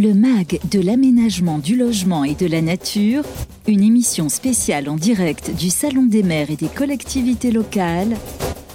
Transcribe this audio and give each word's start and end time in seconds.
Le 0.00 0.14
MAG 0.14 0.60
de 0.70 0.80
l'aménagement 0.80 1.58
du 1.58 1.74
logement 1.74 2.22
et 2.22 2.36
de 2.36 2.46
la 2.46 2.62
nature, 2.62 3.24
une 3.66 3.82
émission 3.82 4.28
spéciale 4.28 4.88
en 4.88 4.94
direct 4.94 5.50
du 5.58 5.70
Salon 5.70 6.06
des 6.06 6.22
maires 6.22 6.52
et 6.52 6.56
des 6.56 6.68
collectivités 6.68 7.50
locales, 7.50 8.16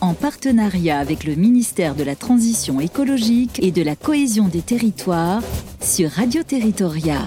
en 0.01 0.15
partenariat 0.15 0.99
avec 0.99 1.23
le 1.23 1.35
ministère 1.35 1.95
de 1.95 2.03
la 2.03 2.17
Transition 2.17 2.81
écologique 2.81 3.63
et 3.63 3.71
de 3.71 3.81
la 3.81 3.95
cohésion 3.95 4.49
des 4.49 4.61
territoires 4.61 5.41
sur 5.79 6.09
Radio 6.09 6.43
Territoria. 6.43 7.19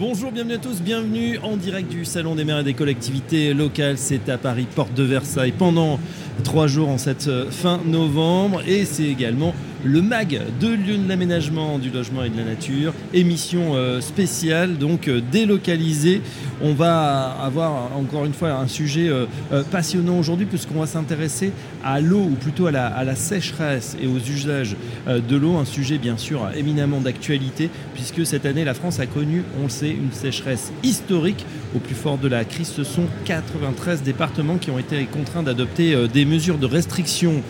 Bonjour, 0.00 0.32
bienvenue 0.32 0.54
à 0.54 0.58
tous, 0.58 0.80
bienvenue 0.82 1.38
en 1.44 1.56
direct 1.56 1.88
du 1.88 2.04
Salon 2.04 2.34
des 2.34 2.44
maires 2.44 2.60
et 2.60 2.64
des 2.64 2.74
collectivités 2.74 3.54
locales. 3.54 3.96
C'est 3.96 4.28
à 4.28 4.38
Paris, 4.38 4.66
porte 4.74 4.94
de 4.94 5.04
Versailles, 5.04 5.54
pendant 5.56 6.00
trois 6.42 6.66
jours 6.66 6.88
en 6.88 6.98
cette 6.98 7.30
fin 7.50 7.80
novembre. 7.86 8.62
Et 8.66 8.84
c'est 8.86 9.06
également 9.06 9.54
le 9.84 10.02
MAG 10.02 10.40
de 10.60 10.68
lieu 10.68 10.98
de 10.98 11.08
l'aménagement 11.08 11.78
du 11.78 11.90
logement 11.90 12.22
et 12.22 12.28
de 12.28 12.36
la 12.36 12.44
nature, 12.44 12.92
émission 13.14 13.74
euh, 13.74 14.00
spéciale, 14.00 14.76
donc 14.76 15.08
euh, 15.08 15.20
délocalisée. 15.32 16.20
On 16.62 16.74
va 16.74 17.30
avoir 17.42 17.96
encore 17.96 18.26
une 18.26 18.34
fois 18.34 18.52
un 18.52 18.68
sujet 18.68 19.08
euh, 19.08 19.26
passionnant 19.70 20.18
aujourd'hui 20.18 20.46
puisqu'on 20.46 20.80
va 20.80 20.86
s'intéresser 20.86 21.52
à 21.82 22.00
l'eau 22.00 22.20
ou 22.20 22.34
plutôt 22.34 22.66
à 22.66 22.70
la, 22.70 23.14
sécheresse 23.14 23.96
et 24.00 24.06
aux 24.06 24.18
usages 24.18 24.76
de 25.06 25.36
l'eau, 25.36 25.56
un 25.56 25.64
sujet 25.64 25.98
bien 25.98 26.16
sûr 26.16 26.48
éminemment 26.54 27.00
d'actualité 27.00 27.70
puisque 27.94 28.26
cette 28.26 28.44
année 28.44 28.64
la 28.64 28.74
France 28.74 29.00
a 29.00 29.06
connu, 29.06 29.42
on 29.58 29.64
le 29.64 29.68
sait, 29.70 29.90
une 29.90 30.12
sécheresse 30.12 30.72
historique. 30.82 31.44
Au 31.74 31.78
plus 31.78 31.94
fort 31.94 32.18
de 32.18 32.28
la 32.28 32.44
crise, 32.44 32.68
ce 32.68 32.84
sont 32.84 33.04
93 33.24 34.02
départements 34.02 34.58
qui 34.58 34.70
ont 34.70 34.78
été 34.78 35.04
contraints 35.04 35.42
d'adopter 35.42 35.96
des 36.12 36.24
mesures 36.24 36.58
de 36.58 36.66
restriction 36.66 37.42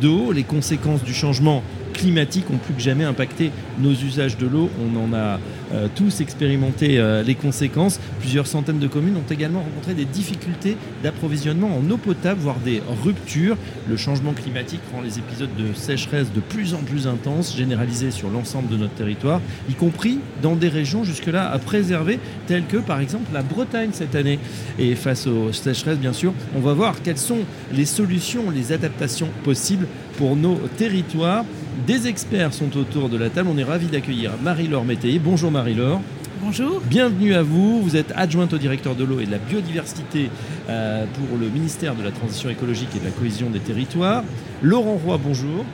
d'eau, 0.00 0.32
les 0.32 0.44
conséquences 0.44 1.02
du 1.02 1.14
changement 1.14 1.55
non 1.56 1.85
climatiques 1.96 2.50
ont 2.50 2.58
plus 2.58 2.74
que 2.74 2.80
jamais 2.80 3.04
impacté 3.04 3.50
nos 3.78 3.92
usages 3.92 4.36
de 4.36 4.46
l'eau. 4.46 4.70
On 4.84 4.96
en 5.02 5.12
a 5.14 5.40
euh, 5.72 5.88
tous 5.94 6.20
expérimenté 6.20 6.98
euh, 6.98 7.22
les 7.22 7.34
conséquences. 7.34 7.98
Plusieurs 8.20 8.46
centaines 8.46 8.78
de 8.78 8.86
communes 8.86 9.16
ont 9.16 9.32
également 9.32 9.60
rencontré 9.60 9.94
des 9.94 10.04
difficultés 10.04 10.76
d'approvisionnement 11.02 11.76
en 11.76 11.90
eau 11.90 11.96
potable, 11.96 12.40
voire 12.40 12.58
des 12.64 12.82
ruptures. 13.02 13.56
Le 13.88 13.96
changement 13.96 14.32
climatique 14.32 14.80
rend 14.92 15.00
les 15.00 15.18
épisodes 15.18 15.54
de 15.56 15.72
sécheresse 15.74 16.32
de 16.32 16.40
plus 16.40 16.74
en 16.74 16.78
plus 16.78 17.06
intenses, 17.06 17.56
généralisés 17.56 18.10
sur 18.10 18.28
l'ensemble 18.28 18.68
de 18.68 18.76
notre 18.76 18.94
territoire, 18.94 19.40
y 19.68 19.74
compris 19.74 20.18
dans 20.42 20.54
des 20.54 20.68
régions 20.68 21.02
jusque-là 21.02 21.50
à 21.50 21.58
préserver, 21.58 22.20
telles 22.46 22.66
que 22.66 22.76
par 22.76 23.00
exemple 23.00 23.32
la 23.32 23.42
Bretagne 23.42 23.90
cette 23.92 24.14
année. 24.14 24.38
Et 24.78 24.94
face 24.94 25.26
aux 25.26 25.52
sécheresses, 25.52 25.98
bien 25.98 26.12
sûr, 26.12 26.34
on 26.54 26.60
va 26.60 26.74
voir 26.74 27.02
quelles 27.02 27.18
sont 27.18 27.40
les 27.72 27.86
solutions, 27.86 28.50
les 28.50 28.72
adaptations 28.72 29.28
possibles 29.44 29.86
pour 30.18 30.36
nos 30.36 30.56
territoires. 30.76 31.44
Des 31.84 32.06
experts 32.08 32.54
sont 32.54 32.74
autour 32.78 33.10
de 33.10 33.18
la 33.18 33.28
table. 33.28 33.50
On 33.52 33.58
est 33.58 33.64
ravis 33.64 33.88
d'accueillir 33.88 34.32
Marie-Laure 34.42 34.84
Métayer. 34.84 35.18
Bonjour 35.18 35.50
Marie-Laure. 35.50 36.00
Bonjour. 36.40 36.80
Bienvenue 36.80 37.34
à 37.34 37.42
vous. 37.42 37.82
Vous 37.82 37.96
êtes 37.96 38.12
adjointe 38.16 38.54
au 38.54 38.58
directeur 38.58 38.94
de 38.94 39.04
l'eau 39.04 39.20
et 39.20 39.26
de 39.26 39.30
la 39.30 39.36
biodiversité 39.38 40.30
euh, 40.70 41.04
pour 41.14 41.36
le 41.38 41.48
ministère 41.48 41.94
de 41.94 42.02
la 42.02 42.12
Transition 42.12 42.48
écologique 42.48 42.88
et 42.96 42.98
de 42.98 43.04
la 43.04 43.10
cohésion 43.10 43.50
des 43.50 43.60
territoires. 43.60 44.24
Laurent 44.62 44.98
Roy, 45.04 45.20
bonjour. 45.22 45.66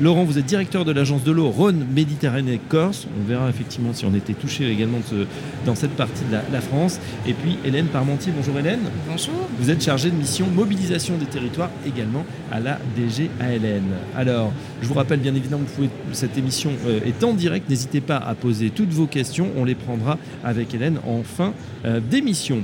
Laurent, 0.00 0.24
vous 0.24 0.38
êtes 0.38 0.46
directeur 0.46 0.84
de 0.84 0.92
l'agence 0.92 1.24
de 1.24 1.32
l'eau 1.32 1.50
Rhône 1.50 1.86
Méditerranée 1.94 2.60
Corse. 2.68 3.06
On 3.20 3.28
verra 3.28 3.48
effectivement 3.48 3.92
si 3.92 4.04
on 4.04 4.14
était 4.14 4.34
touché 4.34 4.70
également 4.70 4.98
dans 5.66 5.74
cette 5.74 5.92
partie 5.92 6.24
de 6.24 6.52
la, 6.52 6.60
France. 6.60 7.00
Et 7.26 7.32
puis 7.32 7.58
Hélène 7.64 7.86
Parmentier. 7.86 8.32
Bonjour 8.36 8.58
Hélène. 8.58 8.80
Bonjour. 9.08 9.34
Vous 9.58 9.70
êtes 9.70 9.82
chargée 9.82 10.10
de 10.10 10.16
mission 10.16 10.46
mobilisation 10.46 11.16
des 11.16 11.26
territoires 11.26 11.70
également 11.86 12.24
à 12.50 12.60
la 12.60 12.78
DGALN. 12.96 13.84
Alors, 14.16 14.52
je 14.82 14.88
vous 14.88 14.94
rappelle 14.94 15.20
bien 15.20 15.34
évidemment 15.34 15.64
que 15.64 15.82
cette 16.12 16.36
émission 16.36 16.70
euh, 16.86 17.00
est 17.06 17.22
en 17.24 17.34
direct. 17.34 17.68
N'hésitez 17.68 18.00
pas 18.00 18.16
à 18.16 18.34
poser 18.34 18.70
toutes 18.70 18.90
vos 18.90 19.06
questions. 19.06 19.48
On 19.56 19.64
les 19.64 19.74
prendra 19.74 20.18
avec 20.44 20.74
Hélène 20.74 20.98
en 21.06 21.22
fin 21.22 21.52
euh, 21.84 22.00
d'émission. 22.00 22.62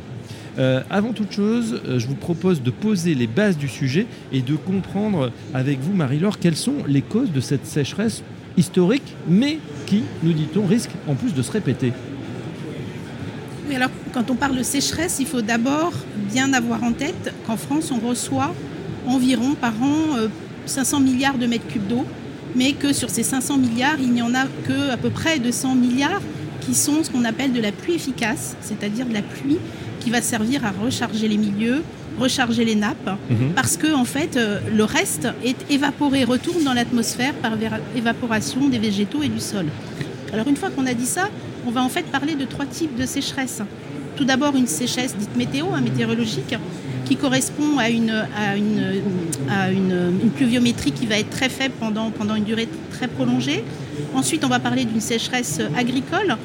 Euh, 0.58 0.82
avant 0.88 1.12
toute 1.12 1.32
chose, 1.32 1.80
euh, 1.86 1.98
je 1.98 2.06
vous 2.06 2.14
propose 2.14 2.62
de 2.62 2.70
poser 2.70 3.14
les 3.14 3.26
bases 3.26 3.58
du 3.58 3.68
sujet 3.68 4.06
et 4.32 4.40
de 4.40 4.54
comprendre 4.54 5.32
avec 5.52 5.80
vous, 5.80 5.92
Marie-Laure, 5.92 6.38
quelles 6.38 6.56
sont 6.56 6.76
les 6.86 7.02
causes 7.02 7.32
de 7.32 7.40
cette 7.40 7.66
sécheresse 7.66 8.22
historique, 8.56 9.16
mais 9.28 9.58
qui, 9.86 10.02
nous 10.22 10.32
dit-on, 10.32 10.64
risque 10.64 10.90
en 11.08 11.14
plus 11.14 11.34
de 11.34 11.42
se 11.42 11.50
répéter. 11.50 11.92
Oui, 13.68 13.74
alors 13.74 13.90
quand 14.12 14.30
on 14.30 14.36
parle 14.36 14.56
de 14.56 14.62
sécheresse, 14.62 15.16
il 15.18 15.26
faut 15.26 15.42
d'abord 15.42 15.92
bien 16.32 16.52
avoir 16.52 16.84
en 16.84 16.92
tête 16.92 17.34
qu'en 17.46 17.56
France, 17.56 17.90
on 17.90 18.06
reçoit 18.06 18.54
environ 19.06 19.54
par 19.54 19.74
an 19.82 20.28
500 20.66 20.98
euh, 20.98 21.00
milliards 21.02 21.38
de 21.38 21.46
mètres 21.46 21.66
cubes 21.66 21.88
d'eau, 21.88 22.04
mais 22.54 22.74
que 22.74 22.92
sur 22.92 23.10
ces 23.10 23.24
500 23.24 23.56
milliards, 23.56 23.96
il 24.00 24.12
n'y 24.12 24.22
en 24.22 24.34
a 24.34 24.44
que 24.68 24.90
à 24.90 24.96
peu 24.96 25.10
près 25.10 25.40
200 25.40 25.74
milliards 25.74 26.22
qui 26.60 26.74
sont 26.74 27.02
ce 27.02 27.10
qu'on 27.10 27.24
appelle 27.24 27.52
de 27.52 27.60
la 27.60 27.72
pluie 27.72 27.94
efficace, 27.94 28.56
c'est-à-dire 28.60 29.06
de 29.06 29.14
la 29.14 29.22
pluie 29.22 29.58
qui 30.04 30.10
va 30.10 30.20
servir 30.20 30.64
à 30.66 30.70
recharger 30.70 31.26
les 31.28 31.38
milieux, 31.38 31.82
recharger 32.18 32.64
les 32.66 32.74
nappes, 32.74 33.18
mhm. 33.30 33.54
parce 33.56 33.78
que 33.78 33.92
en 33.94 34.04
fait, 34.04 34.36
euh, 34.36 34.60
le 34.72 34.84
reste 34.84 35.28
est 35.42 35.56
évaporé, 35.70 36.24
retourne 36.24 36.62
dans 36.62 36.74
l'atmosphère 36.74 37.32
par 37.34 37.52
évaporation 37.96 38.68
des 38.68 38.78
végétaux 38.78 39.22
et 39.22 39.28
du 39.28 39.40
sol. 39.40 39.64
Alors 40.32 40.46
une 40.46 40.56
fois 40.56 40.68
qu'on 40.70 40.86
a 40.86 40.94
dit 40.94 41.06
ça, 41.06 41.28
on 41.66 41.70
va 41.70 41.82
en 41.82 41.88
fait 41.88 42.04
parler 42.04 42.34
de 42.34 42.44
trois 42.44 42.66
types 42.66 42.96
de 42.96 43.06
sécheresse. 43.06 43.62
Tout 44.16 44.24
d'abord 44.24 44.54
une 44.54 44.66
sécheresse 44.66 45.16
dite 45.16 45.34
météo, 45.36 45.66
hein, 45.74 45.80
météorologique, 45.80 46.54
qui 47.06 47.16
correspond 47.16 47.78
à, 47.78 47.88
une, 47.88 48.10
à, 48.10 48.56
une, 48.56 49.00
à 49.50 49.70
une, 49.70 50.30
pluviométrie 50.36 50.92
qui 50.92 51.06
va 51.06 51.18
être 51.18 51.30
très 51.30 51.48
faible 51.48 51.74
pendant, 51.80 52.10
pendant 52.10 52.34
une 52.34 52.44
durée 52.44 52.68
très 52.92 53.08
prolongée. 53.08 53.64
Ensuite, 54.14 54.44
on 54.44 54.48
va 54.48 54.60
parler 54.60 54.84
d'une 54.84 55.00
sécheresse 55.00 55.60
agricole, 55.76 56.36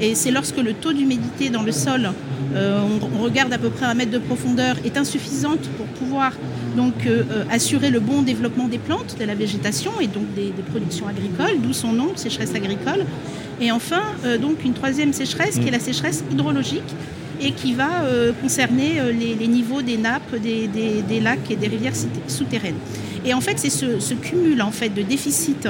et 0.00 0.14
c'est 0.14 0.30
lorsque 0.30 0.58
le 0.58 0.74
taux 0.74 0.92
d'humidité 0.92 1.48
dans 1.50 1.62
le 1.62 1.72
sol, 1.72 2.10
euh, 2.56 2.80
on, 3.02 3.22
regarde 3.22 3.52
à 3.52 3.58
peu 3.58 3.70
près 3.70 3.86
un 3.86 3.94
mètre 3.94 4.10
de 4.10 4.18
profondeur, 4.18 4.76
est 4.84 4.96
insuffisante 4.96 5.68
pour 5.76 5.86
pouvoir 5.86 6.32
euh, 6.76 6.90
euh, 7.06 7.44
assurer 7.50 7.90
le 7.90 8.00
bon 8.00 8.22
développement 8.22 8.68
des 8.68 8.78
plantes, 8.78 9.16
de 9.18 9.24
la 9.24 9.34
végétation 9.34 9.92
et 10.00 10.06
donc 10.06 10.24
des, 10.34 10.52
productions 10.70 11.06
agricoles, 11.06 11.60
d'où 11.62 11.72
son 11.72 11.92
nom, 11.92 12.16
sécheresse 12.16 12.54
agricole. 12.54 13.04
Et 13.60 13.70
enfin, 13.70 14.02
donc 14.40 14.64
une 14.64 14.74
troisième 14.74 15.14
sécheresse 15.14 15.58
qui 15.58 15.68
est 15.68 15.70
la 15.70 15.80
sécheresse 15.80 16.22
hydrologique 16.30 16.94
et 17.40 17.52
qui 17.52 17.72
va 17.72 17.88
concerner 18.42 19.00
les, 19.18 19.46
niveaux 19.46 19.80
des 19.80 19.96
nappes, 19.96 20.34
des, 20.36 21.20
lacs 21.22 21.50
et 21.50 21.56
des 21.56 21.68
rivières 21.68 21.94
souterraines. 22.26 22.76
Et 23.24 23.32
en 23.32 23.40
fait, 23.40 23.58
c'est 23.58 23.70
ce, 23.70 23.98
ce, 23.98 24.12
cumul 24.12 24.60
en 24.60 24.70
fait, 24.70 24.90
de 24.90 25.00
déficit 25.00 25.66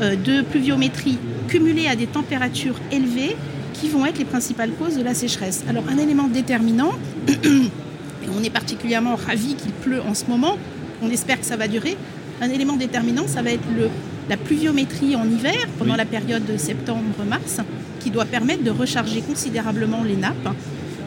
de 0.00 0.42
pluviométrie 0.42 1.18
cumulé 1.48 1.88
à 1.88 1.96
des 1.96 2.06
températures 2.06 2.76
élevées 2.92 3.36
qui 3.74 3.88
vont 3.88 4.06
être 4.06 4.18
les 4.18 4.24
principales 4.24 4.70
causes 4.70 4.96
de 4.96 5.02
la 5.02 5.12
sécheresse. 5.12 5.64
Alors 5.68 5.84
un 5.88 5.98
élément 5.98 6.28
déterminant, 6.28 6.92
et 7.28 8.28
on 8.34 8.42
est 8.42 8.50
particulièrement 8.50 9.16
ravi 9.16 9.54
qu'il 9.54 9.72
pleut 9.72 10.00
en 10.00 10.14
ce 10.14 10.24
moment, 10.26 10.56
on 11.02 11.10
espère 11.10 11.38
que 11.38 11.44
ça 11.44 11.56
va 11.56 11.68
durer, 11.68 11.96
un 12.40 12.48
élément 12.48 12.76
déterminant, 12.76 13.26
ça 13.26 13.42
va 13.42 13.50
être 13.50 13.68
le, 13.76 13.90
la 14.28 14.36
pluviométrie 14.36 15.16
en 15.16 15.28
hiver, 15.28 15.68
pendant 15.78 15.96
la 15.96 16.06
période 16.06 16.44
de 16.46 16.56
septembre-mars, 16.56 17.60
qui 18.00 18.10
doit 18.10 18.24
permettre 18.24 18.62
de 18.64 18.70
recharger 18.70 19.20
considérablement 19.20 20.02
les 20.02 20.16
nappes. 20.16 20.54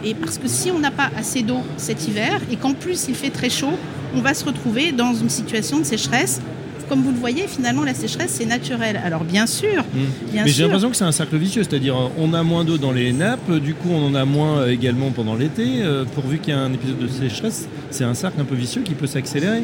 Et 0.04 0.14
parce 0.14 0.38
que 0.38 0.48
si 0.48 0.70
on 0.72 0.80
n'a 0.80 0.92
pas 0.92 1.10
assez 1.18 1.42
d'eau 1.42 1.62
cet 1.78 2.08
hiver, 2.08 2.40
et 2.52 2.56
qu'en 2.56 2.74
plus 2.74 3.08
il 3.08 3.16
fait 3.16 3.32
très 3.32 3.50
chaud, 3.50 3.74
on 4.16 4.22
va 4.22 4.34
se 4.34 4.46
retrouver 4.46 4.92
dans 4.92 5.14
une 5.14 5.30
situation 5.30 5.80
de 5.80 5.84
sécheresse 5.84 6.40
comme 6.88 7.02
vous 7.02 7.12
le 7.12 7.18
voyez, 7.18 7.48
finalement, 7.48 7.84
la 7.84 7.94
sécheresse, 7.94 8.32
c'est 8.32 8.46
naturel. 8.46 9.00
Alors, 9.04 9.24
bien 9.24 9.48
sûr, 9.48 9.84
mmh. 9.84 9.98
Mais 10.34 10.48
j'ai 10.48 10.64
l'impression 10.64 10.90
que 10.90 10.96
c'est 10.96 11.04
un 11.04 11.12
cercle 11.12 11.38
vicieux, 11.38 11.64
c'est-à-dire 11.64 11.98
euh, 11.98 12.10
on 12.18 12.34
a 12.34 12.44
moins 12.44 12.64
d'eau 12.64 12.78
dans 12.78 12.92
les 12.92 13.12
nappes, 13.14 13.52
du 13.52 13.74
coup, 13.74 13.90
on 13.92 14.08
en 14.08 14.16
a 14.16 14.26
moins 14.26 14.60
euh, 14.60 14.72
également 14.72 15.12
pendant 15.12 15.36
l'été. 15.36 15.82
Euh, 15.82 16.06
pourvu 16.06 16.40
qu'il 16.40 16.54
y 16.54 16.58
ait 16.58 16.60
un 16.60 16.74
épisode 16.74 17.00
de 17.00 17.08
sécheresse, 17.08 17.68
c'est 17.92 18.04
un 18.04 18.14
cercle 18.14 18.40
un 18.42 18.46
peu 18.46 18.56
vicieux 18.56 18.82
qui 18.82 18.94
peut 18.94 19.08
s'accélérer. 19.08 19.64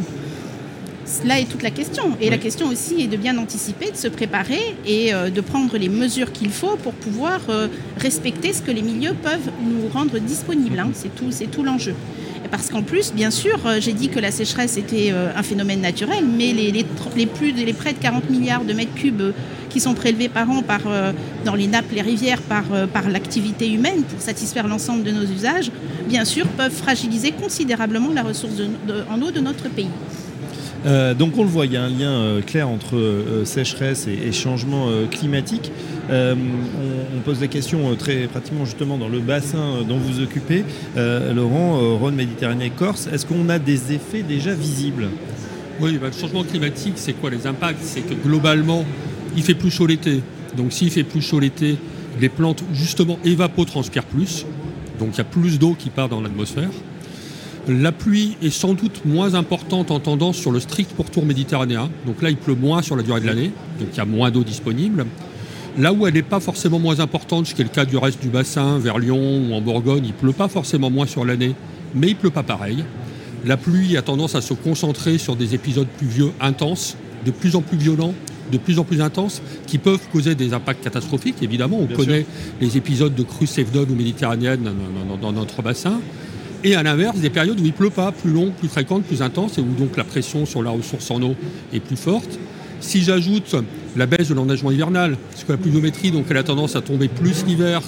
Là 1.26 1.40
est 1.40 1.46
toute 1.46 1.64
la 1.64 1.70
question. 1.70 2.18
Et 2.22 2.30
la 2.30 2.38
question 2.38 2.68
aussi 2.68 3.02
est 3.02 3.08
de 3.08 3.18
bien 3.18 3.38
anticiper, 3.38 3.92
de 3.92 3.98
se 3.98 4.08
préparer 4.08 4.76
et 4.86 5.12
de 5.12 5.42
prendre 5.42 5.78
les 5.78 5.90
mesures 5.90 6.32
qu'il 6.32 6.50
faut 6.50 6.78
pour 6.78 6.94
pouvoir 6.94 7.42
respecter 7.98 8.54
ce 8.54 8.62
que 8.62 8.72
les 8.72 8.82
milieux 8.82 9.14
peuvent 9.22 9.52
nous 9.62 9.90
rendre 9.90 10.18
disponibles. 10.20 10.80
Hein. 10.80 10.92
C'est 10.94 11.14
tout, 11.14 11.30
c'est 11.30 11.52
tout 11.52 11.62
l'enjeu 11.62 11.94
parce 12.54 12.70
qu'en 12.70 12.84
plus, 12.84 13.12
bien 13.14 13.32
sûr, 13.32 13.58
euh, 13.66 13.80
j'ai 13.82 13.94
dit 13.94 14.10
que 14.10 14.20
la 14.20 14.30
sécheresse 14.30 14.78
était 14.78 15.10
euh, 15.12 15.32
un 15.36 15.42
phénomène 15.42 15.82
naturel, 15.82 16.24
mais 16.24 16.54
les, 16.54 16.86
plus, 17.26 17.52
les 17.52 17.74
près 17.74 17.94
de 17.94 17.98
40 17.98 18.30
milliards 18.30 18.64
de 18.64 18.74
mètres 18.74 18.94
cubes 18.94 19.22
euh, 19.22 19.32
qui 19.72 19.80
sont 19.80 19.96
prélevés 19.96 20.30
par 20.30 20.48
an 20.52 20.62
dans 21.46 21.56
les 21.56 21.66
nappes, 21.66 21.92
les 21.92 22.04
rivières 22.04 22.44
par, 22.44 22.66
par 22.94 23.10
l'activité 23.10 23.72
humaine 23.72 24.04
pour 24.04 24.22
satisfaire 24.22 24.68
l'ensemble 24.68 25.02
de 25.02 25.10
nos 25.10 25.24
usages, 25.24 25.72
bien 26.08 26.26
sûr, 26.26 26.46
peuvent 26.46 26.72
fragiliser 26.72 27.32
considérablement 27.32 28.12
la 28.14 28.22
ressource 28.22 28.54
en 29.10 29.20
eau 29.20 29.32
de 29.32 29.40
notre 29.40 29.70
pays. 29.70 29.90
Donc 30.86 31.38
on 31.38 31.44
le 31.44 31.50
voit, 31.50 31.66
il 31.66 31.74
y 31.74 31.78
a 31.78 31.84
un 31.84 31.90
lien 31.90 32.42
clair 32.46 32.68
entre 32.68 33.44
sécheresse 33.46 34.08
et, 34.08 34.32
changement 34.32 34.88
climatique. 35.12 35.72
Euh, 36.10 36.36
on, 37.16 37.20
pose 37.22 37.40
la 37.40 37.48
question 37.48 37.90
euh, 37.90 37.96
très 37.96 38.28
pratiquement 38.28 38.66
justement 38.66 38.98
dans 38.98 39.08
le 39.08 39.20
bassin 39.20 39.58
euh, 39.58 39.84
dont 39.84 39.98
vous 39.98 40.22
occupez, 40.22 40.66
Laurent, 40.96 41.98
Rhône, 41.98 42.16
Méditerranée, 42.16 42.70
Corse. 42.70 43.08
Est-ce 43.08 43.26
qu'on 43.26 43.48
a 43.50 43.60
des 43.60 43.94
effets 43.94 44.24
déjà 44.24 44.54
visibles? 44.54 45.08
Oui, 45.80 45.98
bah, 45.98 46.08
le 46.08 46.20
changement 46.20 46.44
climatique, 46.44 46.94
c'est 46.98 47.14
quoi 47.14 47.30
les 47.30 47.48
impacts? 47.48 47.82
C'est 47.82 48.02
que 48.02 48.14
globalement, 48.14 48.86
il 49.36 49.44
fait 49.44 49.56
plus 49.56 49.72
chaud 49.72 49.88
l'été. 49.88 50.22
Donc 50.58 50.74
s'il 50.74 50.92
fait 50.92 51.04
plus 51.04 51.22
chaud 51.22 51.40
l'été, 51.40 51.78
les 52.20 52.30
plantes 52.30 52.64
justement 52.74 53.18
évapotranspirent 53.24 54.04
plus. 54.04 54.46
Donc 55.00 55.10
il 55.14 55.18
y 55.18 55.22
a 55.22 55.26
plus 55.26 55.58
d'eau 55.58 55.76
qui 55.78 55.90
part 55.90 56.10
dans 56.10 56.22
l'atmosphère. 56.22 56.70
La 57.68 57.94
pluie 57.94 58.36
est 58.42 58.50
sans 58.50 58.74
doute 58.74 59.06
moins 59.06 59.36
importante 59.36 59.90
en 59.90 60.00
tendance 60.00 60.36
sur 60.36 60.52
le 60.52 60.60
strict 60.60 60.92
pourtour 60.92 61.26
méditerranéen. 61.26 61.90
Donc 62.06 62.22
là, 62.22 62.30
il 62.30 62.36
pleut 62.36 62.56
moins 62.56 62.82
sur 62.82 62.96
la 62.96 63.04
durée 63.04 63.22
de 63.22 63.26
l'année. 63.26 63.52
Donc 63.80 63.90
il 63.94 63.98
y 63.98 64.02
a 64.02 64.06
moins 64.06 64.32
d'eau 64.32 64.44
disponible. 64.44 65.06
Là 65.78 65.92
où 65.92 66.06
elle 66.06 66.14
n'est 66.14 66.22
pas 66.22 66.40
forcément 66.40 66.78
moins 66.78 67.00
importante, 67.00 67.48
ce 67.48 67.56
qui 67.56 67.62
est 67.62 67.66
le 67.66 67.70
cas 67.70 67.86
du 67.86 67.98
reste 67.98 68.22
du 68.22 68.28
bassin, 68.28 68.78
vers 68.78 69.00
Lyon 69.00 69.48
ou 69.50 69.54
en 69.54 69.62
Bourgogne, 69.62 70.04
il 70.06 70.10
ne 70.10 70.14
pleut 70.14 70.34
pas 70.34 70.48
forcément 70.48 70.92
moins 70.92 71.08
sur 71.08 71.26
l'année, 71.26 71.56
mais 71.96 72.08
il 72.08 72.14
ne 72.14 72.20
pleut 72.20 72.30
pas 72.30 72.44
pareil. 72.44 72.84
La 73.46 73.58
pluie 73.58 73.98
a 73.98 74.02
tendance 74.02 74.36
à 74.36 74.42
se 74.42 74.54
concentrer 74.54 75.18
sur 75.18 75.36
des 75.36 75.56
épisodes 75.56 75.88
pluvieux 75.98 76.32
intenses, 76.40 76.96
de 77.26 77.32
plus 77.32 77.56
en 77.56 77.62
plus 77.62 77.78
violents, 77.78 78.14
de 78.52 78.58
plus 78.58 78.78
en 78.78 78.84
plus 78.84 79.02
intenses, 79.02 79.42
qui 79.66 79.78
peuvent 79.80 80.08
causer 80.12 80.36
des 80.36 80.54
impacts 80.54 80.84
catastrophiques. 80.84 81.42
Évidemment, 81.42 81.80
on 81.80 81.88
connaît 81.88 82.26
les 82.62 82.78
épisodes 82.78 83.16
de 83.16 83.24
crues 83.24 83.48
Sevdon 83.48 83.88
ou 83.90 83.96
méditerranéenne 83.96 84.70
dans, 85.22 85.32
notre 85.32 85.62
bassin. 85.62 86.00
Et 86.66 86.76
à 86.76 86.84
l'inverse, 86.84 87.20
des 87.20 87.30
périodes 87.30 87.60
où 87.60 87.64
il 87.64 87.72
ne 87.72 87.72
pleut 87.72 87.90
pas, 87.90 88.14
plus 88.14 88.32
longues, 88.32 88.54
plus 88.54 88.70
fréquentes, 88.70 89.04
plus 89.04 89.22
intenses, 89.22 89.58
et 89.58 89.62
où 89.62 89.74
donc 89.78 89.98
la 89.98 90.06
pression 90.06 90.46
sur 90.46 90.64
la 90.64 90.70
ressource 90.70 91.12
en 91.12 91.22
eau 91.22 91.36
est 91.74 91.82
plus 91.82 91.98
forte. 91.98 92.40
Si 92.80 93.02
j'ajoute 93.02 93.56
la 93.98 94.06
baisse 94.06 94.30
de 94.30 94.34
l'enneigement 94.34 94.72
hivernal, 94.72 95.18
parce 95.32 95.44
que 95.44 95.52
la 95.52 95.58
pluviométrie, 95.58 96.12
donc, 96.12 96.26
elle 96.30 96.38
a 96.38 96.44
tendance 96.44 96.78
à 96.78 96.82
tomber 96.82 97.10
plus 97.10 97.46
l'hiver 97.46 97.82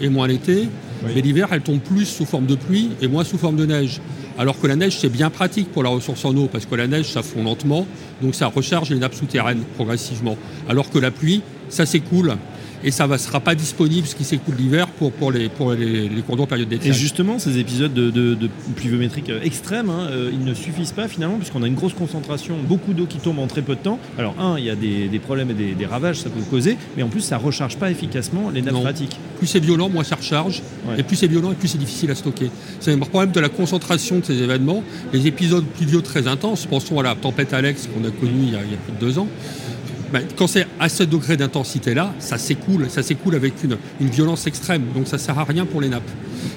et 0.00 0.08
moins 0.08 0.26
l'été, 0.26 0.68
mais 1.04 1.20
l'hiver, 1.20 1.48
elle 1.50 1.60
tombe 1.60 1.80
plus 1.80 2.06
sous 2.06 2.24
forme 2.24 2.46
de 2.46 2.54
pluie 2.54 2.90
et 3.02 3.08
moins 3.08 3.24
sous 3.24 3.36
forme 3.36 3.56
de 3.56 3.66
neige. 3.66 4.00
Alors 4.38 4.58
que 4.58 4.66
la 4.66 4.76
neige, 4.76 4.98
c'est 4.98 5.10
bien 5.10 5.28
pratique 5.28 5.70
pour 5.70 5.82
la 5.82 5.90
ressource 5.90 6.24
en 6.24 6.34
eau, 6.34 6.48
parce 6.50 6.64
que 6.64 6.74
la 6.74 6.86
neige, 6.86 7.12
ça 7.12 7.22
fond 7.22 7.44
lentement, 7.44 7.86
donc 8.22 8.34
ça 8.34 8.46
recharge 8.46 8.88
les 8.88 8.98
nappes 8.98 9.14
souterraines 9.14 9.62
progressivement. 9.74 10.38
Alors 10.66 10.90
que 10.90 10.98
la 10.98 11.10
pluie, 11.10 11.42
ça 11.68 11.84
s'écoule 11.84 12.36
et 12.84 12.90
ça 12.90 13.06
ne 13.06 13.16
sera 13.16 13.40
pas 13.40 13.54
disponible 13.54 14.06
ce 14.06 14.14
qui 14.14 14.24
s'écoule 14.24 14.54
l'hiver 14.56 14.86
pour, 14.88 15.10
pour, 15.10 15.32
les, 15.32 15.48
pour 15.48 15.72
les, 15.72 16.08
les 16.08 16.22
cours 16.22 16.36
d'eau 16.36 16.44
période 16.44 16.68
d'été. 16.68 16.90
Et 16.90 16.92
justement, 16.92 17.38
ces 17.38 17.58
épisodes 17.58 17.92
de, 17.94 18.10
de, 18.10 18.34
de 18.34 18.48
pluviométriques 18.76 19.30
euh, 19.30 19.40
extrêmes, 19.42 19.88
hein, 19.88 20.08
euh, 20.10 20.30
ils 20.32 20.44
ne 20.44 20.52
suffisent 20.52 20.92
pas 20.92 21.08
finalement, 21.08 21.38
puisqu'on 21.38 21.62
a 21.62 21.66
une 21.66 21.74
grosse 21.74 21.94
concentration, 21.94 22.56
beaucoup 22.68 22.92
d'eau 22.92 23.06
qui 23.06 23.18
tombe 23.18 23.38
en 23.38 23.46
très 23.46 23.62
peu 23.62 23.74
de 23.74 23.80
temps. 23.80 23.98
Alors, 24.18 24.38
un, 24.38 24.58
il 24.58 24.64
y 24.64 24.70
a 24.70 24.76
des, 24.76 25.08
des 25.08 25.18
problèmes 25.18 25.50
et 25.50 25.54
des, 25.54 25.72
des, 25.72 25.86
ravages, 25.86 26.20
ça 26.20 26.28
peut 26.28 26.42
causer, 26.50 26.76
mais 26.96 27.02
en 27.02 27.08
plus, 27.08 27.22
ça 27.22 27.38
ne 27.38 27.42
recharge 27.42 27.76
pas 27.78 27.90
efficacement 27.90 28.50
les 28.50 28.60
nappes 28.60 28.74
phréatiques. 28.74 29.18
Plus 29.38 29.46
c'est 29.46 29.60
violent, 29.60 29.88
moins 29.88 30.04
ça 30.04 30.16
recharge, 30.16 30.62
ouais. 30.86 31.00
et 31.00 31.02
plus 31.02 31.16
c'est 31.16 31.26
violent, 31.26 31.52
et 31.52 31.54
plus 31.54 31.68
c'est 31.68 31.78
difficile 31.78 32.10
à 32.10 32.14
stocker. 32.14 32.50
C'est 32.80 32.92
un 32.92 32.98
problème 32.98 33.32
de 33.32 33.40
la 33.40 33.48
concentration 33.48 34.18
de 34.18 34.24
ces 34.26 34.42
événements. 34.42 34.82
Les 35.14 35.26
épisodes 35.26 35.64
pluvieux 35.64 36.02
très 36.02 36.28
intenses, 36.28 36.66
pensons 36.66 36.98
à 37.00 37.02
la 37.02 37.14
tempête 37.14 37.54
Alex 37.54 37.88
qu'on 37.88 38.06
a 38.06 38.10
connue 38.10 38.32
il, 38.42 38.48
il 38.48 38.52
y 38.52 38.56
a 38.56 38.76
plus 38.76 38.92
de 38.92 39.00
deux 39.00 39.18
ans, 39.18 39.28
ben, 40.14 40.22
quand 40.36 40.46
c'est 40.46 40.68
à 40.78 40.88
ce 40.88 41.02
degré 41.02 41.36
d'intensité-là, 41.36 42.14
ça 42.20 42.38
s'écoule, 42.38 42.86
ça 42.88 43.02
s'écoule 43.02 43.34
avec 43.34 43.54
une, 43.64 43.76
une, 44.00 44.06
violence 44.06 44.46
extrême, 44.46 44.84
donc 44.94 45.08
ça 45.08 45.16
ne 45.16 45.20
sert 45.20 45.36
à 45.36 45.42
rien 45.42 45.66
pour 45.66 45.80
les 45.80 45.88
nappes. 45.88 46.08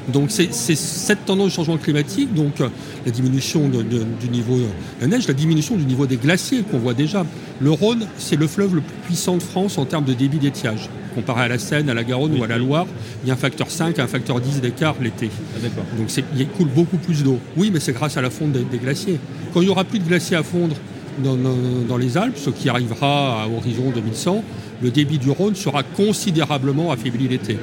Donc 0.10 0.30
c'est 0.30 0.54
cette 0.54 1.26
tendance 1.26 1.48
de 1.48 1.54
changement 1.54 1.78
climatique, 1.78 2.32
donc 2.36 2.62
euh, 2.62 2.70
la 3.04 3.12
diminution 3.12 3.68
de, 3.68 3.82
de, 3.82 4.06
du 4.22 4.30
niveau 4.30 4.60
de 4.60 4.68
la 5.02 5.08
neige, 5.08 5.28
la 5.28 5.34
diminution 5.34 5.76
du 5.76 5.86
niveau 5.86 6.06
des 6.06 6.18
glaciers 6.18 6.62
qu'on 6.70 6.78
voit 6.78 6.94
déjà. 6.94 7.26
Le 7.60 7.72
Rhône, 7.72 8.06
c'est 8.20 8.36
le 8.36 8.46
fleuve 8.46 8.76
le 8.76 8.82
plus 8.82 8.94
puissant 9.08 9.38
de 9.38 9.42
France 9.42 9.80
en 9.80 9.86
termes 9.86 10.06
de 10.06 10.14
débit 10.14 10.38
d'étiage. 10.38 10.88
Comparé 11.16 11.42
à 11.42 11.48
la 11.48 11.58
Seine, 11.58 11.90
à 11.90 11.96
la 11.96 12.04
Garonne 12.04 12.34
oui, 12.34 12.42
ou 12.42 12.44
à 12.44 12.48
la 12.48 12.60
Loire, 12.60 12.86
il 13.24 13.28
y 13.28 13.32
a 13.32 13.34
un 13.34 13.38
facteur 13.38 13.72
5, 13.72 13.98
un 13.98 14.06
facteur 14.06 14.40
10 14.40 14.62
d'écart 14.62 14.98
l'été. 15.02 15.32
Ah, 15.56 15.68
donc 15.98 16.12
il 16.38 16.48
coule 16.50 16.68
beaucoup 16.68 16.98
plus 16.98 17.24
d'eau. 17.24 17.40
Oui, 17.56 17.72
mais 17.74 17.80
c'est 17.80 17.94
grâce 17.94 18.18
à 18.18 18.22
la 18.22 18.30
fonte 18.30 18.52
des, 18.52 18.64
des 18.66 18.78
glaciers. 18.78 19.20
Quand 19.52 19.62
il 19.62 19.66
n'y 19.66 19.72
aura 19.72 19.84
plus 19.84 19.98
de 19.98 20.08
glaciers 20.08 20.38
à 20.38 20.44
fondre, 20.44 20.76
dans, 21.24 21.98
les 21.98 22.18
Alpes, 22.18 22.38
ce 22.38 22.50
qui 22.50 22.70
arrivera 22.70 23.44
à 23.44 23.48
horizon 23.48 23.92
2100, 23.94 24.44
le 24.82 24.92
débit 24.92 25.18
du 25.18 25.32
Rhône 25.32 25.56
sera 25.56 25.84
considérablement 25.84 26.92
affaibli 26.92 27.28
l'été. 27.28 27.58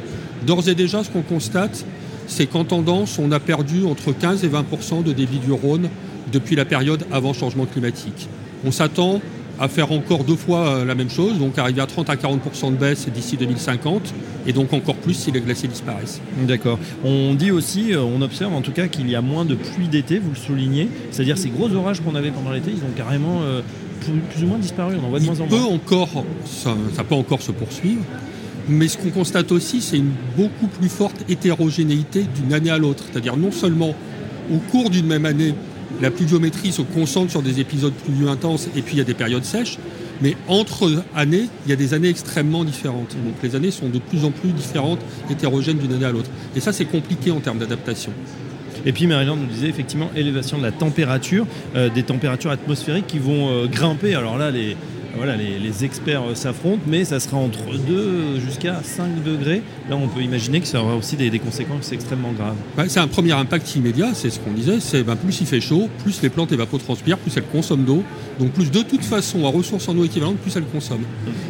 D'ores 0.47 0.69
et 0.69 0.75
déjà, 0.75 1.05
ce 1.05 1.11
qu'on 1.11 1.23
constate, 1.23 1.85
c'est 2.27 2.47
qu'en 2.47 2.65
tendance, 2.65 3.19
on 3.19 3.31
a 3.33 3.41
perdu 3.41 3.85
entre 3.85 4.13
15 4.13 4.45
et 4.45 4.49
20% 4.49 5.03
de 5.03 5.13
débit 5.13 5.39
du 5.39 5.53
Rhône 5.53 5.89
depuis 6.33 6.57
la 6.57 6.65
période 6.65 7.05
avant 7.13 7.33
changement 7.33 7.67
climatique. 7.67 8.29
On 8.65 8.73
s'attend 8.73 9.21
à 9.59 9.69
faire 9.69 9.93
encore 9.93 10.25
deux 10.25 10.37
fois 10.37 10.67
euh, 10.67 10.85
la 10.85 10.95
même 10.95 11.11
chose, 11.11 11.39
donc 11.39 11.59
arriver 11.59 11.81
à 11.81 11.87
30 11.87 12.11
à 12.11 12.17
40% 12.17 12.73
de 12.73 12.77
baisse 12.77 13.09
d'ici 13.09 13.37
2050, 13.37 14.15
et 14.47 14.53
donc 14.53 14.73
encore 14.73 14.97
plus 14.97 15.15
si 15.15 15.31
les 15.31 15.41
glaciers 15.41 15.69
disparaissent. 15.69 16.21
D'accord. 16.47 16.79
On 17.05 17.35
dit 17.35 17.51
aussi, 17.51 17.93
euh, 17.93 18.03
on 18.03 18.21
observe 18.23 18.53
en 18.55 18.61
tout 18.61 18.73
cas 18.73 18.89
qu'il 18.89 19.09
y 19.09 19.15
a 19.15 19.23
moins 19.23 19.45
de 19.45 19.55
pluie 19.55 19.89
d'été, 19.89 20.19
vous 20.19 20.31
le 20.31 20.37
soulignez, 20.37 20.89
c'est-à-dire 21.11 21.39
ces 21.39 21.51
gros 21.51 21.73
orages 21.73 22.01
qu'on 22.01 22.15
avait 22.15 22.31
pendant 22.31 22.51
l'été, 22.51 22.71
ils 22.71 22.83
ont 22.83 22.93
carrément 22.97 23.41
euh, 23.43 23.61
plus, 24.01 24.13
plus, 24.31 24.45
ou 24.45 24.49
moins 24.49 24.59
disparu, 24.59 24.97
on 25.01 25.07
en 25.07 25.11
voit 25.11 25.19
de 25.19 25.25
Il 25.25 25.31
moins 25.31 25.41
en 25.41 25.47
peut 25.47 25.57
moins. 25.57 25.75
Encore, 25.75 26.25
ça, 26.45 26.75
ça 26.95 27.05
peut 27.05 27.15
encore 27.15 27.43
se 27.43 27.53
poursuivre, 27.53 28.03
mais 28.69 28.89
ce 28.89 28.99
qu'on 28.99 29.11
constate 29.11 29.53
aussi, 29.53 29.81
c'est 29.81 29.99
une 29.99 30.13
beaucoup 30.37 30.67
plus 30.67 30.89
forte 30.89 31.25
hétérogénéité 31.29 32.25
d'une 32.35 32.53
année 32.53 32.71
à 32.71 32.79
l'autre, 32.79 33.05
c'est-à-dire 33.11 33.37
non 33.37 33.53
seulement 33.53 33.95
au 34.53 34.59
cours 34.71 34.91
d'une 34.91 35.07
même 35.07 35.27
année, 35.27 35.55
la 36.01 36.11
pluviométrie 36.11 36.73
se 36.73 36.83
concentre 36.83 37.31
sur 37.31 37.43
des 37.43 37.61
épisodes 37.61 37.93
pluvieux 37.93 38.29
intenses 38.29 38.69
et 38.77 38.83
puis 38.83 38.95
il 38.95 38.99
y 38.99 39.01
a 39.01 39.05
des 39.05 39.15
périodes 39.15 39.45
sèches. 39.45 39.79
Mais 40.23 40.37
entre 40.49 41.03
années, 41.15 41.49
il 41.67 41.71
y 41.71 41.73
a 41.73 41.77
des 41.77 41.93
années 41.93 42.09
extrêmement 42.09 42.65
différentes. 42.65 43.17
Donc 43.25 43.35
les 43.43 43.57
années 43.57 43.71
sont 43.71 43.89
de 43.89 43.99
plus 43.99 44.25
en 44.25 44.31
plus 44.31 44.53
différentes, 44.53 45.01
hétérogènes 45.31 45.79
d'une 45.79 45.93
année 45.93 46.05
à 46.05 46.13
l'autre. 46.13 46.31
Et 46.55 46.61
ça, 46.61 46.73
c'est 46.73 46.85
compliqué 46.85 47.31
en 47.31 47.41
termes 47.41 47.59
d'adaptation. 47.59 48.13
Et 48.87 48.93
puis 48.93 49.07
Maryland 49.07 49.37
nous 49.37 49.47
disait 49.47 49.69
effectivement 49.69 50.11
élévation 50.15 50.59
de 50.59 50.63
la 50.63 50.73
température, 50.73 51.47
euh, 51.75 51.89
des 51.89 52.03
températures 52.03 52.51
atmosphériques 52.51 53.07
qui 53.07 53.19
vont 53.19 53.51
euh, 53.51 53.67
grimper. 53.67 54.15
Alors 54.15 54.37
là, 54.37 54.51
les, 54.51 54.77
voilà, 55.17 55.37
les, 55.37 55.85
experts 55.85 56.23
euh, 56.23 56.35
s'affrontent, 56.35 56.83
mais 56.87 57.05
ça 57.05 57.21
sera 57.21 57.37
entre 57.37 57.77
2 57.87 58.41
jusqu'à 58.41 58.81
5 58.83 59.23
degrés. 59.23 59.63
Là, 59.89 59.97
on 59.97 60.09
peut 60.09 60.21
imaginer 60.23 60.61
que 60.61 60.67
ça 60.67 60.83
aura 60.83 60.97
aussi 60.97 61.17
des, 61.17 61.39
conséquences 61.39 61.93
extrêmement 61.93 62.33
graves. 62.33 62.57
C'est 62.89 63.01
un 63.01 63.09
premier 63.09 63.33
impact 63.33 63.75
immédiat, 63.77 64.15
c'est 64.15 64.31
ce 64.31 64.39
qu'on 64.41 64.53
disait, 64.53 64.81
c'est 64.81 65.03
ben, 65.03 65.17
plus 65.17 65.41
il 65.41 65.47
fait 65.47 65.61
chaud, 65.61 65.89
plus 66.03 66.23
les 66.23 66.31
plantes 66.31 66.53
évapotranspirent, 66.53 67.19
plus 67.19 67.37
elles 67.37 67.45
consomment 67.45 67.85
d'eau. 67.85 68.03
Donc 68.39 68.53
plus 68.53 68.71
de 68.71 68.83
toute 68.83 69.05
façon, 69.05 69.45
à 69.45 69.49
ressources 69.49 69.89
en 69.89 69.97
eau 69.97 70.05
équivalentes, 70.05 70.39
plus 70.39 70.57
elles 70.57 70.65
consomment. 70.65 71.07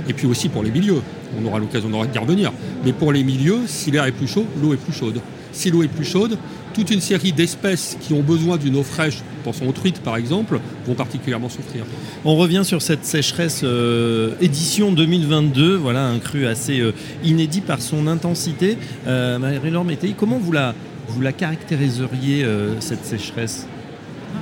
Et 0.09 0.13
puis 0.13 0.27
aussi 0.27 0.49
pour 0.49 0.63
les 0.63 0.71
milieux, 0.71 1.03
on 1.41 1.47
aura 1.47 1.59
l'occasion 1.59 1.89
d'y 1.89 2.19
revenir. 2.19 2.53
Mais 2.85 2.93
pour 2.93 3.13
les 3.13 3.25
milieux, 3.25 3.61
si 3.67 3.91
l'air 3.91 4.05
est 4.05 4.13
plus 4.13 4.29
chaud, 4.29 4.47
l'eau 4.61 4.75
est 4.75 4.79
plus 4.79 4.93
chaude. 4.93 5.21
Si 5.55 5.71
l'eau 5.71 5.83
est 5.83 5.89
plus 5.89 6.05
chaude, 6.05 6.37
toute 6.75 6.91
une 6.91 7.01
série 7.01 7.33
d'espèces 7.33 7.97
qui 8.01 8.13
ont 8.13 8.21
besoin 8.21 8.57
d'une 8.57 8.77
eau 8.77 8.83
fraîche, 8.83 9.19
pensons 9.45 9.67
aux 9.67 9.73
truites 9.73 10.01
par 10.01 10.17
exemple, 10.17 10.61
vont 10.87 10.95
particulièrement 10.95 11.49
souffrir. 11.49 11.85
On 12.25 12.37
revient 12.37 12.63
sur 12.65 12.83
cette 12.83 13.05
sécheresse 13.05 13.61
euh, 13.63 14.33
édition 14.41 14.93
2022, 14.93 15.77
voilà 15.77 16.07
un 16.07 16.19
cru 16.19 16.47
assez 16.47 16.81
euh, 16.81 16.93
inédit 17.23 17.61
par 17.61 17.81
son 17.81 18.09
intensité. 18.09 18.77
Euh, 19.07 19.39
Marie-Laure 19.39 19.85
Mété, 19.85 20.15
comment 20.19 20.39
vous 20.39 20.53
la, 20.53 20.75
vous 21.09 21.21
la 21.21 21.33
caractériseriez 21.33 22.45
euh, 22.45 22.81
cette 22.81 23.05
sécheresse? 23.05 23.69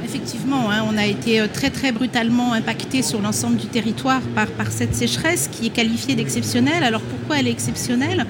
Effectivement, 0.05 0.71
hein, 0.71 0.85
on 0.91 0.97
a 0.97 1.05
été 1.05 1.43
très 1.53 1.69
très 1.69 1.93
brutalement 1.93 2.55
impacté 2.55 3.03
sur 3.03 3.21
l'ensemble 3.21 3.59
du 3.59 3.67
territoire 3.67 4.23
par, 4.35 4.47
par 4.47 4.73
cette 4.73 4.95
sécheresse 4.95 5.49
qui 5.53 5.67
est 5.67 5.71
qualifiée 5.71 6.15
d'exceptionnelle. 6.15 6.83
Alors 6.83 7.03
pourquoi 7.03 7.39
elle 7.39 7.47
est 7.47 7.53
exceptionnelle? 7.53 8.27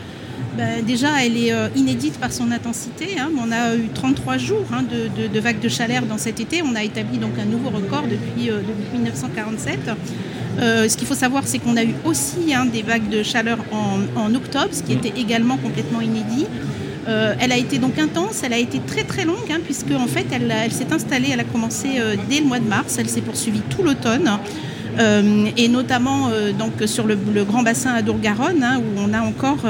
Ben, 0.56 0.84
déjà, 0.84 1.24
elle 1.24 1.36
est 1.36 1.52
euh, 1.52 1.68
inédite 1.74 2.18
par 2.18 2.32
son 2.32 2.50
intensité. 2.50 3.18
Hein. 3.18 3.30
On 3.38 3.50
a 3.52 3.74
eu 3.74 3.88
33 3.94 4.38
jours 4.38 4.66
hein, 4.72 4.82
de, 4.82 5.40
vagues 5.40 5.60
de 5.60 5.68
chaleur 5.68 6.02
dans 6.02 6.18
cet 6.18 6.40
été. 6.40 6.62
On 6.62 6.74
a 6.74 6.82
établi 6.82 7.18
donc 7.18 7.38
un 7.38 7.44
nouveau 7.44 7.70
record 7.70 8.02
depuis, 8.02 8.50
euh, 8.50 8.58
depuis 8.58 8.98
1947. 8.98 9.90
Euh, 10.60 10.88
ce 10.88 10.96
qu'il 10.96 11.06
faut 11.06 11.14
savoir, 11.14 11.46
c'est 11.46 11.58
qu'on 11.58 11.76
a 11.76 11.84
eu 11.84 11.94
aussi 12.04 12.52
hein, 12.54 12.66
des 12.66 12.82
vagues 12.82 13.08
de 13.08 13.22
chaleur 13.22 13.58
en, 13.72 14.34
octobre, 14.34 14.68
ce 14.72 14.82
qui 14.82 14.92
était 14.92 15.20
également 15.20 15.56
complètement 15.56 16.00
inédit. 16.00 16.46
Euh, 17.08 17.34
elle 17.40 17.52
a 17.52 17.56
été 17.56 17.78
donc 17.78 17.98
intense, 17.98 18.42
elle 18.44 18.52
a 18.52 18.58
été 18.58 18.78
très 18.78 19.02
très 19.02 19.24
longue, 19.24 19.50
puisque 19.64 19.90
en 19.90 20.06
fait 20.06 20.26
elle, 20.30 20.52
s'est 20.70 20.92
installée, 20.92 21.30
elle 21.32 21.40
a 21.40 21.44
commencé 21.44 21.98
euh, 21.98 22.16
dès 22.30 22.40
le 22.40 22.46
mois 22.46 22.60
de 22.60 22.68
mars, 22.68 22.96
elle 22.98 23.08
s'est 23.08 23.22
poursuivie 23.22 23.62
tout 23.70 23.82
l'automne. 23.82 24.30
Euh, 24.98 25.46
et 25.56 25.68
notamment 25.68 26.28
donc 26.58 26.86
sur 26.86 27.06
le, 27.06 27.16
grand 27.44 27.62
bassin 27.62 27.92
à 27.94 28.02
Dour-Garonne, 28.02 28.62
hein, 28.62 28.78
où 28.78 29.00
on 29.00 29.12
a 29.14 29.20
encore 29.22 29.64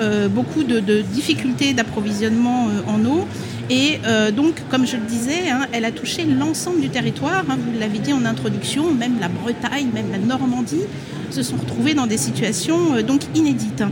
euh, 0.00 0.28
beaucoup 0.28 0.64
de, 0.64 0.80
difficultés 1.02 1.72
d'approvisionnement 1.72 2.68
euh, 2.68 2.90
en 2.90 3.04
eau. 3.04 3.26
Et 3.70 3.98
euh, 4.04 4.30
donc, 4.30 4.54
comme 4.70 4.86
je 4.86 4.96
le 4.96 5.04
disais, 5.04 5.50
hein, 5.50 5.66
elle 5.72 5.84
a 5.84 5.92
touché 5.92 6.24
l'ensemble 6.24 6.80
du 6.80 6.90
territoire. 6.90 7.44
Hein, 7.48 7.56
vous 7.58 7.78
l'avez 7.78 7.98
dit 7.98 8.12
en 8.12 8.24
introduction, 8.24 8.92
même 8.92 9.18
la 9.20 9.28
Bretagne, 9.28 9.88
même 9.94 10.10
la 10.10 10.18
Normandie 10.18 10.82
se 11.30 11.42
sont 11.42 11.56
retrouvées 11.56 11.94
dans 11.94 12.06
des 12.06 12.18
situations 12.18 12.94
euh, 12.94 13.02
donc 13.02 13.22
inédites. 13.34 13.82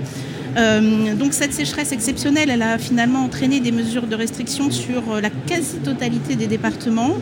Euh, 0.57 1.15
donc 1.15 1.33
cette 1.33 1.53
sécheresse 1.53 1.93
exceptionnelle, 1.93 2.51
elle 2.51 2.63
a 2.63 2.79
finalement 2.79 3.25
entraîné 3.25 3.61
des 3.61 3.73
mesures 3.73 4.07
de 4.07 4.15
restriction 4.15 4.71
sur 4.71 5.21
la 5.21 5.31
quasi-totalité 5.31 6.37
des 6.37 6.47
départements 6.47 7.17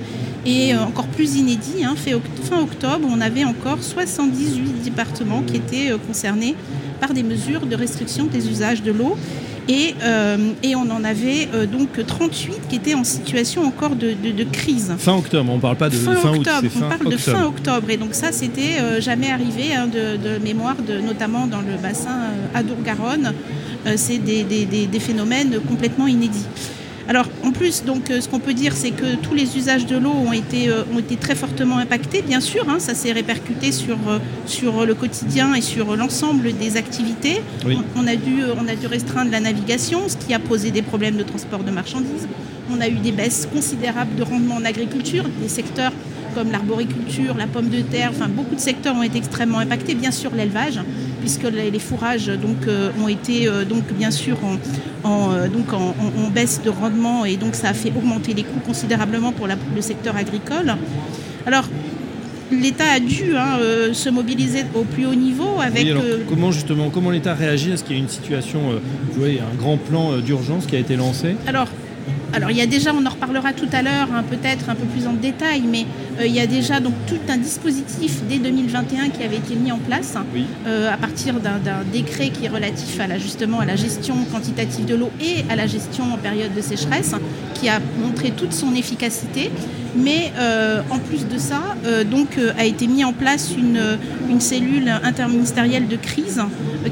et 0.46 0.74
euh, 0.74 0.80
encore 0.80 1.06
plus 1.06 1.36
inédit, 1.36 1.84
hein, 1.84 1.94
fin 1.96 2.60
octobre, 2.60 3.06
on 3.10 3.20
avait 3.20 3.44
encore 3.44 3.82
78 3.82 4.82
départements 4.82 5.42
qui 5.42 5.56
étaient 5.56 5.92
euh, 5.92 5.98
concernés 5.98 6.56
par 6.98 7.12
des 7.12 7.22
mesures 7.22 7.66
de 7.66 7.76
restriction 7.76 8.24
des 8.24 8.48
usages 8.48 8.82
de 8.82 8.92
l'eau. 8.92 9.16
Et, 9.72 9.94
et 10.64 10.74
on 10.74 10.90
en 10.90 11.04
avait 11.04 11.48
donc 11.70 12.04
38 12.04 12.68
qui 12.68 12.76
étaient 12.76 12.94
en 12.94 13.04
situation 13.04 13.64
encore 13.64 13.94
de, 13.94 14.14
de, 14.14 14.44
crise. 14.44 14.92
Fin 14.98 15.14
octobre, 15.14 15.48
on 15.52 15.56
ne 15.56 15.60
parle 15.60 15.76
pas 15.76 15.88
de 15.88 15.94
fin, 15.94 16.16
fin 16.16 16.30
octobre, 16.30 16.68
on 16.74 16.88
parle 16.88 17.12
de 17.12 17.16
fin 17.16 17.44
octobre. 17.44 17.88
Et 17.88 17.96
donc 17.96 18.14
ça, 18.14 18.32
c'était 18.32 19.00
jamais 19.00 19.30
arrivé 19.30 19.72
hein, 19.72 19.86
de, 19.86 20.38
mémoire, 20.42 20.74
notamment 21.06 21.46
dans 21.46 21.60
le 21.60 21.76
bassin 21.80 22.18
Adour-Garonne. 22.52 23.32
C'est 23.94 24.18
des, 24.18 24.42
des, 24.42 24.64
des, 24.64 25.00
phénomènes 25.00 25.60
complètement 25.68 26.08
inédits. 26.08 26.46
Alors 27.10 27.26
en 27.42 27.50
plus, 27.50 27.82
donc, 27.82 28.08
euh, 28.08 28.20
ce 28.20 28.28
qu'on 28.28 28.38
peut 28.38 28.54
dire, 28.54 28.72
c'est 28.72 28.92
que 28.92 29.16
tous 29.16 29.34
les 29.34 29.56
usages 29.56 29.84
de 29.84 29.96
l'eau 29.96 30.12
ont 30.12 30.32
été, 30.32 30.68
euh, 30.68 30.84
ont 30.94 31.00
été 31.00 31.16
très 31.16 31.34
fortement 31.34 31.78
impactés, 31.78 32.22
bien 32.22 32.38
sûr. 32.38 32.64
Hein. 32.68 32.78
ça 32.78 32.94
s'est 32.94 33.10
répercuté 33.10 33.72
sur, 33.72 33.98
euh, 34.08 34.20
sur 34.46 34.86
le 34.86 34.94
quotidien 34.94 35.54
et 35.54 35.60
sur 35.60 35.96
l'ensemble 35.96 36.52
des 36.56 36.76
activités. 36.76 37.42
On, 37.96 38.06
a 38.06 38.14
dû, 38.14 38.44
on 38.56 38.68
a 38.68 38.76
dû 38.76 38.86
restreindre 38.86 39.32
la 39.32 39.40
navigation, 39.40 40.08
ce 40.08 40.16
qui 40.16 40.32
a 40.34 40.38
posé 40.38 40.70
des 40.70 40.82
problèmes 40.82 41.16
de 41.16 41.24
transport 41.24 41.64
de 41.64 41.72
marchandises. 41.72 42.28
On 42.72 42.80
a 42.80 42.86
eu 42.86 42.98
des 42.98 43.10
baisses 43.10 43.48
considérables 43.52 44.14
de 44.14 44.22
rendement 44.22 44.54
en 44.54 44.64
agriculture, 44.64 45.24
des 45.42 45.48
secteurs 45.48 45.92
comme 46.36 46.52
l'arboriculture, 46.52 47.34
la 47.36 47.48
pomme 47.48 47.70
de 47.70 47.80
terre, 47.80 48.10
enfin 48.14 48.28
beaucoup 48.28 48.54
de 48.54 48.60
secteurs 48.60 48.94
ont 48.94 49.02
été 49.02 49.18
extrêmement 49.18 49.58
impactés, 49.58 49.96
bien 49.96 50.12
sûr 50.12 50.30
l'élevage, 50.32 50.78
puisque 51.20 51.44
les, 51.44 51.78
fourrages 51.78 52.26
donc, 52.26 52.66
euh, 52.66 52.90
ont 53.02 53.08
été 53.08 53.46
euh, 53.46 53.64
donc, 53.64 53.84
bien 53.92 54.10
sûr 54.10 54.36
en, 55.04 55.32
euh, 55.32 55.48
donc 55.48 55.72
en, 55.72 55.94
baisse 56.30 56.60
de 56.62 56.70
rendement 56.70 57.24
et 57.24 57.36
donc 57.36 57.54
ça 57.54 57.68
a 57.70 57.74
fait 57.74 57.92
augmenter 57.96 58.34
les 58.34 58.42
coûts 58.42 58.60
considérablement 58.64 59.32
pour 59.32 59.46
le 59.46 59.80
secteur 59.80 60.16
agricole. 60.16 60.74
Alors 61.46 61.64
l'État 62.50 62.84
a 62.94 63.00
dû 63.00 63.36
hein, 63.36 63.58
se 63.92 64.08
mobiliser 64.10 64.64
au 64.74 64.82
plus 64.82 65.06
haut 65.06 65.14
niveau 65.14 65.60
avec. 65.60 65.86
comment 66.28 66.50
justement, 66.50 66.90
comment 66.90 67.10
l'État 67.10 67.34
réagit? 67.34 67.72
Est-ce 67.72 67.84
qu'il 67.84 67.96
y 67.96 67.98
a 67.98 68.02
une 68.02 68.08
situation, 68.08 68.60
vous 69.12 69.20
voyez, 69.20 69.40
un 69.40 69.56
grand 69.56 69.76
plan 69.76 70.18
d'urgence 70.18 70.66
qui 70.66 70.76
a 70.76 70.78
été 70.78 70.96
lancé? 70.96 71.36
Alors 71.46 71.68
alors 72.32 72.50
il 72.50 72.56
y 72.56 72.60
a 72.60 72.66
déjà, 72.66 72.92
on 72.94 73.04
en 73.04 73.10
reparlera 73.10 73.52
tout 73.52 73.68
à 73.72 73.82
l'heure, 73.82 74.08
hein, 74.14 74.22
peut-être 74.28 74.68
un 74.68 74.74
peu 74.76 74.86
plus 74.86 75.06
en 75.06 75.14
détail, 75.14 75.62
mais 75.66 75.84
euh, 76.20 76.26
il 76.26 76.32
y 76.32 76.40
a 76.40 76.46
déjà 76.46 76.78
donc 76.78 76.94
tout 77.06 77.18
un 77.28 77.36
dispositif 77.36 78.22
dès 78.28 78.38
2021 78.38 79.08
qui 79.08 79.24
avait 79.24 79.36
été 79.36 79.56
mis 79.56 79.72
en 79.72 79.78
place 79.78 80.14
euh, 80.66 80.92
à 80.92 80.96
partir 80.96 81.34
d'un 81.40 81.58
décret 81.92 82.30
qui 82.30 82.44
est 82.44 82.48
relatif 82.48 83.00
à 83.00 83.08
la, 83.08 83.18
justement 83.18 83.58
à 83.58 83.64
la 83.64 83.74
gestion 83.74 84.14
quantitative 84.30 84.84
de 84.86 84.94
l'eau 84.94 85.10
et 85.20 85.44
à 85.50 85.56
la 85.56 85.66
gestion 85.66 86.04
en 86.12 86.18
période 86.18 86.54
de 86.54 86.60
sécheresse, 86.60 87.14
qui 87.54 87.68
a 87.68 87.80
montré 88.00 88.30
toute 88.30 88.52
son 88.52 88.74
efficacité. 88.74 89.50
Mais 89.96 90.32
euh, 90.38 90.82
en 90.90 90.98
plus 91.00 91.26
de 91.26 91.36
ça, 91.36 91.60
donc 92.08 92.38
a 92.56 92.64
été 92.64 92.86
mis 92.86 93.02
en 93.02 93.12
place 93.12 93.50
une, 93.58 93.98
une 94.30 94.40
cellule 94.40 94.88
interministérielle 95.02 95.88
de 95.88 95.96
crise 95.96 96.40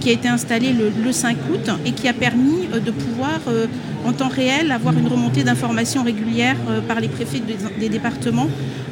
qui 0.01 0.09
a 0.09 0.13
été 0.13 0.27
installée 0.27 0.73
le, 0.73 0.91
le, 1.05 1.13
5 1.13 1.37
août 1.53 1.71
et 1.87 1.93
qui 1.93 2.09
a 2.09 2.13
permis 2.13 2.67
de 2.85 2.91
pouvoir 2.91 3.41
en 4.09 4.13
temps 4.13 4.29
réel 4.29 4.73
avoir 4.73 4.97
une 4.97 5.07
remontée 5.07 5.45
d'informations 5.45 6.03
régulières 6.03 6.57
par 6.87 7.01
les 7.01 7.09
préfets 7.09 7.43
des 7.79 7.89
départements 7.89 8.49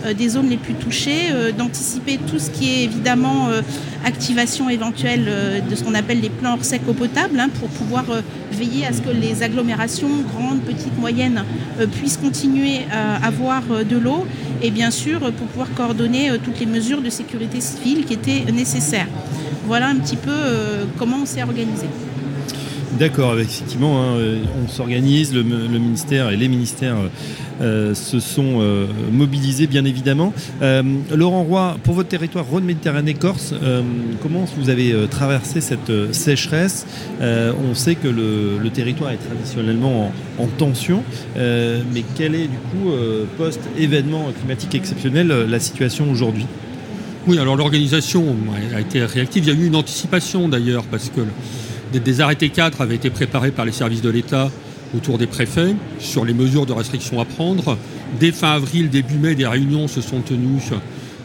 euh, 0.06 0.14
des 0.14 0.28
zones 0.28 0.48
les 0.48 0.56
plus 0.56 0.74
touchées, 0.74 1.30
euh, 1.32 1.52
d'anticiper 1.52 2.18
tout 2.18 2.38
ce 2.38 2.50
qui 2.50 2.68
est 2.68 2.84
évidemment 2.84 3.48
euh, 3.48 3.62
activation 4.04 4.68
éventuelle 4.68 5.28
de 5.68 5.74
ce 5.74 5.82
qu'on 5.84 5.94
appelle 5.94 6.20
les 6.20 6.30
plans 6.30 6.54
hors 6.54 6.64
sec 6.64 6.82
eau 6.88 6.92
potable, 6.92 7.40
hein, 7.40 7.48
pour 7.58 7.68
pouvoir 7.68 8.04
veiller 8.52 8.86
à 8.86 8.92
ce 8.92 9.00
que 9.00 9.10
les 9.10 9.42
agglomérations, 9.42 10.08
grandes, 10.32 10.60
petites, 10.60 10.96
moyennes, 10.98 11.42
puissent 11.92 12.16
continuer 12.16 12.82
à 12.92 13.26
avoir 13.26 13.62
de 13.88 13.96
l'eau 13.96 14.24
et 14.62 14.70
bien 14.70 14.92
sûr 14.92 15.18
pour 15.18 15.48
pouvoir 15.48 15.68
coordonner 15.74 16.30
toutes 16.44 16.60
les 16.60 16.66
mesures 16.66 17.02
de 17.02 17.10
sécurité 17.10 17.60
civile 17.60 18.04
qui 18.04 18.14
étaient 18.14 18.44
nécessaires. 18.52 19.08
Voilà 19.66 19.88
un 19.88 19.96
petit 19.96 20.16
peu 20.16 20.32
comment 20.98 21.18
on 21.22 21.26
s'est 21.26 21.42
organisé. 21.42 21.86
D'accord, 22.92 23.38
effectivement, 23.38 24.02
hein, 24.02 24.16
on 24.64 24.68
s'organise, 24.68 25.34
le, 25.34 25.42
ministère 25.42 26.30
et 26.30 26.36
les 26.36 26.48
ministères 26.48 26.96
euh, 27.60 27.94
se 27.94 28.20
sont 28.20 28.60
euh, 28.60 28.86
mobilisés, 29.12 29.66
bien 29.66 29.84
évidemment. 29.84 30.32
Euh, 30.62 30.82
Laurent 31.14 31.42
Roy, 31.42 31.76
pour 31.82 31.94
votre 31.94 32.08
territoire 32.08 32.46
Rhône-Méditerranée-Corse, 32.46 33.54
comment 34.22 34.46
vous 34.56 34.70
avez 34.70 34.94
traversé 35.10 35.60
cette 35.60 36.12
sécheresse? 36.12 36.86
On 37.20 37.74
sait 37.74 37.96
que 37.96 38.08
le, 38.08 38.70
territoire 38.70 39.10
est 39.10 39.16
traditionnellement 39.16 40.12
en, 40.38 40.46
tension, 40.46 41.02
mais 41.36 42.04
quelle 42.16 42.34
est 42.34 42.48
du 42.48 42.58
coup, 42.70 42.90
post-événement 43.36 44.30
climatique 44.38 44.74
exceptionnel, 44.74 45.28
la 45.28 45.60
situation 45.60 46.10
aujourd'hui? 46.10 46.46
Oui, 47.26 47.38
alors 47.38 47.56
l'organisation 47.56 48.36
a 48.74 48.80
été 48.80 49.04
réactive. 49.04 49.44
Il 49.44 49.54
y 49.54 49.56
a 49.56 49.60
eu 49.60 49.66
une 49.66 49.76
anticipation 49.76 50.48
d'ailleurs, 50.48 50.84
parce 50.84 51.10
que 51.10 51.22
des, 52.00 52.20
arrêtés 52.20 52.50
cadres 52.50 52.80
avaient 52.80 52.94
été 52.94 53.10
préparés 53.10 53.50
par 53.50 53.64
les 53.64 53.72
services 53.72 54.02
de 54.02 54.10
l'État 54.10 54.50
autour 54.96 55.18
des 55.18 55.26
préfets 55.26 55.74
sur 55.98 56.24
les 56.24 56.34
mesures 56.34 56.66
de 56.66 56.72
restriction 56.72 57.20
à 57.20 57.24
prendre. 57.24 57.76
Dès 58.20 58.32
fin 58.32 58.52
avril, 58.52 58.88
début 58.88 59.18
mai, 59.18 59.34
des 59.34 59.46
réunions 59.46 59.88
se 59.88 60.00
sont 60.00 60.20
tenues, 60.20 60.62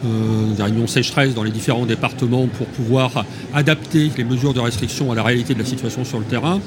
euh, 0.04 0.54
des 0.56 0.63
réunions 0.63 0.88
sécheresse 0.88 1.36
dans 1.36 1.44
les 1.44 1.51
différents 1.51 1.86
départements 1.86 2.48
pour 2.48 2.68
pouvoir 2.68 3.25
adapter 3.54 4.12
les 4.18 4.24
mesures 4.24 4.54
de 4.54 4.60
restriction 4.60 5.12
à 5.12 5.16
la 5.16 5.24
réalité 5.24 5.54
de 5.54 5.60
la 5.60 5.66
situation 5.66 6.04
sur 6.04 6.20
le 6.20 6.25
terrain. 6.25 6.60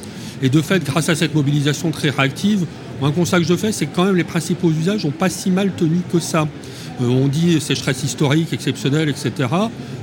Et 0.43 0.49
de 0.49 0.61
fait, 0.61 0.85
grâce 0.85 1.09
à 1.09 1.15
cette 1.15 1.35
mobilisation 1.35 1.91
très 1.91 2.11
réactive, 2.11 2.67
un 3.03 3.11
constat 3.11 3.39
que 3.39 3.45
je 3.45 3.57
fais, 3.57 3.73
c'est 3.73 3.87
que 3.87 3.95
quand 3.95 4.05
même 4.05 4.17
les 4.17 4.25
principaux 4.25 4.71
usages 4.71 5.05
n'ont 5.05 5.11
pas 5.11 5.29
si 5.29 5.51
mal 5.51 5.73
tenu 5.77 6.01
que 6.13 6.21
ça. 6.21 6.47
Euh, 7.01 7.09
on 7.09 7.29
dit 7.29 7.61
sécheresse 7.61 8.03
historique, 8.05 8.53
exceptionnelle, 8.53 9.09
etc. 9.09 9.49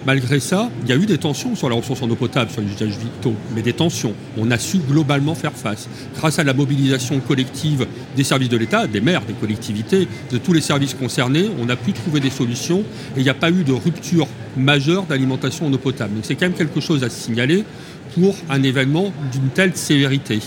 Malgré 0.06 0.40
ça, 0.40 0.70
il 0.84 0.90
y 0.90 0.92
a 0.92 0.96
eu 0.96 1.06
des 1.06 1.18
tensions 1.18 1.56
sur 1.56 1.70
la 1.70 1.76
ressource 1.76 2.02
en 2.02 2.10
eau 2.10 2.16
potable, 2.16 2.50
sur 2.52 2.62
les 2.62 2.68
usages 2.68 2.98
vitaux, 2.98 3.36
mais 3.56 3.62
des 3.62 3.74
tensions. 3.74 4.14
On 4.38 4.50
a 4.52 4.58
su 4.58 4.80
globalement 4.80 5.36
faire 5.36 5.54
face. 5.54 5.88
Grâce 6.16 6.40
à 6.40 6.44
la 6.44 6.54
mobilisation 6.54 7.20
collective 7.20 7.86
des 8.16 8.24
services 8.24 8.50
de 8.50 8.58
l'État, 8.58 8.88
des 8.88 9.00
maires, 9.00 9.22
des 9.26 9.34
collectivités, 9.34 10.08
de 10.32 10.38
tous 10.38 10.54
les 10.54 10.62
services 10.62 10.96
concernés, 10.96 11.50
on 11.62 11.70
a 11.70 11.76
pu 11.76 11.94
trouver 11.94 12.20
des 12.20 12.32
solutions 12.32 12.80
et 13.16 13.20
il 13.20 13.24
n'y 13.24 13.30
a 13.30 13.36
pas 13.36 13.52
eu 13.52 13.64
de 13.64 13.74
rupture 13.74 14.28
majeure 14.58 15.04
d'alimentation 15.04 15.68
en 15.68 15.74
eau 15.74 15.78
potable. 15.78 16.16
Donc 16.16 16.26
c'est 16.26 16.36
quand 16.36 16.46
même 16.46 16.58
quelque 16.58 16.82
chose 16.82 17.04
à 17.04 17.10
signaler 17.10 17.64
pour 18.14 18.36
un 18.50 18.64
événement 18.64 19.12
d'une 19.32 19.50
telle 19.50 19.76
sévérité. 19.76 20.40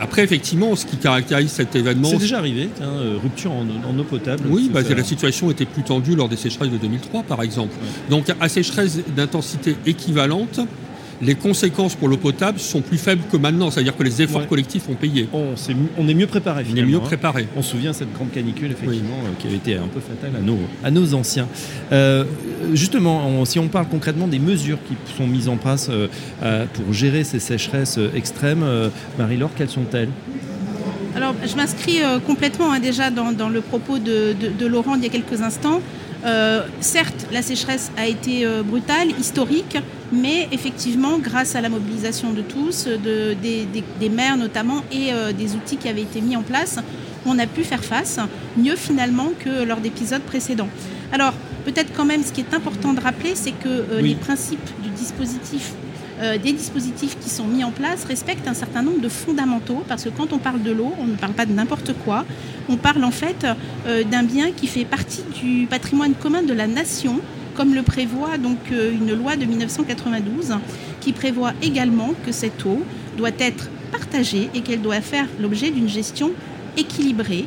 Après, 0.00 0.22
effectivement, 0.22 0.76
ce 0.76 0.86
qui 0.86 0.96
caractérise 0.96 1.50
cet 1.50 1.74
événement... 1.76 2.08
C'est 2.08 2.18
déjà 2.18 2.38
arrivé, 2.38 2.68
euh, 2.80 3.16
rupture 3.22 3.52
en, 3.52 3.98
eau 3.98 4.04
potable. 4.04 4.44
Oui, 4.48 4.70
bah, 4.72 4.80
la 4.82 5.04
situation 5.04 5.50
était 5.50 5.64
plus 5.64 5.82
tendue 5.82 6.14
lors 6.14 6.28
des 6.28 6.36
sécheresses 6.36 6.70
de 6.70 6.78
2003, 6.78 7.22
par 7.24 7.42
exemple. 7.42 7.74
Donc, 8.10 8.26
à 8.40 8.48
sécheresse 8.48 9.00
d'intensité 9.16 9.76
équivalente, 9.86 10.60
les 11.22 11.36
conséquences 11.36 11.94
pour 11.94 12.08
l'eau 12.08 12.16
potable 12.16 12.58
sont 12.58 12.80
plus 12.80 12.98
faibles 12.98 13.22
que 13.30 13.36
maintenant. 13.36 13.70
C'est-à-dire 13.70 13.96
que 13.96 14.02
les 14.02 14.20
efforts 14.20 14.46
collectifs 14.48 14.88
ont 14.88 14.94
payé. 14.94 15.28
On, 15.32 15.52
est, 15.54 15.76
on 15.96 16.08
est 16.08 16.14
mieux 16.14 16.26
préparé. 16.26 16.64
On 16.70 16.76
est 16.76 16.82
mieux 16.82 16.96
hein. 16.96 17.00
préparé. 17.00 17.46
On 17.56 17.62
se 17.62 17.70
souvient 17.70 17.92
cette 17.92 18.12
grande 18.12 18.32
canicule 18.32 18.72
effectivement 18.72 19.18
euh, 19.24 19.28
qui 19.38 19.46
avait 19.46 19.56
été 19.56 19.76
un 19.76 19.86
peu 19.86 20.00
fatale 20.00 20.32
à 20.36 20.40
nos, 20.40 20.58
à 20.82 20.90
nos 20.90 21.14
anciens. 21.14 21.46
Euh, 21.92 22.24
justement, 22.74 23.44
si 23.44 23.60
on 23.60 23.68
parle 23.68 23.86
concrètement 23.86 24.26
des 24.26 24.40
mesures 24.40 24.78
qui 24.88 24.96
sont 25.16 25.28
mises 25.28 25.48
en 25.48 25.56
place 25.56 25.88
euh, 25.90 26.66
pour 26.74 26.92
gérer 26.92 27.22
ces 27.22 27.38
sécheresses 27.38 28.00
extrêmes, 28.14 28.64
Marie-Laure, 29.18 29.50
quelles 29.56 29.70
sont-elles? 29.70 30.08
Alors, 31.14 31.34
je 31.46 31.54
m'inscris 31.54 31.98
complètement 32.26 32.72
hein, 32.72 32.80
déjà 32.80 33.10
dans, 33.10 33.48
le 33.48 33.60
propos 33.60 33.98
de, 33.98 34.34
de, 34.58 34.66
Laurent 34.66 34.96
il 34.96 35.02
y 35.02 35.06
a 35.06 35.10
quelques 35.10 35.40
instants. 35.42 35.80
Euh, 36.24 36.62
certes, 36.80 37.26
la 37.32 37.42
sécheresse 37.42 37.90
a 37.96 38.06
été 38.06 38.46
euh, 38.46 38.62
brutale, 38.62 39.10
historique, 39.18 39.78
mais 40.12 40.48
effectivement, 40.52 41.18
grâce 41.18 41.56
à 41.56 41.60
la 41.60 41.68
mobilisation 41.68 42.32
de 42.32 42.42
tous, 42.42 42.86
des, 42.86 44.08
maires 44.08 44.36
notamment, 44.36 44.84
et 44.92 45.12
euh, 45.12 45.32
des 45.32 45.54
outils 45.54 45.76
qui 45.76 45.88
avaient 45.88 46.02
été 46.02 46.20
mis 46.20 46.36
en 46.36 46.42
place, 46.42 46.78
on 47.26 47.38
a 47.38 47.46
pu 47.46 47.64
faire 47.64 47.84
face 47.84 48.18
mieux 48.56 48.76
finalement 48.76 49.30
que 49.38 49.64
lors 49.64 49.80
d'épisodes 49.80 50.22
précédents. 50.22 50.68
Alors, 51.12 51.34
peut-être 51.64 51.92
quand 51.96 52.04
même, 52.04 52.22
ce 52.22 52.32
qui 52.32 52.40
est 52.40 52.54
important 52.54 52.92
de 52.92 53.00
rappeler, 53.00 53.32
c'est 53.34 53.52
que 53.52 54.00
les 54.00 54.14
principes 54.14 54.70
du 54.82 54.90
dispositif 54.90 55.72
euh, 56.22 56.38
des 56.38 56.52
dispositifs 56.52 57.18
qui 57.18 57.28
sont 57.28 57.46
mis 57.46 57.64
en 57.64 57.72
place 57.72 58.04
respectent 58.04 58.46
un 58.46 58.54
certain 58.54 58.82
nombre 58.82 59.00
de 59.00 59.08
fondamentaux, 59.08 59.82
parce 59.88 60.04
que 60.04 60.08
quand 60.08 60.32
on 60.32 60.38
parle 60.38 60.62
de 60.62 60.70
l'eau, 60.70 60.92
on 61.00 61.06
ne 61.06 61.16
parle 61.16 61.32
pas 61.32 61.46
de 61.46 61.52
n'importe 61.52 61.92
quoi, 62.04 62.24
on 62.68 62.76
parle 62.76 63.02
en 63.02 63.10
fait 63.10 63.44
euh, 63.86 64.04
d'un 64.04 64.22
bien 64.22 64.52
qui 64.52 64.68
fait 64.68 64.84
partie 64.84 65.24
du 65.42 65.66
patrimoine 65.66 66.14
commun 66.14 66.42
de 66.42 66.52
la 66.52 66.68
nation, 66.68 67.20
comme 67.56 67.74
le 67.74 67.82
prévoit 67.82 68.38
donc 68.38 68.58
euh, 68.70 68.92
une 68.92 69.14
loi 69.14 69.34
de 69.34 69.44
1992, 69.46 70.54
qui 71.00 71.12
prévoit 71.12 71.54
également 71.60 72.10
que 72.24 72.30
cette 72.30 72.64
eau 72.64 72.84
doit 73.16 73.30
être 73.38 73.68
partagée 73.90 74.48
et 74.54 74.60
qu'elle 74.60 74.80
doit 74.80 75.00
faire 75.00 75.26
l'objet 75.40 75.70
d'une 75.70 75.88
gestion 75.88 76.30
équilibrée. 76.76 77.46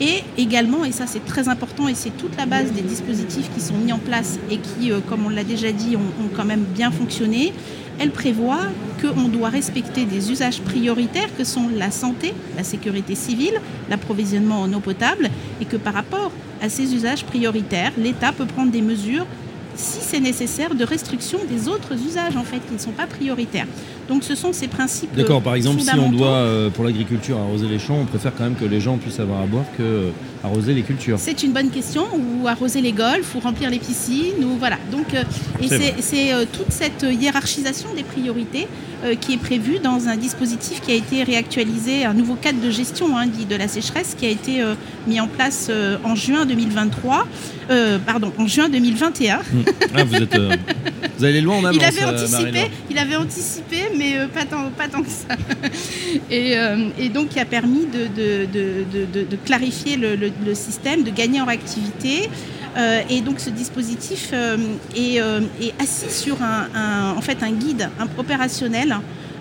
Et 0.00 0.24
également, 0.38 0.84
et 0.84 0.92
ça 0.92 1.06
c'est 1.06 1.24
très 1.24 1.48
important 1.48 1.86
et 1.86 1.94
c'est 1.94 2.16
toute 2.16 2.36
la 2.38 2.46
base 2.46 2.72
des 2.72 2.80
dispositifs 2.80 3.50
qui 3.54 3.60
sont 3.60 3.76
mis 3.76 3.92
en 3.92 3.98
place 3.98 4.38
et 4.50 4.56
qui, 4.56 4.90
comme 5.08 5.26
on 5.26 5.28
l'a 5.28 5.44
déjà 5.44 5.72
dit, 5.72 5.94
ont, 5.94 6.28
quand 6.34 6.46
même 6.46 6.64
bien 6.74 6.90
fonctionné, 6.90 7.52
elle 7.98 8.10
prévoit 8.10 8.62
qu'on 9.02 9.28
doit 9.28 9.50
respecter 9.50 10.06
des 10.06 10.30
usages 10.30 10.62
prioritaires 10.62 11.28
que 11.36 11.44
sont 11.44 11.68
la 11.76 11.90
santé, 11.90 12.32
la 12.56 12.64
sécurité 12.64 13.14
civile, 13.14 13.60
l'approvisionnement 13.90 14.62
en 14.62 14.72
eau 14.72 14.80
potable, 14.80 15.28
et 15.60 15.66
que 15.66 15.76
par 15.76 15.92
rapport 15.92 16.32
à 16.62 16.70
ces 16.70 16.94
usages 16.94 17.24
prioritaires, 17.24 17.92
l'État 17.98 18.32
peut 18.32 18.46
prendre 18.46 18.70
des 18.70 18.82
mesures 18.82 19.26
si 19.76 20.00
c'est 20.00 20.20
nécessaire, 20.20 20.74
de 20.74 20.84
restriction 20.84 21.38
des 21.48 21.68
autres 21.68 21.94
usages 21.94 22.36
en 22.36 22.42
fait 22.42 22.58
qui 22.66 22.74
ne 22.74 22.78
sont 22.78 22.90
pas 22.90 23.06
prioritaires. 23.06 23.66
Donc 24.10 24.24
ce 24.24 24.34
sont 24.34 24.52
ces 24.52 24.66
principes. 24.66 25.14
D'accord, 25.14 25.40
par 25.40 25.54
exemple, 25.54 25.80
si 25.80 25.94
on 25.96 26.10
doit, 26.10 26.38
euh, 26.38 26.68
pour 26.68 26.84
l'agriculture, 26.84 27.38
arroser 27.38 27.68
les 27.68 27.78
champs, 27.78 27.96
on 28.00 28.06
préfère 28.06 28.34
quand 28.34 28.42
même 28.42 28.56
que 28.56 28.64
les 28.64 28.80
gens 28.80 28.96
puissent 28.96 29.20
avoir 29.20 29.40
à 29.40 29.46
boire 29.46 29.64
que 29.78 29.84
euh, 29.84 30.10
arroser 30.42 30.74
les 30.74 30.82
cultures. 30.82 31.16
C'est 31.20 31.44
une 31.44 31.52
bonne 31.52 31.70
question, 31.70 32.02
ou 32.12 32.48
arroser 32.48 32.80
les 32.80 32.90
golfs, 32.90 33.36
ou 33.36 33.38
remplir 33.38 33.70
les 33.70 33.78
piscines, 33.78 34.42
ou 34.42 34.56
voilà. 34.58 34.78
Donc, 34.90 35.14
euh, 35.14 35.22
et 35.62 35.68
C'est 36.00 36.34
toute 36.52 36.72
cette 36.72 37.06
hiérarchisation 37.08 37.94
des 37.94 38.02
priorités 38.02 38.66
qui 39.20 39.32
est 39.32 39.38
prévue 39.38 39.78
dans 39.78 40.08
un 40.08 40.16
dispositif 40.16 40.82
qui 40.82 40.90
a 40.90 40.94
été 40.94 41.22
réactualisé, 41.22 42.04
un 42.04 42.12
nouveau 42.12 42.34
cadre 42.34 42.60
de 42.60 42.68
gestion 42.70 43.16
hein, 43.16 43.24
de 43.26 43.56
la 43.56 43.66
sécheresse 43.66 44.14
qui 44.18 44.26
a 44.26 44.28
été 44.28 44.62
mis 45.06 45.20
en 45.20 45.26
place 45.26 45.70
en 46.04 46.14
juin 46.14 46.44
2023, 46.44 47.26
euh, 47.70 47.98
pardon, 48.04 48.32
en 48.36 48.46
juin 48.46 48.68
2021. 48.68 49.40
Ah, 49.94 50.04
vous, 50.04 50.16
êtes, 50.16 50.34
vous 51.18 51.24
allez 51.24 51.40
loin 51.40 51.56
en 51.56 51.64
avance, 51.64 51.76
Il 51.76 51.84
avait 51.84 52.04
anticipé, 52.22 52.70
il 52.90 52.98
avait 52.98 53.16
anticipé, 53.16 53.76
mais 53.96 54.18
euh, 54.18 54.26
pas, 54.28 54.44
tant, 54.44 54.70
pas 54.70 54.88
tant 54.88 55.02
que 55.02 55.08
ça. 55.10 55.36
Et, 56.30 56.58
euh, 56.58 56.88
et 56.98 57.08
donc, 57.08 57.28
qui 57.30 57.40
a 57.40 57.44
permis 57.44 57.86
de, 57.86 58.04
de- 58.06 58.46
de- 58.46 58.84
de- 58.92 59.04
de- 59.06 59.26
de 59.28 59.36
clarifier 59.44 59.96
le, 59.96 60.16
le- 60.16 60.32
le 60.44 60.54
système, 60.54 61.02
de 61.04 61.10
gagner 61.10 61.40
en 61.40 61.44
réactivité. 61.46 62.28
Euh, 62.76 63.00
et 63.10 63.20
donc, 63.20 63.40
ce 63.40 63.50
dispositif 63.50 64.30
euh, 64.32 64.56
est, 64.96 65.20
euh, 65.20 65.40
est 65.60 65.72
assis 65.82 66.10
sur 66.12 66.40
un, 66.42 66.68
un- 66.74 67.14
en 67.16 67.20
fait, 67.20 67.38
un 67.42 67.50
guide 67.52 67.88
un 67.98 68.06
opérationnel. 68.18 68.96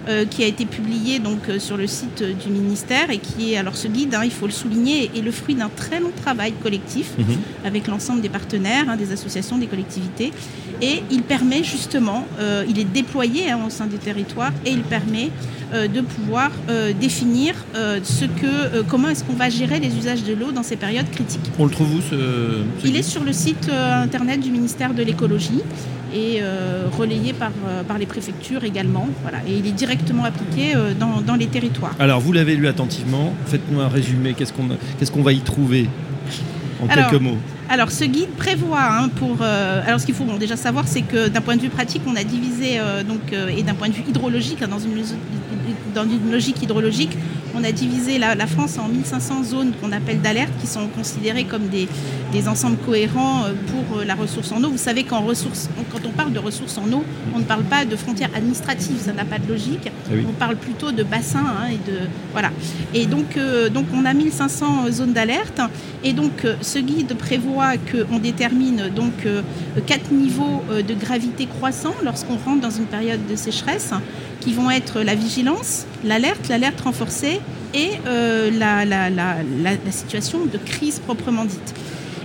Euh, 0.07 0.25
qui 0.25 0.43
a 0.43 0.47
été 0.47 0.65
publié 0.65 1.19
donc 1.19 1.49
euh, 1.49 1.59
sur 1.59 1.77
le 1.77 1.87
site 1.87 2.21
euh, 2.21 2.33
du 2.33 2.49
ministère 2.49 3.09
et 3.09 3.17
qui 3.17 3.53
est 3.53 3.57
alors 3.57 3.75
ce 3.75 3.87
guide 3.87 4.15
hein, 4.15 4.21
il 4.23 4.31
faut 4.31 4.45
le 4.45 4.51
souligner 4.51 5.11
est 5.15 5.21
le 5.21 5.31
fruit 5.31 5.55
d'un 5.55 5.69
très 5.75 5.99
long 5.99 6.11
travail 6.23 6.53
collectif 6.63 7.09
Mhm. 7.17 7.37
avec 7.65 7.87
l'ensemble 7.87 8.21
des 8.21 8.29
partenaires, 8.29 8.85
hein, 8.89 8.95
des 8.95 9.11
associations, 9.11 9.57
des 9.57 9.67
collectivités. 9.67 10.31
Et 10.81 11.03
il 11.11 11.23
permet 11.23 11.63
justement, 11.63 12.25
euh, 12.39 12.63
il 12.69 12.79
est 12.79 12.85
déployé 12.85 13.51
hein, 13.51 13.59
au 13.65 13.69
sein 13.69 13.85
des 13.85 13.97
territoires 13.97 14.53
et 14.65 14.71
il 14.71 14.81
permet 14.81 15.29
euh, 15.73 15.87
de 15.87 16.01
pouvoir 16.01 16.51
euh, 16.69 16.93
définir 16.99 17.53
ce 18.03 18.25
que, 18.25 18.81
comment 18.87 19.09
est-ce 19.09 19.23
qu'on 19.23 19.33
va 19.33 19.49
gérer 19.49 19.79
les 19.79 19.95
usages 19.95 20.23
de 20.23 20.33
l'eau 20.33 20.51
dans 20.51 20.63
ces 20.63 20.75
périodes 20.75 21.09
critiques. 21.11 21.41
On 21.57 21.65
le 21.65 21.71
trouve 21.71 21.95
où 21.95 22.01
ce, 22.01 22.63
ce 22.81 22.87
Il 22.87 22.95
est 22.95 23.03
sur 23.03 23.23
le 23.23 23.33
site 23.33 23.69
internet 23.69 24.39
du 24.39 24.51
ministère 24.51 24.93
de 24.93 25.03
l'écologie 25.03 25.61
et 26.13 26.39
euh, 26.41 26.87
relayé 26.97 27.33
par, 27.33 27.51
euh, 27.67 27.83
par 27.83 27.97
les 27.97 28.05
préfectures 28.05 28.63
également. 28.63 29.07
Voilà. 29.21 29.39
Et 29.47 29.57
il 29.57 29.67
est 29.67 29.71
directement 29.71 30.23
appliqué 30.23 30.75
euh, 30.75 30.93
dans, 30.93 31.21
dans 31.21 31.35
les 31.35 31.47
territoires. 31.47 31.95
Alors, 31.99 32.19
vous 32.19 32.33
l'avez 32.33 32.55
lu 32.55 32.67
attentivement. 32.67 33.33
Faites-nous 33.45 33.79
un 33.79 33.87
résumé. 33.87 34.33
Qu'est-ce 34.33 34.53
qu'on 34.53 34.69
qu'est-ce 34.97 35.11
qu'on 35.11 35.23
va 35.23 35.33
y 35.33 35.41
trouver 35.41 35.89
En 36.81 36.87
Alors, 36.87 37.09
quelques 37.09 37.21
mots? 37.21 37.37
Alors 37.71 37.91
ce 37.91 38.03
guide 38.03 38.29
prévoit 38.31 38.81
hein, 38.81 39.09
pour 39.09 39.37
euh, 39.41 39.83
alors 39.85 39.99
ce 39.99 40.05
qu'il 40.07 40.15
faut 40.15 40.23
bon, 40.23 40.37
déjà 40.37 40.57
savoir 40.57 40.87
c'est 40.87 41.03
que 41.03 41.27
d'un 41.27 41.39
point 41.39 41.55
de 41.55 41.61
vue 41.61 41.69
pratique 41.69 42.01
on 42.07 42.15
a 42.15 42.23
divisé 42.23 42.79
euh, 42.79 43.03
donc 43.03 43.31
euh, 43.31 43.47
et 43.55 43.61
d'un 43.61 43.75
point 43.75 43.89
de 43.89 43.93
vue 43.93 44.03
hydrologique 44.09 44.63
hein, 44.63 44.67
dans 44.67 44.79
une 44.79 45.03
dans 45.93 46.03
une 46.03 46.31
logique 46.31 46.63
hydrologique 46.63 47.15
on 47.55 47.63
a 47.63 47.71
divisé 47.71 48.17
la, 48.17 48.35
la 48.35 48.47
France 48.47 48.77
en 48.77 48.87
1500 48.87 49.43
zones 49.43 49.71
qu'on 49.81 49.91
appelle 49.91 50.21
d'alerte 50.21 50.51
qui 50.59 50.67
sont 50.67 50.87
considérées 50.87 51.45
comme 51.45 51.67
des, 51.67 51.87
des 52.31 52.47
ensembles 52.47 52.77
cohérents 52.77 53.45
euh, 53.45 53.53
pour 53.67 53.99
euh, 53.99 54.05
la 54.05 54.15
ressource 54.15 54.51
en 54.51 54.63
eau. 54.63 54.69
Vous 54.69 54.77
savez 54.77 55.03
qu'en 55.03 55.21
ressources 55.21 55.69
quand 55.91 56.05
on 56.05 56.11
parle 56.11 56.33
de 56.33 56.39
ressources 56.39 56.77
en 56.77 56.91
eau 56.91 57.03
on 57.33 57.39
ne 57.39 57.43
parle 57.43 57.63
pas 57.63 57.85
de 57.85 57.95
frontières 57.95 58.29
administratives 58.35 58.99
ça 58.99 59.13
n'a 59.13 59.25
pas 59.25 59.39
de 59.39 59.47
logique. 59.47 59.87
Ah 59.87 60.11
oui. 60.11 60.25
On 60.27 60.33
parle 60.33 60.55
plutôt 60.55 60.91
de 60.91 61.03
bassins 61.03 61.39
hein, 61.39 61.67
et 61.71 61.89
de 61.89 61.99
voilà 62.31 62.51
et 62.93 63.05
donc 63.05 63.37
euh, 63.37 63.69
donc 63.69 63.85
on 63.93 64.05
a 64.05 64.13
1500 64.13 64.91
zones 64.91 65.13
d'alerte 65.13 65.61
et 66.03 66.13
donc 66.13 66.45
ce 66.61 66.79
guide 66.79 67.15
prévoit 67.15 67.73
qu'on 67.77 68.19
détermine 68.19 68.89
donc 68.95 69.25
euh, 69.25 69.41
quatre 69.85 70.11
niveaux 70.11 70.63
de 70.69 70.93
gravité 70.93 71.45
croissants 71.45 71.95
lorsqu'on 72.03 72.37
rentre 72.37 72.61
dans 72.61 72.69
une 72.69 72.85
période 72.85 73.25
de 73.27 73.35
sécheresse, 73.35 73.91
qui 74.39 74.53
vont 74.53 74.69
être 74.71 75.01
la 75.01 75.15
vigilance, 75.15 75.85
l'alerte, 76.03 76.47
l'alerte 76.49 76.79
renforcée 76.81 77.39
et 77.73 77.89
euh, 78.07 78.49
la, 78.57 78.85
la- 78.85 79.09
la- 79.09 79.37
la- 79.63 79.71
la 79.85 79.91
situation 79.91 80.45
de 80.45 80.57
crise 80.57 80.99
proprement 80.99 81.45
dite. 81.45 81.73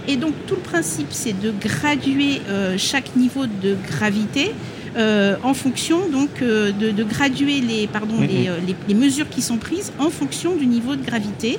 Et 0.07 0.17
donc 0.17 0.35
tout 0.47 0.55
le 0.55 0.61
principe, 0.61 1.09
c'est 1.11 1.39
de 1.41 1.51
graduer 1.51 2.41
euh, 2.49 2.77
chaque 2.79 3.17
niveau 3.17 3.47
de 3.47 3.77
gravité 3.91 4.53
euh, 4.97 5.37
en 5.43 5.55
fonction 5.55 6.09
donc 6.09 6.41
de, 6.41 6.91
de 6.93 7.05
graduer 7.05 7.61
les, 7.61 7.87
pardon, 7.89 8.21
les, 8.21 8.45
les- 8.67 8.77
les 8.87 8.95
mesures 8.95 9.29
qui 9.29 9.43
sont 9.43 9.57
prises 9.57 9.93
en 9.99 10.11
fonction 10.11 10.55
du 10.57 10.67
niveau 10.67 10.95
de 10.95 11.05
gravité 11.05 11.59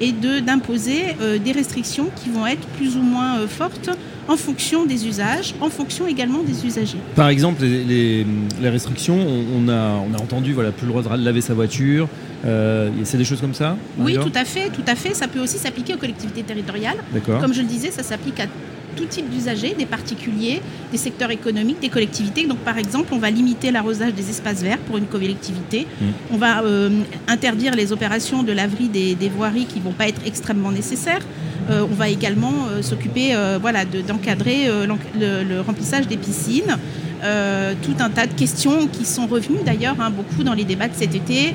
et 0.00 0.12
de 0.12 0.40
d'imposer 0.40 1.16
des 1.42 1.52
restrictions 1.52 2.10
qui 2.22 2.28
vont 2.28 2.46
être 2.46 2.66
plus 2.76 2.96
ou 2.98 3.02
moins 3.02 3.46
fortes 3.48 3.88
en 4.28 4.36
fonction 4.36 4.84
des 4.86 5.06
usages, 5.06 5.54
en 5.60 5.70
fonction 5.70 6.06
également 6.06 6.42
des 6.42 6.66
usagers. 6.66 6.98
Par 7.14 7.28
exemple, 7.28 7.62
les, 7.62 7.84
les- 7.84 8.26
les 8.60 8.68
restrictions, 8.70 9.16
on, 9.18 9.44
on 9.66 9.68
a, 9.68 10.02
on 10.10 10.14
a 10.14 10.20
entendu, 10.20 10.52
voilà, 10.52 10.72
plus 10.72 10.86
le 10.86 10.92
droit 10.92 11.02
de 11.16 11.24
laver 11.24 11.40
sa 11.40 11.54
voiture. 11.54 12.08
Euh, 12.44 12.90
c'est 13.04 13.18
des 13.18 13.24
choses 13.24 13.40
comme 13.40 13.54
ça 13.54 13.76
Oui, 13.98 14.14
tout 14.14 14.32
à 14.34 14.44
fait, 14.44 14.68
tout 14.70 14.84
à 14.86 14.94
fait. 14.94 15.14
Ça 15.14 15.26
peut 15.28 15.40
aussi 15.40 15.58
s'appliquer 15.58 15.94
aux 15.94 15.98
collectivités 15.98 16.42
territoriales. 16.42 16.98
Comme 17.40 17.54
je 17.54 17.60
le 17.62 17.66
disais, 17.66 17.90
ça 17.90 18.02
s'applique 18.02 18.40
à 18.40 18.46
tout 18.96 19.04
type 19.04 19.28
d'usagers, 19.28 19.74
des 19.78 19.84
particuliers, 19.84 20.62
des 20.90 20.96
secteurs 20.96 21.30
économiques, 21.30 21.80
des 21.80 21.90
collectivités. 21.90 22.46
Donc 22.46 22.58
par 22.58 22.78
exemple, 22.78 23.12
on 23.12 23.18
va 23.18 23.30
limiter 23.30 23.70
l'arrosage 23.70 24.14
des 24.14 24.30
espaces 24.30 24.62
verts 24.62 24.78
pour 24.78 24.96
une 24.96 25.04
collectivité. 25.06 25.86
Mm. 26.00 26.04
On 26.32 26.36
va 26.38 26.62
euh, 26.62 26.88
interdire 27.28 27.74
les 27.74 27.92
opérations 27.92 28.42
de 28.42 28.52
laverie 28.52 28.88
des, 28.88 29.14
des 29.14 29.28
voiries 29.28 29.66
qui 29.66 29.80
ne 29.80 29.84
vont 29.84 29.92
pas 29.92 30.08
être 30.08 30.20
extrêmement 30.24 30.72
nécessaires. 30.72 31.20
Euh, 31.70 31.84
on 31.90 31.94
va 31.94 32.08
également 32.08 32.52
euh, 32.70 32.80
s'occuper 32.82 33.34
euh, 33.34 33.58
voilà, 33.60 33.84
de- 33.84 34.00
d'encadrer 34.00 34.68
le, 34.68 35.42
le 35.42 35.60
remplissage 35.60 36.06
des 36.06 36.16
piscines. 36.16 36.76
Tout 37.82 37.96
un 37.98 38.10
tas 38.10 38.26
de 38.26 38.34
questions 38.34 38.86
qui 38.86 39.04
sont 39.04 39.26
revenues 39.26 39.58
d'ailleurs 39.64 39.96
hein, 39.98 40.10
beaucoup 40.10 40.44
dans 40.44 40.52
les 40.54 40.62
débats 40.64 40.86
de 40.86 40.94
cet 40.94 41.12
été, 41.14 41.54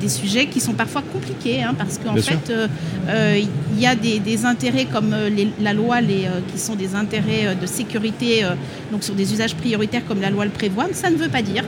des 0.00 0.08
sujets 0.08 0.46
qui 0.46 0.58
sont 0.60 0.72
parfois 0.72 1.02
compliqués 1.12 1.62
hein, 1.62 1.74
parce 1.78 1.98
qu'en 1.98 2.14
fait 2.22 2.52
il 3.74 3.80
y 3.80 3.86
a 3.86 3.94
des, 3.94 4.18
des 4.18 4.44
intérêts 4.44 4.86
comme 4.86 5.14
les- 5.36 5.52
la 5.60 5.72
loi 5.72 6.00
les, 6.00 6.26
qui 6.52 6.58
sont 6.58 6.74
des 6.74 6.96
intérêts 6.96 7.54
de 7.60 7.66
sécurité 7.66 8.44
donc 8.90 9.04
sur 9.04 9.14
des 9.14 9.32
usages 9.32 9.54
prioritaires 9.54 10.02
comme 10.08 10.20
la 10.20 10.30
loi 10.30 10.44
le 10.46 10.50
prévoit, 10.50 10.86
mais 10.88 10.94
ça 10.94 11.10
ne 11.10 11.16
veut 11.16 11.28
pas 11.28 11.42
dire 11.42 11.64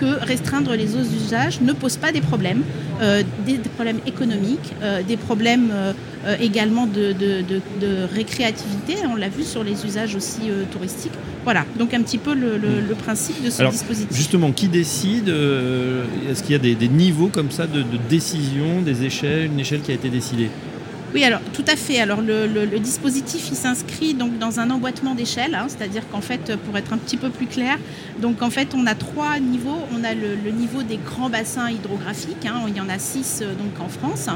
que 0.00 0.24
restreindre 0.24 0.74
les 0.74 0.94
autres 0.94 1.12
usages 1.24 1.60
ne 1.60 1.72
pose 1.72 1.96
pas 1.96 2.12
des 2.12 2.20
problèmes, 2.20 2.62
euh, 3.02 3.22
des, 3.46 3.58
des 3.58 3.68
problèmes 3.68 4.00
économiques, 4.06 4.72
euh, 4.82 5.02
des 5.02 5.16
problèmes 5.16 5.70
euh, 5.72 5.92
également 6.40 6.86
de, 6.86 7.12
de- 7.12 7.42
de- 7.42 7.62
de 7.80 8.04
récréativité, 8.14 8.94
on 9.10 9.16
l'a 9.16 9.28
vu 9.28 9.42
sur 9.44 9.62
les 9.64 9.84
usages 9.84 10.14
aussi 10.16 10.40
touristiques. 10.72 11.12
Voilà, 11.44 11.64
donc 11.78 11.94
un 11.94 12.02
petit 12.02 12.18
peu 12.18 12.34
le, 12.34 12.56
le- 12.58 12.80
le 12.80 12.94
principe 12.94 13.42
de 13.44 13.50
ce 13.50 13.60
Alors, 13.60 13.72
dispositif. 13.72 14.08
Justement, 14.16 14.50
qui 14.52 14.68
décide 14.68 15.28
Est-ce 15.28 16.42
qu'il 16.42 16.52
y 16.52 16.56
a 16.56 16.58
des, 16.58 16.74
des 16.74 16.88
niveaux 16.88 17.28
comme 17.28 17.50
ça 17.50 17.66
de 17.66 17.84
décision, 18.08 18.82
des 18.82 19.04
échelles, 19.04 19.46
une 19.46 19.60
échelle 19.60 19.80
qui 19.82 19.92
a 19.92 19.94
été 19.94 20.08
décidée? 20.08 20.50
Oui, 21.16 21.24
alors 21.24 21.40
tout 21.54 21.64
à 21.66 21.76
fait. 21.76 21.98
Alors 21.98 22.20
le, 22.20 22.78
dispositif, 22.78 23.48
il 23.50 23.56
s'inscrit 23.56 24.12
donc 24.12 24.36
dans 24.36 24.60
un 24.60 24.68
emboîtement 24.68 25.14
d'échelle, 25.14 25.54
hein, 25.54 25.64
c'est-à-dire 25.66 26.02
qu'en 26.12 26.20
fait, 26.20 26.56
pour 26.56 26.76
être 26.76 26.92
un 26.92 26.98
petit 26.98 27.16
peu 27.16 27.30
plus 27.30 27.46
clair, 27.46 27.78
on 28.22 28.86
a 28.86 28.94
trois 28.94 29.38
niveaux. 29.38 29.78
On 29.98 30.04
a 30.04 30.12
le, 30.12 30.34
le 30.34 30.50
niveau 30.50 30.82
des 30.82 30.98
grands 30.98 31.30
bassins 31.30 31.70
hydrographiques. 31.70 32.44
hein, 32.44 32.64
il 32.68 32.76
y 32.76 32.82
en 32.82 32.90
a 32.90 32.98
six 32.98 33.40
euh, 33.40 33.54
donc 33.54 33.80
en 33.80 33.88
France. 33.88 34.28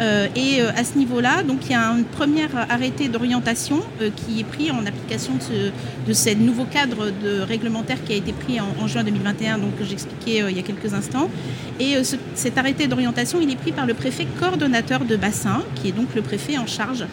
Euh, 0.00 0.26
et 0.36 0.60
euh, 0.60 0.70
à 0.76 0.84
ce 0.84 0.98
niveau-là, 0.98 1.42
donc 1.42 1.60
il 1.64 1.70
y 1.72 1.74
a 1.74 1.88
un 1.90 2.02
premier 2.02 2.46
arrêté 2.68 3.08
d'orientation 3.08 3.80
euh, 4.02 4.10
qui 4.14 4.40
est 4.40 4.44
pris 4.44 4.70
en 4.70 4.84
application 4.84 5.34
de 5.36 5.40
ce, 5.42 6.06
de 6.08 6.12
ce 6.12 6.34
nouveau 6.36 6.64
cadre 6.64 7.06
de 7.10 7.40
réglementaire 7.40 7.96
qui 8.04 8.12
a 8.12 8.16
été 8.16 8.32
pris 8.32 8.60
en, 8.60 8.66
en 8.78 8.86
juin 8.88 9.04
2021, 9.04 9.56
donc 9.58 9.78
que 9.78 9.84
j'expliquais 9.84 10.42
il 10.50 10.56
y 10.56 10.60
a 10.60 10.62
quelques 10.62 10.92
instants. 10.92 11.30
Et 11.80 12.04
ce- 12.04 12.16
cet 12.34 12.58
arrêté 12.58 12.86
d'orientation, 12.88 13.38
il 13.40 13.50
est 13.50 13.56
pris 13.56 13.72
par 13.72 13.86
le 13.86 13.94
préfet 13.94 14.26
coordonnateur 14.38 15.04
de 15.06 15.16
bassin, 15.16 15.62
qui 15.76 15.88
est 15.88 15.92
donc 15.92 16.14
le 16.14 16.20
préfet 16.22 16.58
en 16.58 16.66
charge 16.66 17.06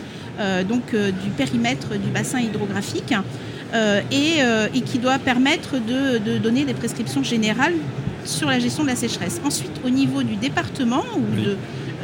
donc, 0.67 0.95
du 0.95 1.29
périmètre 1.37 1.89
du 1.91 2.09
bassin 2.09 2.39
hydrographique, 2.39 3.13
et, 4.11 4.39
et 4.73 4.81
qui 4.81 4.97
doit 4.97 5.19
permettre 5.19 5.73
de, 5.75 6.17
de 6.17 6.37
donner 6.39 6.65
des 6.65 6.73
prescriptions 6.73 7.23
générales 7.23 7.73
sur 8.25 8.47
la 8.49 8.57
gestion 8.59 8.83
de 8.83 8.89
la 8.89 8.95
sécheresse. 8.95 9.39
Ensuite, 9.45 9.71
au 9.85 9.89
niveau 9.89 10.23
du 10.23 10.35
département 10.35 11.03
ou 11.17 11.21
Oui. 11.37 11.43
de, 11.43 11.57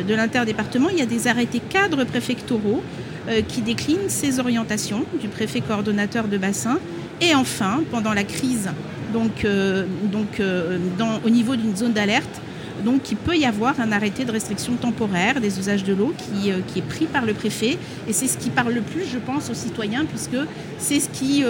de 0.08 0.16
l'interdépartement, 0.16 0.90
il 0.90 0.98
y 0.98 1.02
a 1.02 1.06
des 1.06 1.28
arrêtés 1.28 1.60
cadres 1.60 2.04
préfectoraux 2.04 2.84
euh, 3.28 3.42
qui 3.42 3.62
déclinent 3.62 4.10
ces 4.10 4.40
orientations 4.40 5.04
du 5.20 5.28
préfet 5.28 5.62
coordonnateur 5.62 6.28
de 6.28 6.38
bassin. 6.38 6.80
Et 7.22 7.36
enfin, 7.36 7.82
pendant 7.92 8.14
la 8.14 8.24
crise, 8.24 8.70
donc, 9.14 9.44
euh, 9.44 9.86
euh, 10.40 10.78
au 11.26 11.30
niveau 11.30 11.56
d'une 11.56 11.76
zone 11.76 11.94
d'alerte, 11.94 12.42
il 13.12 13.18
peut 13.18 13.36
y 13.36 13.46
avoir 13.46 13.80
un 13.82 13.92
arrêté 13.92 14.24
de 14.24 14.32
restriction 14.32 14.74
temporaire 14.76 15.42
des 15.42 15.60
usages 15.60 15.84
de 15.84 15.94
l'eau 15.94 16.14
qui, 16.18 16.50
est 16.50 16.82
pris 16.82 17.06
par 17.08 17.26
le 17.26 17.34
préfet. 17.34 17.78
Et 18.08 18.14
c'est 18.14 18.28
ce 18.28 18.38
qui 18.38 18.50
parle 18.50 18.72
le 18.72 18.82
plus, 18.82 19.04
je 19.06 19.18
pense, 19.18 19.50
aux 19.50 19.54
citoyens, 19.54 20.06
puisque 20.06 20.38
c'est 20.78 21.02
ce 21.02 21.10
qui 21.10 21.44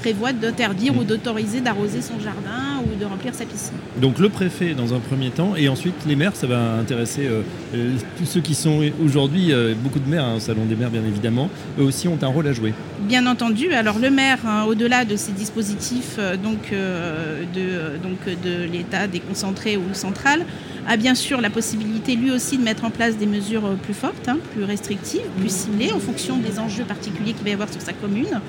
prévoit 0.00 0.32
d'interdire 0.32 0.96
ou 0.96 1.04
d'autoriser 1.04 1.60
d'arroser 1.60 2.00
son 2.00 2.18
jardin 2.18 2.71
de 3.02 3.08
remplir 3.08 3.34
sa 3.34 3.44
piscine. 3.44 3.74
Donc 4.00 4.18
le 4.18 4.28
préfet 4.28 4.74
dans 4.74 4.94
un 4.94 5.00
premier 5.00 5.30
temps 5.30 5.54
et 5.56 5.68
ensuite 5.68 5.94
les 6.06 6.16
maires, 6.16 6.36
ça 6.36 6.46
va 6.46 6.74
intéresser 6.74 7.26
euh, 7.26 7.42
euh, 7.74 7.96
tous 8.16 8.26
ceux 8.26 8.40
qui 8.40 8.54
sont 8.54 8.80
aujourd'hui, 9.04 9.52
euh, 9.52 9.74
beaucoup 9.76 9.98
de 9.98 10.08
maires, 10.08 10.24
hein, 10.24 10.36
au 10.36 10.40
Salon 10.40 10.64
des 10.64 10.76
maires 10.76 10.90
bien 10.90 11.04
évidemment, 11.04 11.50
eux 11.78 11.82
aussi 11.82 12.06
ont 12.08 12.18
un 12.22 12.26
rôle 12.28 12.46
à 12.46 12.52
jouer. 12.52 12.72
Bien 13.00 13.26
entendu, 13.26 13.72
alors 13.72 13.98
le 13.98 14.10
maire, 14.10 14.38
hein, 14.46 14.64
au-delà 14.68 15.04
de 15.04 15.16
ces 15.16 15.32
dispositifs 15.32 16.18
donc, 16.42 16.72
de, 16.72 17.98
donc, 18.02 18.40
de 18.42 18.64
l'État 18.70 19.08
déconcentré 19.08 19.76
ou 19.76 19.82
central, 19.92 20.44
a 20.88 20.96
bien 20.96 21.14
sûr 21.14 21.40
la 21.40 21.50
possibilité 21.50 22.16
lui 22.16 22.30
aussi 22.30 22.58
de 22.58 22.62
mettre 22.62 22.84
en 22.84 22.90
place 22.90 23.16
des 23.16 23.26
mesures 23.26 23.76
plus 23.82 23.94
fortes, 23.94 24.28
hein, 24.28 24.38
plus 24.52 24.64
restrictives, 24.64 25.26
plus 25.38 25.50
ciblées 25.50 25.92
en 25.92 26.00
fonction 26.00 26.38
des 26.38 26.58
enjeux 26.58 26.84
particuliers 26.84 27.32
qu'il 27.32 27.44
va 27.44 27.50
y 27.50 27.52
avoir 27.52 27.70
sur 27.70 27.80
sa 27.80 27.92
commune, 27.92 28.40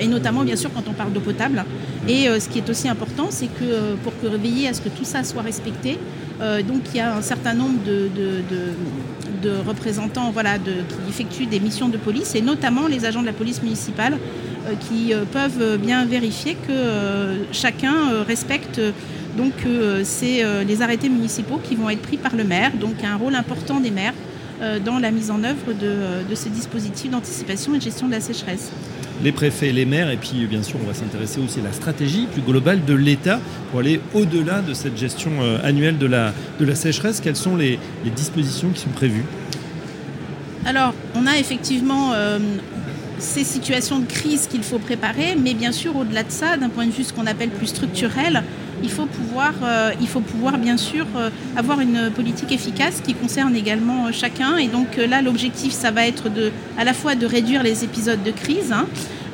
et 0.00 0.06
notamment 0.06 0.44
bien 0.44 0.56
sûr 0.56 0.70
quand 0.72 0.86
on 0.88 0.92
parle 0.92 1.12
d'eau 1.12 1.20
potable. 1.20 1.64
Et 2.06 2.26
ce 2.38 2.48
qui 2.48 2.58
est 2.58 2.68
aussi 2.68 2.88
important, 2.88 3.28
c'est 3.30 3.46
que 3.46 3.94
pour 4.02 4.12
que 4.20 4.26
veiller 4.26 4.68
à 4.68 4.74
ce 4.74 4.80
que 4.80 4.88
tout 4.88 5.04
ça 5.04 5.24
soit 5.24 5.42
respecté, 5.42 5.98
euh, 6.40 6.62
donc 6.62 6.82
il 6.92 6.98
y 6.98 7.00
a 7.00 7.16
un 7.16 7.22
certain 7.22 7.54
nombre 7.54 7.78
de, 7.84 9.50
représentants 9.66 10.30
voilà, 10.30 10.58
qui 10.58 11.08
effectuent 11.08 11.46
des 11.46 11.60
missions 11.60 11.88
de 11.88 11.96
police, 11.96 12.34
et 12.34 12.42
notamment 12.42 12.86
les 12.86 13.04
agents 13.04 13.22
de 13.22 13.26
la 13.26 13.32
police 13.32 13.62
municipale, 13.62 14.14
euh, 14.14 14.16
qui 14.80 15.12
euh, 15.12 15.24
peuvent 15.24 15.78
bien 15.78 16.04
vérifier 16.04 16.56
que 16.66 17.52
chacun 17.52 18.22
respecte 18.26 18.80
donc 19.36 19.52
c'est 20.02 20.42
les 20.66 20.82
arrêtés 20.82 21.08
municipaux 21.08 21.60
qui 21.62 21.76
vont 21.76 21.88
être 21.90 22.02
pris 22.02 22.16
par 22.16 22.34
le 22.34 22.42
maire, 22.42 22.72
donc 22.72 23.04
un 23.04 23.16
rôle 23.16 23.36
important 23.36 23.78
des 23.78 23.90
maires 23.90 24.14
dans 24.84 24.98
la 24.98 25.12
mise 25.12 25.30
en 25.30 25.44
œuvre 25.44 25.72
de, 25.72 26.28
de 26.28 26.34
ces 26.34 26.50
dispositifs 26.50 27.10
d'anticipation 27.10 27.74
et 27.74 27.78
de 27.78 27.82
gestion 27.82 28.08
de 28.08 28.12
la 28.12 28.20
sécheresse 28.20 28.72
les 29.22 29.32
préfets, 29.32 29.72
les 29.72 29.84
maires, 29.84 30.10
et 30.10 30.16
puis 30.16 30.46
bien 30.46 30.62
sûr 30.62 30.78
on 30.82 30.86
va 30.86 30.94
s'intéresser 30.94 31.40
aussi 31.40 31.60
à 31.60 31.64
la 31.64 31.72
stratégie 31.72 32.26
plus 32.26 32.42
globale 32.42 32.84
de 32.84 32.94
l'État 32.94 33.40
pour 33.70 33.80
aller 33.80 34.00
au-delà 34.14 34.60
de 34.60 34.74
cette 34.74 34.96
gestion 34.96 35.30
euh, 35.40 35.58
annuelle 35.64 35.98
de 35.98 36.06
la, 36.06 36.32
de 36.60 36.64
la 36.64 36.74
sécheresse. 36.74 37.20
Quelles 37.20 37.36
sont 37.36 37.56
les, 37.56 37.78
dispositions 38.16 38.70
qui 38.70 38.80
sont 38.80 38.90
prévues? 38.90 39.24
Alors 40.64 40.94
on 41.14 41.26
a 41.26 41.38
effectivement 41.38 42.12
euh, 42.14 42.38
ces 43.18 43.44
situations 43.44 43.98
de 43.98 44.06
crise 44.06 44.46
qu'il 44.46 44.62
faut 44.62 44.78
préparer, 44.78 45.36
mais 45.42 45.54
bien 45.54 45.72
sûr 45.72 45.96
au-delà 45.96 46.22
de 46.22 46.30
ça, 46.30 46.56
d'un 46.56 46.68
point 46.68 46.86
de 46.86 46.92
vue 46.92 47.04
ce 47.04 47.12
qu'on 47.12 47.26
appelle 47.26 47.50
plus 47.50 47.68
structurel, 47.68 48.42
il 48.82 48.90
faut 48.90 49.06
pouvoir, 49.06 49.54
euh, 49.62 49.90
il 50.00 50.06
faut 50.06 50.20
pouvoir 50.20 50.56
bien 50.58 50.76
sûr 50.76 51.06
avoir 51.56 51.80
une 51.80 52.10
politique 52.14 52.52
efficace 52.52 53.00
qui 53.00 53.14
concerne 53.14 53.56
également 53.56 54.12
chacun. 54.12 54.56
Et 54.56 54.68
donc 54.68 54.96
là, 54.96 55.20
l'objectif, 55.20 55.72
ça 55.72 55.90
va 55.90 56.06
être 56.06 56.28
de, 56.28 56.52
à 56.78 56.84
la 56.84 56.94
fois 56.94 57.16
de 57.16 57.26
réduire 57.26 57.62
les 57.64 57.82
épisodes 57.82 58.22
de 58.22 58.30
crise, 58.30 58.72
hein, 58.72 58.86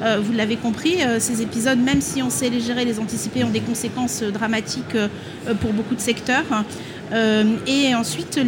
euh, 0.03 0.19
vous 0.23 0.33
l'avez 0.33 0.57
compris, 0.57 1.03
euh, 1.03 1.19
ces 1.19 1.41
épisodes, 1.41 1.79
même 1.79 2.01
si 2.01 2.23
on 2.23 2.31
sait 2.31 2.51
les 2.51 2.61
gérer, 2.61 2.85
les 2.85 2.99
anticiper, 2.99 3.45
ont 3.45 3.51
des 3.51 3.61
conséquences 3.61 4.23
euh, 4.23 4.31
dramatiques 4.31 4.97
pour 5.61 5.73
beaucoup 5.73 5.95
de 5.95 6.01
secteurs. 6.01 6.45
Et 7.15 7.95
ensuite, 7.95 8.41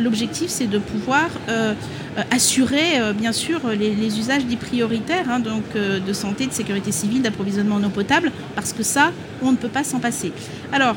l'objectif, 0.00 0.48
c'est 0.48 0.66
de 0.66 0.78
pouvoir 0.78 1.28
assurer, 2.30 3.12
bien 3.18 3.32
sûr, 3.32 3.60
les, 3.68 4.18
usages 4.18 4.46
dits 4.46 4.56
prioritaires, 4.56 5.26
hein, 5.28 5.40
donc 5.40 5.64
de 5.74 6.12
santé, 6.12 6.46
de 6.46 6.52
sécurité 6.52 6.92
civile, 6.92 7.22
d'approvisionnement 7.22 7.76
en 7.76 7.84
eau 7.84 7.90
potable, 7.90 8.32
parce 8.54 8.72
que 8.72 8.82
ça, 8.82 9.12
on 9.42 9.52
ne 9.52 9.56
peut 9.56 9.68
pas 9.68 9.84
s'en 9.84 9.98
passer. 9.98 10.32
Alors, 10.72 10.96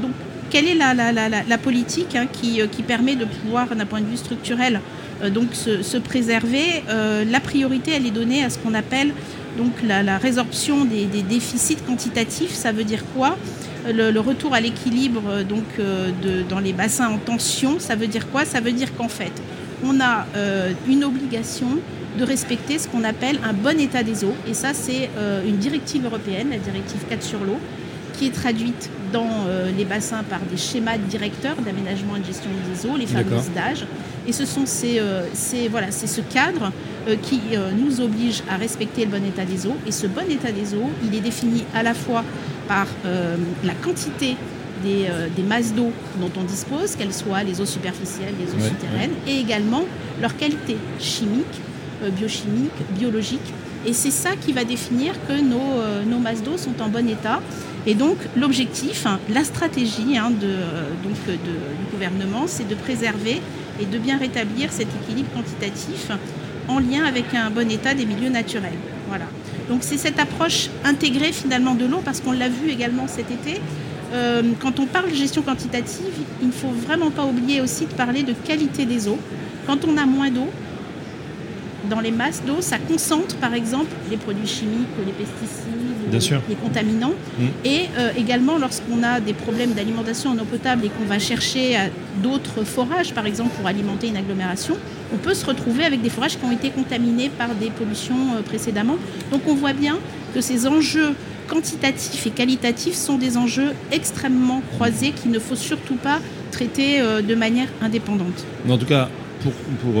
donc, 0.00 0.12
quelle 0.50 0.68
est 0.68 0.74
la, 0.74 1.58
politique 1.58 2.14
hein, 2.14 2.26
qui, 2.30 2.82
permet 2.82 3.16
de 3.16 3.24
pouvoir, 3.24 3.74
d'un 3.74 3.86
point 3.86 4.00
de 4.00 4.06
vue 4.06 4.16
structurel, 4.16 4.80
euh, 5.22 5.30
donc 5.30 5.48
se, 5.54 5.98
préserver. 5.98 6.82
Euh, 6.88 7.24
la 7.24 7.40
priorité, 7.40 7.92
elle 7.94 8.06
est 8.06 8.10
donnée 8.10 8.44
à 8.44 8.50
ce 8.50 8.58
qu'on 8.58 8.74
appelle 8.74 9.12
donc 9.58 9.72
la, 9.82 10.18
résorption 10.18 10.84
des, 10.84 11.06
déficits 11.22 11.78
quantitatifs. 11.86 12.52
Ça 12.52 12.72
veut 12.72 12.84
dire 12.84 13.02
quoi? 13.14 13.36
Le, 13.92 14.20
retour 14.20 14.54
à 14.54 14.60
l'équilibre 14.60 15.22
euh, 15.28 15.44
donc 15.44 15.64
dans 16.48 16.60
les 16.60 16.72
bassins 16.72 17.08
en 17.08 17.18
tension, 17.18 17.78
ça 17.78 17.96
veut 17.96 18.06
dire 18.06 18.30
quoi? 18.30 18.44
Ça 18.44 18.60
veut 18.60 18.72
dire 18.72 18.94
qu'en 18.96 19.08
fait, 19.08 19.32
on 19.84 20.00
a 20.00 20.26
une 20.88 21.04
obligation 21.04 21.78
de 22.18 22.24
respecter 22.24 22.78
ce 22.78 22.88
qu'on 22.88 23.04
appelle 23.04 23.38
un 23.44 23.52
bon 23.52 23.78
état 23.78 24.02
des 24.02 24.24
eaux. 24.24 24.34
Et 24.48 24.54
ça, 24.54 24.72
c'est 24.72 25.10
une 25.46 25.56
directive 25.56 26.06
européenne, 26.06 26.48
la 26.50 26.58
directive 26.58 27.00
4 27.10 27.22
sur 27.22 27.40
l'eau, 27.40 27.58
qui 28.18 28.26
est 28.26 28.34
traduite 28.34 28.90
dans 29.12 29.46
les 29.76 29.84
bassins 29.84 30.22
par 30.28 30.40
des 30.50 30.56
schémas 30.56 30.98
directeurs 30.98 31.56
d'aménagement 31.56 32.16
et 32.16 32.20
de 32.20 32.24
gestion 32.24 32.50
des 32.70 32.88
eaux, 32.88 32.96
les 32.96 33.06
fameuses 33.06 33.50
DAGE. 33.54 33.86
Et 34.26 34.32
ce 34.32 34.44
sont 34.44 34.66
ces, 34.66 34.98
euh, 34.98 35.22
voilà, 35.70 35.90
c'est 35.90 36.08
ce 36.08 36.20
cadre 36.20 36.72
euh, 37.08 37.16
qui 37.22 37.40
euh, 37.52 37.70
nous 37.72 38.00
oblige 38.00 38.42
à 38.50 38.56
respecter 38.56 39.04
le 39.04 39.10
bon 39.10 39.24
état 39.24 39.44
des 39.44 39.66
eaux. 39.66 39.76
Et 39.86 39.92
ce 39.92 40.06
bon 40.06 40.28
état 40.28 40.50
des 40.50 40.74
eaux, 40.74 40.90
il 41.04 41.14
est 41.14 41.20
défini 41.20 41.64
à 41.74 41.82
la 41.82 41.94
fois 41.94 42.24
par 42.66 42.88
la 43.62 43.74
quantité 43.74 44.36
des, 44.82 45.42
masses 45.44 45.72
d'eau 45.72 45.92
dont 46.20 46.30
on 46.36 46.42
dispose, 46.42 46.96
qu'elles 46.96 47.14
soient 47.14 47.44
les 47.44 47.60
eaux 47.60 47.66
superficielles, 47.66 48.34
les 48.40 48.52
eaux 48.52 48.68
souterraines, 48.68 49.12
et 49.28 49.38
également 49.38 49.84
leur 50.20 50.36
qualité 50.36 50.76
chimique, 50.98 51.46
biochimique, 52.18 52.72
biologique. 52.98 53.52
Et 53.86 53.92
c'est 53.92 54.10
ça 54.10 54.30
qui 54.34 54.52
va 54.52 54.64
définir 54.64 55.14
que 55.28 55.40
nos, 55.40 56.10
nos 56.10 56.18
masses 56.18 56.42
d'eau 56.42 56.56
sont 56.56 56.82
en 56.82 56.88
bon 56.88 57.08
état. 57.08 57.40
Et 57.86 57.94
donc 57.94 58.16
l'objectif, 58.36 59.06
hein, 59.06 59.20
la 59.32 59.44
stratégie 59.44 60.18
hein, 60.18 60.30
de, 60.30 60.48
donc, 61.04 61.16
du 61.26 61.90
gouvernement, 61.92 62.44
c'est 62.46 62.66
de 62.66 62.74
préserver 62.74 63.40
et 63.80 63.84
de 63.84 63.98
bien 63.98 64.18
rétablir 64.18 64.72
cet 64.72 64.88
équilibre 65.02 65.28
quantitatif 65.34 66.10
en 66.68 66.80
lien 66.80 67.04
avec 67.04 67.32
un 67.34 67.50
bon 67.50 67.70
état 67.70 67.94
des 67.94 68.04
milieux 68.04 68.28
naturels. 68.28 68.78
Voilà. 69.08 69.26
Donc 69.68 69.78
c'est 69.82 69.98
cette 69.98 70.18
approche 70.18 70.68
intégrée 70.84 71.32
finalement 71.32 71.74
de 71.74 71.86
l'eau 71.86 72.00
parce 72.04 72.20
qu'on 72.20 72.32
l'a 72.32 72.48
vu 72.48 72.70
également 72.70 73.06
cet 73.06 73.30
été. 73.30 73.60
Euh, 74.12 74.42
quand 74.60 74.78
on 74.78 74.86
parle 74.86 75.10
de 75.10 75.14
gestion 75.14 75.42
quantitative, 75.42 76.14
il 76.40 76.48
ne 76.48 76.52
faut 76.52 76.70
vraiment 76.70 77.10
pas 77.10 77.24
oublier 77.24 77.60
aussi 77.60 77.86
de 77.86 77.92
parler 77.92 78.22
de 78.22 78.32
qualité 78.32 78.84
des 78.84 79.08
eaux. 79.08 79.18
Quand 79.66 79.84
on 79.84 79.96
a 79.96 80.06
moins 80.06 80.30
d'eau, 80.30 80.48
dans 81.88 82.00
les 82.00 82.10
masses 82.10 82.42
d'eau, 82.46 82.60
ça 82.60 82.78
concentre 82.78 83.36
par 83.36 83.54
exemple 83.54 83.90
les 84.10 84.16
produits 84.16 84.46
chimiques, 84.46 84.88
les 85.04 85.12
pesticides, 85.12 86.42
les 86.48 86.54
contaminants. 86.54 87.14
Mm. 87.38 87.44
Et 87.64 87.80
euh, 87.98 88.10
également 88.16 88.58
lorsqu'on 88.58 89.02
a 89.02 89.20
des 89.20 89.32
problèmes 89.32 89.72
d'alimentation 89.72 90.30
en 90.30 90.38
eau 90.38 90.44
potable 90.44 90.84
et 90.84 90.88
qu'on 90.88 91.04
va 91.04 91.18
chercher 91.18 91.76
d'autres 92.22 92.64
forages, 92.64 93.12
par 93.12 93.26
exemple 93.26 93.50
pour 93.56 93.66
alimenter 93.66 94.08
une 94.08 94.16
agglomération, 94.16 94.76
on 95.12 95.16
peut 95.16 95.34
se 95.34 95.46
retrouver 95.46 95.84
avec 95.84 96.02
des 96.02 96.10
forages 96.10 96.38
qui 96.38 96.44
ont 96.44 96.52
été 96.52 96.70
contaminés 96.70 97.28
par 97.28 97.54
des 97.54 97.70
pollutions 97.70 98.34
euh, 98.36 98.42
précédemment. 98.42 98.96
Donc 99.30 99.42
on 99.46 99.54
voit 99.54 99.72
bien 99.72 99.98
que 100.34 100.40
ces 100.40 100.66
enjeux 100.66 101.14
quantitatifs 101.48 102.26
et 102.26 102.30
qualitatifs 102.30 102.94
sont 102.94 103.18
des 103.18 103.36
enjeux 103.36 103.72
extrêmement 103.92 104.62
croisés 104.72 105.12
qu'il 105.12 105.30
ne 105.30 105.38
faut 105.38 105.54
surtout 105.54 105.94
pas 105.94 106.18
traiter 106.50 107.00
euh, 107.00 107.22
de 107.22 107.34
manière 107.34 107.68
indépendante. 107.80 108.44
En 108.68 108.78
tout 108.78 108.86
cas, 108.86 109.08
pour, 109.40 109.52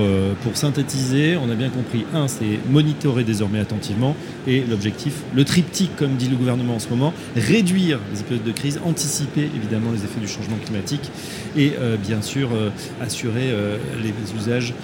euh, 0.02 0.34
pour, 0.42 0.56
synthétiser, 0.56 1.36
on 1.36 1.50
a 1.50 1.54
bien 1.54 1.68
compris, 1.68 2.04
un, 2.14 2.28
c'est 2.28 2.58
monitorer 2.70 3.24
désormais 3.24 3.58
attentivement, 3.58 4.16
et 4.46 4.62
l'objectif, 4.68 5.22
le 5.34 5.44
triptyque, 5.44 5.94
comme 5.96 6.16
dit 6.16 6.28
le 6.28 6.36
gouvernement 6.36 6.76
en 6.76 6.78
ce 6.78 6.88
moment, 6.88 7.12
réduire 7.36 8.00
les 8.12 8.20
épisodes 8.20 8.44
de 8.44 8.52
crise, 8.52 8.80
anticiper 8.84 9.48
évidemment 9.54 9.90
les 9.92 10.04
effets 10.04 10.20
du 10.20 10.28
changement 10.28 10.56
climatique, 10.64 11.10
et 11.56 11.72
euh, 11.78 11.96
bien 11.96 12.22
sûr 12.22 12.50
euh, 12.52 12.70
assurer 13.00 13.54
les 14.02 14.12
usages, 14.38 14.74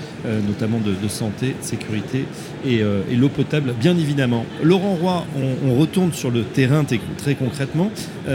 notamment 0.47 0.79
de, 0.79 1.09
santé, 1.09 1.49
de 1.61 1.65
sécurité 1.65 2.25
et, 2.67 2.83
l'eau 3.17 3.29
potable, 3.29 3.75
bien 3.79 3.97
évidemment. 3.97 4.45
Laurent 4.63 4.95
Roy, 4.95 5.27
on, 5.67 5.75
retourne 5.75 6.13
sur 6.13 6.31
le 6.31 6.43
terrain 6.43 6.85
très 7.17 7.35
concrètement. 7.35 7.91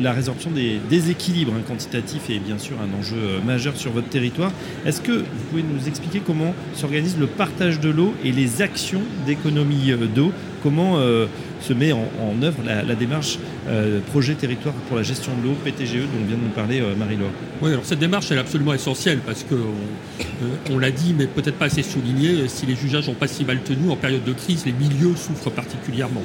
la 0.00 0.12
résorption 0.12 0.50
des 0.50 0.80
déséquilibres 0.90 1.52
hein, 1.56 1.62
quantitatifs 1.66 2.30
est 2.30 2.38
bien 2.38 2.58
sûr 2.58 2.76
un 2.80 2.98
enjeu 2.98 3.16
majeur 3.46 3.76
sur 3.76 3.92
votre 3.92 4.08
territoire. 4.08 4.52
Est-ce 4.84 5.00
que 5.00 5.11
vous 5.16 5.44
pouvez 5.50 5.62
nous 5.62 5.88
expliquer 5.88 6.20
comment 6.24 6.54
s'organise 6.74 7.16
le 7.18 7.26
partage 7.26 7.80
de 7.80 7.90
l'eau 7.90 8.14
et 8.24 8.32
les 8.32 8.62
actions 8.62 9.02
d'économie 9.26 9.90
euh, 9.92 10.06
d'eau? 10.06 10.32
Comment 10.62 10.98
euh, 10.98 11.26
se 11.60 11.72
met 11.72 11.92
en, 11.92 12.00
œuvre 12.42 12.58
la, 12.64 12.94
démarche 12.94 13.38
euh, 13.68 13.98
projet 14.10 14.34
territoire 14.34 14.74
pour 14.86 14.96
la 14.96 15.02
gestion 15.02 15.32
de 15.36 15.48
l'eau, 15.48 15.54
PTGE, 15.64 16.02
dont 16.02 16.24
vient 16.26 16.36
de 16.36 16.42
nous 16.42 16.54
parler 16.54 16.82
Marie-Laure? 16.96 17.30
Oui, 17.60 17.72
alors 17.72 17.84
cette 17.84 17.98
démarche 17.98 18.30
est 18.30 18.38
absolument 18.38 18.72
essentielle 18.72 19.18
parce 19.26 19.44
qu'on 19.44 20.72
on, 20.72 20.78
l'a 20.78 20.92
dit, 20.92 21.14
mais 21.18 21.26
peut-être 21.26 21.56
pas 21.56 21.64
assez 21.64 21.82
souligné, 21.82 22.46
si 22.46 22.66
les 22.66 22.76
jugeages 22.76 23.08
n'ont 23.08 23.14
pas 23.14 23.26
si 23.26 23.44
mal 23.44 23.58
tenu 23.62 23.90
en 23.90 23.96
période 23.96 24.22
de 24.24 24.32
crise, 24.32 24.64
les 24.64 24.72
milieux 24.72 25.16
souffrent 25.16 25.50
particulièrement. 25.50 26.22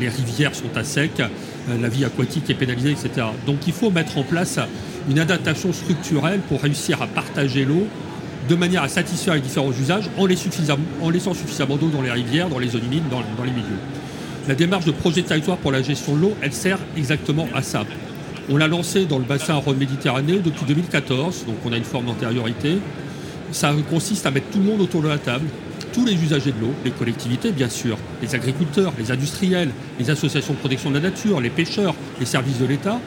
Les 0.00 0.08
rivières 0.10 0.54
sont 0.54 0.76
à 0.76 0.84
sec, 0.84 1.22
la 1.80 1.88
vie 1.88 2.04
aquatique 2.04 2.48
est 2.50 2.54
pénalisée, 2.54 2.92
etc. 2.92 3.26
Donc 3.46 3.66
il 3.66 3.72
faut 3.72 3.90
mettre 3.90 4.18
en 4.18 4.22
place 4.22 4.58
une 5.08 5.18
adaptation 5.18 5.72
structurelle 5.72 6.40
pour 6.48 6.60
réussir 6.62 7.00
à 7.02 7.06
partager 7.06 7.64
l'eau 7.64 7.86
de 8.48 8.54
manière 8.54 8.82
à 8.82 8.88
satisfaire 8.88 9.34
les 9.34 9.40
différents 9.40 9.72
usages 9.72 10.10
en, 10.18 10.26
laissant 10.26 11.34
suffisamment 11.34 11.76
d'eau 11.76 11.88
dans 11.88 12.02
les 12.02 12.10
rivières, 12.10 12.48
dans 12.48 12.58
les 12.58 12.68
zones 12.68 12.84
humides, 12.84 13.08
dans, 13.10 13.44
les 13.44 13.50
milieux. 13.50 13.78
La 14.48 14.54
démarche 14.54 14.84
de 14.84 14.90
projet 14.90 15.22
de 15.22 15.28
territoire 15.28 15.56
pour 15.58 15.72
la 15.72 15.82
gestion 15.82 16.16
de 16.16 16.22
l'eau, 16.22 16.34
elle 16.42 16.52
sert 16.52 16.78
exactement 16.96 17.48
à 17.54 17.62
ça. 17.62 17.84
On 18.50 18.56
l'a 18.56 18.66
lancé 18.66 19.04
dans 19.04 19.18
le 19.18 19.24
bassin 19.24 19.54
Rhône-Méditerranée 19.54 20.40
depuis 20.44 20.64
2014, 20.66 21.46
donc 21.46 21.56
on 21.64 21.72
a 21.72 21.76
une 21.76 21.84
forme 21.84 22.06
d'antériorité. 22.06 22.78
Ça 23.52 23.72
consiste 23.88 24.26
à 24.26 24.30
mettre 24.30 24.48
tout 24.50 24.58
le 24.58 24.64
monde 24.64 24.80
autour 24.80 25.02
de 25.02 25.08
la 25.08 25.18
table, 25.18 25.46
tous 25.92 26.04
les 26.04 26.14
usagers 26.14 26.52
de 26.52 26.60
l'eau, 26.60 26.72
les 26.84 26.90
collectivités 26.90 27.52
bien 27.52 27.68
sûr, 27.68 27.96
les 28.20 28.34
agriculteurs, 28.34 28.92
les 28.98 29.12
industriels, 29.12 29.70
les 29.98 30.10
associations 30.10 30.54
de 30.54 30.58
protection 30.58 30.90
de 30.90 30.96
la 30.96 31.02
nature, 31.02 31.40
les 31.40 31.50
pêcheurs, 31.50 31.94
les 32.18 32.26
services 32.26 32.58
de 32.58 32.66
l'État, 32.66 32.98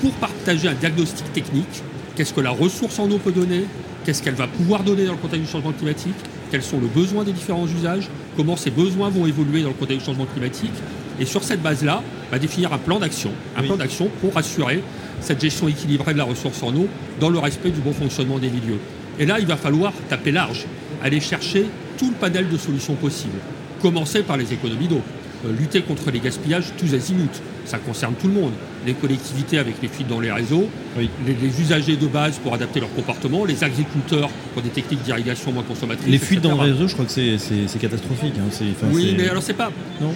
pour 0.00 0.12
partager 0.14 0.68
un 0.68 0.74
diagnostic 0.74 1.32
technique. 1.32 1.82
Qu'est-ce 2.14 2.34
que 2.34 2.40
la 2.40 2.50
ressource 2.50 2.98
en 2.98 3.10
eau 3.10 3.18
peut 3.18 3.32
donner? 3.32 3.64
Qu'est-ce 4.04 4.22
qu'elle 4.22 4.34
va 4.34 4.46
pouvoir 4.46 4.82
donner 4.84 5.04
dans 5.04 5.12
le 5.12 5.18
contexte 5.18 5.46
du 5.46 5.50
changement 5.50 5.72
climatique? 5.72 6.14
Quels 6.50 6.62
sont 6.62 6.80
les 6.80 6.88
besoins 6.88 7.24
des 7.24 7.32
différents 7.32 7.66
usages? 7.66 8.08
Comment 8.36 8.56
ces 8.56 8.70
besoins 8.70 9.10
vont 9.10 9.26
évoluer 9.26 9.62
dans 9.62 9.68
le 9.68 9.74
contexte 9.74 10.00
du 10.00 10.06
changement 10.06 10.26
climatique? 10.26 10.72
Et 11.20 11.26
sur 11.26 11.42
cette 11.42 11.62
base-là, 11.62 12.02
va 12.30 12.38
définir 12.38 12.72
un 12.72 12.78
plan 12.78 12.98
d'action. 12.98 13.32
Un 13.56 13.62
plan 13.62 13.76
d'action 13.76 14.10
pour 14.20 14.36
assurer 14.36 14.82
cette 15.20 15.40
gestion 15.40 15.68
équilibrée 15.68 16.12
de 16.12 16.18
la 16.18 16.24
ressource 16.24 16.62
en 16.62 16.74
eau 16.74 16.88
dans 17.20 17.30
le 17.30 17.38
respect 17.38 17.70
du 17.70 17.80
bon 17.80 17.92
fonctionnement 17.92 18.38
des 18.38 18.50
milieux. 18.50 18.78
Et 19.18 19.26
là, 19.26 19.40
il 19.40 19.46
va 19.46 19.56
falloir 19.56 19.92
taper 20.08 20.30
large, 20.30 20.66
aller 21.02 21.20
chercher 21.20 21.66
tout 21.98 22.08
le 22.08 22.14
panel 22.14 22.48
de 22.48 22.56
solutions 22.56 22.94
possibles. 22.94 23.38
Commencer 23.82 24.22
par 24.22 24.36
les 24.36 24.52
économies 24.52 24.88
d'eau, 24.88 25.02
euh, 25.44 25.52
lutter 25.58 25.82
contre 25.82 26.10
les 26.10 26.20
gaspillages 26.20 26.72
tous 26.78 26.94
azimuts. 26.94 27.40
Ça 27.64 27.78
concerne 27.78 28.14
tout 28.14 28.28
le 28.28 28.34
monde. 28.34 28.52
Les 28.86 28.94
collectivités 28.94 29.58
avec 29.58 29.76
les 29.82 29.88
fuites 29.88 30.08
dans 30.08 30.20
les 30.20 30.30
réseaux, 30.30 30.68
les, 30.96 31.60
usagers 31.60 31.96
de 31.96 32.06
base 32.06 32.38
pour 32.38 32.54
adapter 32.54 32.80
leur 32.80 32.92
comportement, 32.94 33.44
les 33.44 33.62
agriculteurs 33.64 34.30
pour 34.54 34.62
des 34.62 34.70
techniques 34.70 35.02
d'irrigation 35.02 35.52
moins 35.52 35.62
consommatrices. 35.62 36.08
Les 36.08 36.18
fuites 36.18 36.40
dans 36.40 36.54
les 36.62 36.72
réseaux, 36.72 36.88
je 36.88 36.94
crois 36.94 37.04
que 37.04 37.10
c'est 37.10 37.78
catastrophique. 37.78 38.34
Hein. 38.38 38.64
oui, 38.92 39.14
mais 39.16 39.28
alors 39.28 39.42
c'est 39.42 39.54
pas. 39.54 39.70
Non 40.00 40.14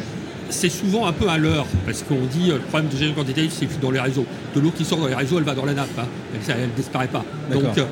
c'est 0.53 0.68
souvent 0.68 1.07
un 1.07 1.12
peu 1.12 1.29
à 1.29 1.38
l'heure, 1.38 1.66
parce 1.85 2.03
qu'on 2.03 2.27
dit 2.27 2.51
euh, 2.51 2.55
le 2.55 2.61
problème 2.61 2.90
de 2.90 2.96
gestion 2.96 3.14
quantitative, 3.14 3.51
c'est 3.53 3.81
dans 3.81 3.90
les 3.90 4.01
réseaux. 4.01 4.27
De 4.55 4.61
l'eau 4.61 4.70
qui 4.70 4.85
sort 4.85 4.98
dans 4.98 5.07
les 5.07 5.14
réseaux, 5.14 5.38
elle 5.38 5.44
va 5.44 5.55
dans 5.55 5.64
la 5.64 5.75
nappe, 5.75 5.88
hein. 5.98 6.07
elle 6.48 6.68
ne 6.68 6.77
disparaît 6.77 7.09
pas. 7.09 7.25
Donc 7.51 7.79
euh, 7.79 7.85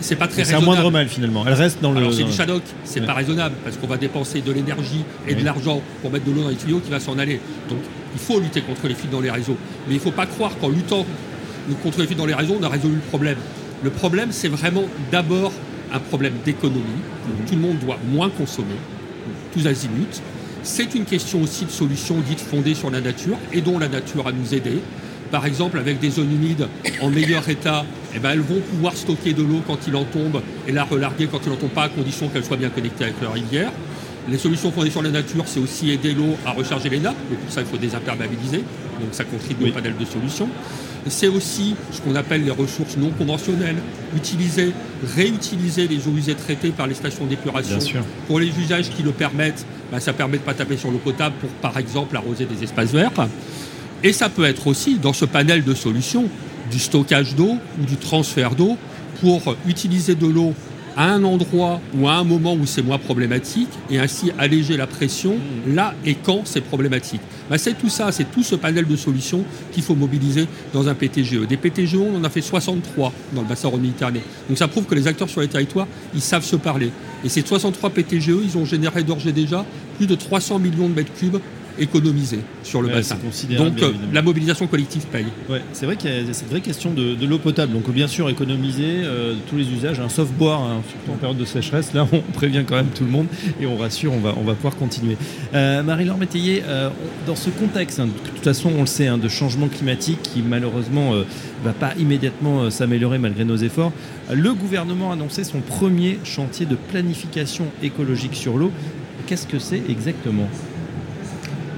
c'est 0.00 0.16
pas 0.16 0.28
très 0.28 0.42
raisonnable. 0.42 0.64
C'est 0.64 0.70
un 0.70 0.74
moindre 0.74 0.90
mal 0.90 1.08
finalement. 1.08 1.44
Elle 1.46 1.54
reste 1.54 1.80
dans 1.82 1.92
le. 1.92 2.12
c'est 2.12 2.24
du 2.24 2.32
Shadok, 2.32 2.62
c'est 2.84 3.04
pas 3.04 3.14
raisonnable 3.14 3.54
parce 3.64 3.76
qu'on 3.76 3.86
va 3.86 3.96
dépenser 3.96 4.40
de 4.40 4.52
l'énergie 4.52 5.04
et 5.26 5.34
de 5.34 5.44
l'argent 5.44 5.80
pour 6.02 6.10
mettre 6.10 6.24
de 6.24 6.32
l'eau 6.32 6.42
dans 6.42 6.48
les 6.48 6.56
tuyaux 6.56 6.80
qui 6.80 6.90
va 6.90 7.00
s'en 7.00 7.18
aller. 7.18 7.40
Donc 7.68 7.78
il 8.14 8.20
faut 8.20 8.40
lutter 8.40 8.60
contre 8.62 8.88
les 8.88 8.94
fuites 8.94 9.10
dans 9.10 9.20
les 9.20 9.30
réseaux. 9.30 9.56
Mais 9.86 9.94
il 9.94 9.98
ne 9.98 10.02
faut 10.02 10.10
pas 10.10 10.26
croire 10.26 10.56
qu'en 10.58 10.68
luttant 10.68 11.06
contre 11.82 12.00
les 12.00 12.06
fuites 12.06 12.18
dans 12.18 12.26
les 12.26 12.34
réseaux, 12.34 12.56
on 12.60 12.62
a 12.62 12.68
résolu 12.68 12.94
le 12.94 13.00
problème. 13.00 13.38
Le 13.82 13.90
problème, 13.90 14.28
c'est 14.30 14.48
vraiment 14.48 14.84
d'abord 15.12 15.52
un 15.92 15.98
problème 15.98 16.34
d'économie. 16.44 16.82
Tout 17.46 17.54
le 17.54 17.60
monde 17.60 17.78
doit 17.78 17.98
moins 18.10 18.30
consommer, 18.30 18.76
tous 19.52 19.66
azimuts. 19.66 20.20
C'est 20.62 20.94
une 20.94 21.04
question 21.04 21.42
aussi 21.42 21.64
de 21.64 21.70
solutions 21.70 22.16
dites 22.26 22.40
fondées 22.40 22.74
sur 22.74 22.90
la 22.90 23.00
nature 23.00 23.36
et 23.52 23.60
dont 23.60 23.78
la 23.78 23.88
nature 23.88 24.26
a 24.26 24.32
nous 24.32 24.54
aider 24.54 24.80
par 25.30 25.46
exemple 25.46 25.78
avec 25.78 25.98
des 25.98 26.10
zones 26.10 26.32
humides 26.32 26.68
en 27.00 27.10
meilleur 27.10 27.48
état, 27.48 27.84
eh 28.16 28.18
ben, 28.18 28.30
elles 28.30 28.40
vont 28.40 28.60
pouvoir 28.60 28.96
stocker 28.96 29.34
de 29.34 29.42
l'eau 29.42 29.62
quand 29.66 29.78
il 29.86 29.94
en 29.94 30.04
tombe 30.04 30.40
et 30.66 30.72
la 30.72 30.84
relarguer 30.84 31.28
quand 31.30 31.40
il 31.44 31.50
n'en 31.50 31.56
tombe 31.56 31.70
pas, 31.70 31.84
à 31.84 31.88
condition 31.88 32.28
qu'elle 32.28 32.44
soit 32.44 32.56
bien 32.56 32.70
connectée 32.70 33.04
avec 33.04 33.20
leur 33.20 33.34
rivière. 33.34 33.70
Les 34.28 34.38
solutions 34.38 34.72
fondées 34.72 34.90
sur 34.90 35.02
la 35.02 35.10
nature, 35.10 35.44
c'est 35.46 35.60
aussi 35.60 35.90
aider 35.90 36.12
l'eau 36.12 36.36
à 36.44 36.50
recharger 36.50 36.88
les 36.88 36.98
nappes, 36.98 37.16
mais 37.30 37.36
pour 37.36 37.52
ça 37.52 37.60
il 37.60 37.66
faut 37.66 37.76
désimperméabiliser, 37.76 38.58
donc 38.58 39.10
ça 39.12 39.24
contribue 39.24 39.68
au 39.68 39.72
panel 39.72 39.94
de 39.98 40.04
solutions. 40.04 40.48
C'est 41.08 41.28
aussi 41.28 41.76
ce 41.92 42.00
qu'on 42.00 42.16
appelle 42.16 42.44
les 42.44 42.50
ressources 42.50 42.96
non 42.96 43.10
conventionnelles, 43.10 43.76
utiliser, 44.16 44.72
réutiliser 45.14 45.86
les 45.86 46.08
eaux 46.08 46.16
usées 46.16 46.34
traitées 46.34 46.70
par 46.70 46.88
les 46.88 46.94
stations 46.94 47.26
d'épuration. 47.26 47.78
Pour 48.26 48.40
les 48.40 48.48
usages 48.58 48.90
qui 48.90 49.04
le 49.04 49.12
permettent, 49.12 49.64
ben, 49.92 50.00
ça 50.00 50.12
permet 50.12 50.38
de 50.38 50.42
ne 50.42 50.46
pas 50.46 50.54
taper 50.54 50.76
sur 50.76 50.90
l'eau 50.90 50.98
potable 50.98 51.36
pour 51.40 51.50
par 51.50 51.78
exemple 51.78 52.16
arroser 52.16 52.46
des 52.46 52.64
espaces 52.64 52.90
verts. 52.90 53.12
Et 54.02 54.12
ça 54.12 54.28
peut 54.28 54.44
être 54.44 54.66
aussi, 54.66 54.98
dans 54.98 55.12
ce 55.12 55.24
panel 55.24 55.62
de 55.62 55.74
solutions, 55.74 56.28
du 56.70 56.78
stockage 56.78 57.34
d'eau 57.34 57.56
ou 57.80 57.84
du 57.84 57.96
transfert 57.96 58.54
d'eau 58.54 58.76
pour 59.20 59.56
utiliser 59.66 60.14
de 60.14 60.26
l'eau 60.26 60.54
à 60.96 61.10
un 61.10 61.24
endroit 61.24 61.80
ou 61.94 62.08
à 62.08 62.14
un 62.14 62.24
moment 62.24 62.54
où 62.54 62.64
c'est 62.64 62.82
moins 62.82 62.98
problématique 62.98 63.68
et 63.90 63.98
ainsi 63.98 64.32
alléger 64.38 64.78
la 64.78 64.86
pression 64.86 65.36
là 65.66 65.94
et 66.06 66.14
quand 66.14 66.42
c'est 66.44 66.62
problématique. 66.62 67.20
Bah, 67.50 67.58
c'est 67.58 67.74
tout 67.74 67.90
ça, 67.90 68.10
c'est 68.12 68.30
tout 68.32 68.42
ce 68.42 68.56
panel 68.56 68.86
de 68.86 68.96
solutions 68.96 69.44
qu'il 69.72 69.82
faut 69.82 69.94
mobiliser 69.94 70.48
dans 70.72 70.88
un 70.88 70.94
PTGE. 70.94 71.46
Des 71.46 71.58
PTGE, 71.58 71.96
on 71.96 72.16
en 72.16 72.24
a 72.24 72.30
fait 72.30 72.40
63 72.40 73.12
dans 73.34 73.42
le 73.42 73.46
bassin 73.46 73.70
méditerranéen. 73.70 74.22
Donc 74.48 74.58
ça 74.58 74.68
prouve 74.68 74.86
que 74.86 74.94
les 74.94 75.06
acteurs 75.06 75.28
sur 75.28 75.42
les 75.42 75.48
territoires, 75.48 75.86
ils 76.14 76.22
savent 76.22 76.44
se 76.44 76.56
parler. 76.56 76.90
Et 77.24 77.28
ces 77.28 77.42
63 77.42 77.90
PTGE, 77.90 78.30
ils 78.42 78.56
ont 78.56 78.64
généré 78.64 79.02
d'ores 79.02 79.18
déjà 79.34 79.64
plus 79.98 80.06
de 80.06 80.14
300 80.14 80.58
millions 80.58 80.88
de 80.88 80.94
mètres 80.94 81.12
cubes 81.14 81.38
économiser 81.78 82.40
sur 82.62 82.82
le 82.82 82.88
bassin. 82.88 83.16
Donc 83.56 83.82
euh, 83.82 83.92
la 84.12 84.22
mobilisation 84.22 84.66
collective 84.66 85.06
paye. 85.06 85.26
Ouais, 85.48 85.62
c'est 85.72 85.86
vrai 85.86 85.96
qu'il 85.96 86.10
y 86.10 86.30
a 86.30 86.32
cette 86.32 86.48
vraie 86.48 86.60
question 86.60 86.92
de, 86.92 87.26
l'eau 87.26 87.38
potable. 87.38 87.72
Donc 87.72 87.90
bien 87.90 88.08
sûr 88.08 88.28
économiser 88.28 89.02
euh, 89.04 89.34
tous 89.48 89.56
les 89.56 89.70
usages, 89.70 90.00
un 90.00 90.08
sauf 90.08 90.30
boire, 90.30 90.62
hein, 90.62 90.82
surtout 90.88 91.12
en 91.12 91.16
période 91.16 91.38
de 91.38 91.44
sécheresse. 91.44 91.92
Là, 91.92 92.06
on 92.12 92.20
prévient 92.32 92.64
quand 92.66 92.76
même 92.76 92.90
tout 92.94 93.04
le 93.04 93.10
monde 93.10 93.26
et 93.60 93.66
on 93.66 93.76
rassure, 93.76 94.12
on 94.12 94.20
va, 94.20 94.34
on 94.36 94.44
va 94.44 94.54
pouvoir 94.54 94.76
continuer. 94.76 95.16
Euh, 95.54 95.82
Marie-Laure 95.82 96.18
Métayer, 96.18 96.62
dans 97.26 97.36
ce 97.36 97.50
contexte, 97.50 98.00
hein, 98.00 98.06
de 98.06 98.30
toute 98.30 98.44
façon, 98.44 98.70
on 98.76 98.80
le 98.80 98.86
sait, 98.86 99.06
hein, 99.06 99.18
de 99.18 99.28
changement 99.28 99.68
climatique 99.68 100.22
qui 100.22 100.42
malheureusement 100.42 101.14
ne 101.14 101.24
va 101.64 101.72
pas 101.72 101.92
immédiatement 101.98 102.70
s'améliorer 102.70 103.18
malgré 103.18 103.44
nos 103.44 103.56
efforts, 103.56 103.92
le 104.32 104.54
gouvernement 104.54 105.10
a 105.10 105.14
annoncé 105.14 105.44
son 105.44 105.60
premier 105.60 106.18
chantier 106.24 106.66
de 106.66 106.76
planification 106.76 107.66
écologique 107.82 108.34
sur 108.34 108.56
l'eau. 108.56 108.72
Qu'est-ce 109.26 109.46
que 109.46 109.58
c'est 109.58 109.82
exactement? 109.88 110.48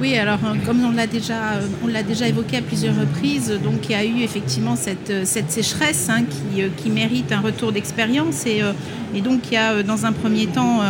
Oui, 0.01 0.17
alors 0.17 0.39
hein, 0.45 0.57
comme 0.65 0.85
on 0.85 0.93
l'a 0.93 1.09
déjà, 1.09 1.55
euh, 1.55 1.67
on 1.83 1.89
l'a 1.89 2.05
déjà 2.05 2.29
évoqué 2.29 2.59
à 2.59 2.63
plusieurs 2.63 2.95
reprises, 2.95 3.59
donc 3.65 3.89
il 3.89 3.93
y 3.93 3.95
a 3.97 4.05
eu 4.05 4.23
effectivement 4.23 4.77
cette, 4.77 5.11
euh, 5.11 5.23
cette 5.25 5.51
sécheresse 5.51 6.09
hein, 6.09 6.23
qui, 6.23 6.63
euh, 6.63 6.69
qui, 6.77 6.89
mérite 6.89 7.33
un 7.33 7.41
retour 7.41 7.73
d'expérience 7.73 8.47
et, 8.47 8.63
et, 9.13 9.21
donc 9.21 9.41
il 9.51 9.55
y 9.55 9.57
a 9.57 9.83
dans 9.83 10.07
un 10.07 10.13
premier 10.13 10.47
temps 10.47 10.81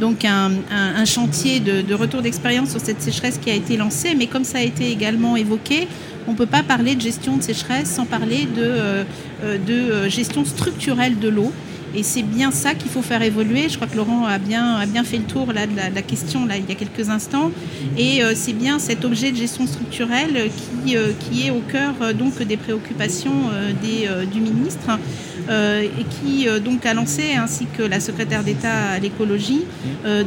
donc 0.00 0.24
un, 0.24 0.52
un, 0.70 1.04
chantier 1.04 1.60
de, 1.60 1.82
de 1.82 1.94
retour 1.94 2.22
d'expérience 2.22 2.70
sur 2.70 2.80
cette 2.80 3.02
sécheresse 3.02 3.38
qui 3.38 3.50
a 3.50 3.54
été 3.54 3.76
lancé, 3.76 4.14
mais 4.16 4.28
comme 4.28 4.44
ça 4.44 4.58
a 4.58 4.62
été 4.62 4.90
également 4.90 5.36
évoqué, 5.36 5.88
on 6.28 6.32
ne 6.32 6.36
peut 6.36 6.46
pas 6.46 6.62
parler 6.62 6.94
de 6.94 7.00
gestion 7.00 7.36
de 7.36 7.42
sécheresse 7.42 7.90
sans 7.90 8.06
parler 8.06 8.46
de, 8.46 9.04
de 9.66 10.08
gestion 10.08 10.44
structurelle 10.44 11.18
de 11.18 11.28
l'eau. 11.28 11.52
Et 11.94 12.02
c'est 12.02 12.22
bien 12.22 12.50
ça 12.50 12.74
qu'il 12.74 12.90
faut 12.90 13.02
faire 13.02 13.22
évoluer. 13.22 13.68
Je 13.68 13.76
crois 13.76 13.86
que 13.86 13.96
Laurent 13.96 14.24
a 14.24 14.38
bien, 14.38 14.76
a 14.76 14.86
bien 14.86 15.04
fait 15.04 15.18
le 15.18 15.24
tour 15.24 15.52
là, 15.52 15.66
de, 15.66 15.76
la, 15.76 16.02
question 16.02 16.46
là, 16.46 16.56
il 16.56 16.68
y 16.68 16.72
a 16.72 16.74
quelques 16.74 17.10
instants. 17.10 17.50
Et 17.98 18.22
euh, 18.22 18.32
c'est 18.34 18.54
bien 18.54 18.78
cet 18.78 19.04
objet 19.04 19.30
de 19.30 19.36
gestion 19.36 19.66
structurelle 19.66 20.50
qui, 20.84 20.96
euh, 20.96 21.12
qui 21.20 21.46
est 21.46 21.50
au 21.50 21.60
cœur 21.60 21.94
euh, 22.00 22.12
donc, 22.12 22.42
des 22.42 22.56
préoccupations 22.56 23.32
du 23.82 24.40
ministre 24.40 24.98
et 25.48 26.04
qui 26.04 26.46
donc, 26.64 26.86
a 26.86 26.94
lancé, 26.94 27.34
ainsi 27.34 27.66
que 27.66 27.82
la 27.82 28.00
secrétaire 28.00 28.44
d'État 28.44 28.90
à 28.94 28.98
l'écologie, 28.98 29.64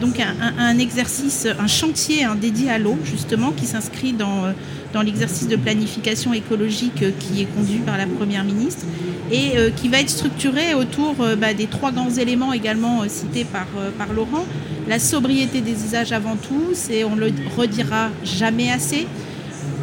donc 0.01 0.19
un, 0.19 0.77
exercice, 0.77 1.47
un 1.59 1.67
chantier 1.67 2.23
hein, 2.23 2.35
dédié 2.39 2.69
à 2.69 2.77
l'eau, 2.77 2.97
justement, 3.03 3.51
qui 3.51 3.65
s'inscrit 3.65 4.13
dans 4.13 4.53
dans 4.95 5.01
l'exercice 5.01 5.49
de 5.49 5.57
planification 5.57 6.33
écologique 6.33 7.03
qui 7.19 7.41
est 7.41 7.53
conduit 7.53 7.79
par 7.79 7.97
la 7.97 8.05
Première 8.07 8.45
ministre 8.45 8.85
et 9.31 9.57
euh, 9.57 9.69
qui 9.69 9.89
va 9.89 9.99
être 9.99 10.09
structuré 10.09 10.73
autour 10.73 11.15
euh, 11.19 11.35
bah, 11.35 11.53
des 11.53 11.67
trois 11.67 11.91
grands 11.91 12.11
éléments 12.11 12.53
également 12.53 13.07
cités 13.07 13.45
par, 13.45 13.67
par 13.97 14.13
Laurent. 14.13 14.45
La 14.87 14.99
sobriété 14.99 15.61
des 15.61 15.83
usages 15.83 16.11
avant 16.11 16.35
tout, 16.35 16.69
c'est 16.73 17.03
on 17.03 17.15
le 17.15 17.31
redira 17.57 18.09
jamais 18.23 18.71
assez. 18.71 19.07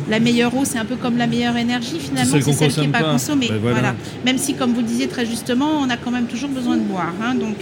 La 0.08 0.20
meilleure 0.20 0.54
eau, 0.56 0.64
c'est 0.64 0.78
un 0.78 0.84
peu 0.84 0.96
comme 0.96 1.16
la 1.16 1.26
meilleure 1.26 1.56
énergie, 1.56 1.98
finalement, 1.98 2.36
c'est 2.40 2.52
celle, 2.52 2.72
qui 2.72 2.80
n'est 2.80 2.88
pas, 2.88 3.02
consommée. 3.02 3.48
Ben 3.48 3.58
voilà. 3.60 3.94
Même 4.24 4.36
si, 4.38 4.54
comme 4.54 4.72
vous 4.74 4.82
disiez 4.82 5.08
très 5.08 5.24
justement, 5.26 5.70
on 5.80 5.90
a 5.90 5.96
quand 5.96 6.10
même 6.10 6.26
toujours 6.26 6.50
besoin 6.50 6.76
de 6.76 6.82
boire. 6.82 7.12
Hein. 7.22 7.34
donc, 7.34 7.58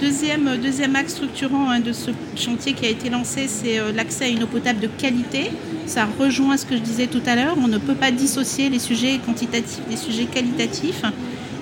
deuxième, 0.00 0.56
deuxième 0.62 0.96
axe 0.96 1.12
structurant 1.12 1.70
hein, 1.70 1.80
de 1.80 1.92
ce 1.92 2.10
chantier 2.36 2.72
qui 2.72 2.86
a 2.86 2.88
été 2.88 3.10
lancé, 3.10 3.46
c'est 3.46 3.78
l'accès 3.94 4.24
à 4.24 4.28
une 4.28 4.42
eau 4.42 4.46
potable 4.46 4.80
de 4.80 4.88
qualité. 4.88 5.50
Ça 5.86 6.06
rejoint 6.18 6.56
ce 6.56 6.66
que 6.66 6.76
je 6.76 6.82
disais 6.82 7.06
tout 7.06 7.22
à 7.26 7.36
l'heure. 7.36 7.56
On 7.62 7.68
ne 7.68 7.78
peut 7.78 7.94
pas 7.94 8.10
dissocier 8.10 8.68
les 8.68 8.78
sujets 8.78 9.18
quantitatifs 9.24 9.86
des 9.88 9.96
sujets 9.96 10.24
qualitatifs. 10.26 11.02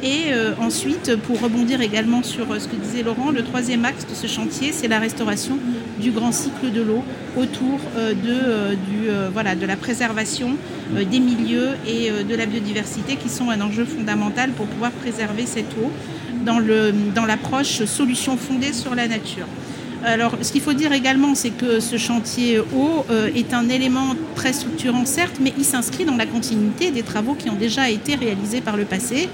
Et 0.03 0.33
euh, 0.33 0.53
ensuite, 0.61 1.17
pour 1.17 1.41
rebondir 1.41 1.81
également 1.81 2.23
sur 2.23 2.53
euh, 2.53 2.59
ce 2.59 2.69
que 2.69 2.77
disait 2.77 3.03
Laurent, 3.03 3.31
le 3.31 3.43
troisième 3.43 3.85
axe 3.85 4.07
de 4.07 4.15
ce 4.15 4.27
chantier, 4.27 4.73
c'est 4.73 4.89
la 4.89 4.99
restauration 4.99 5.59
du 5.99 6.11
grand 6.11 6.33
cycle 6.33 6.71
de 6.71 6.83
l'eau 6.83 7.03
autour 7.37 7.81
euh, 7.97 8.13
de 8.13 9.67
la 9.67 9.77
préservation 9.77 10.57
des 10.93 11.19
milieux 11.19 11.71
et 11.87 12.11
de 12.11 12.35
la 12.37 12.47
biodiversité 12.47 13.17
qui 13.17 13.29
sont 13.29 13.51
un 13.51 13.61
enjeu 13.61 13.85
fondamental 13.85 14.51
pour 14.51 14.67
pouvoir 14.67 14.93
préserver 14.93 15.47
cette 15.47 15.73
eau 15.83 15.91
dans 16.47 17.27
l'approche 17.27 17.81
dans 17.81 17.87
solution 17.87 18.37
fondée 18.37 18.73
sur 18.73 18.95
la 18.95 19.09
nature. 19.09 19.47
Alors, 20.05 20.37
ce 20.41 20.53
qu'il 20.53 20.61
faut 20.61 20.73
dire 20.73 20.93
également, 20.93 21.35
c'est 21.35 21.51
que 21.51 21.81
ce 21.81 21.97
chantier 21.97 22.61
eau 22.61 23.05
euh, 23.11 23.29
est 23.35 23.53
un 23.53 23.69
élément 23.69 24.15
très 24.37 24.53
structurant, 24.53 25.05
certes, 25.05 25.37
mais 25.41 25.53
il 25.59 25.65
s'inscrit 25.65 26.05
dans 26.05 26.17
la 26.17 26.27
continuité 26.27 26.93
des 26.93 27.03
travaux 27.03 27.35
qui 27.35 27.51
ont 27.51 27.57
déjà 27.57 27.91
été 27.91 28.15
réalisés 28.15 28.61
par 28.61 28.77
le 28.77 28.85
passé. 28.85 29.29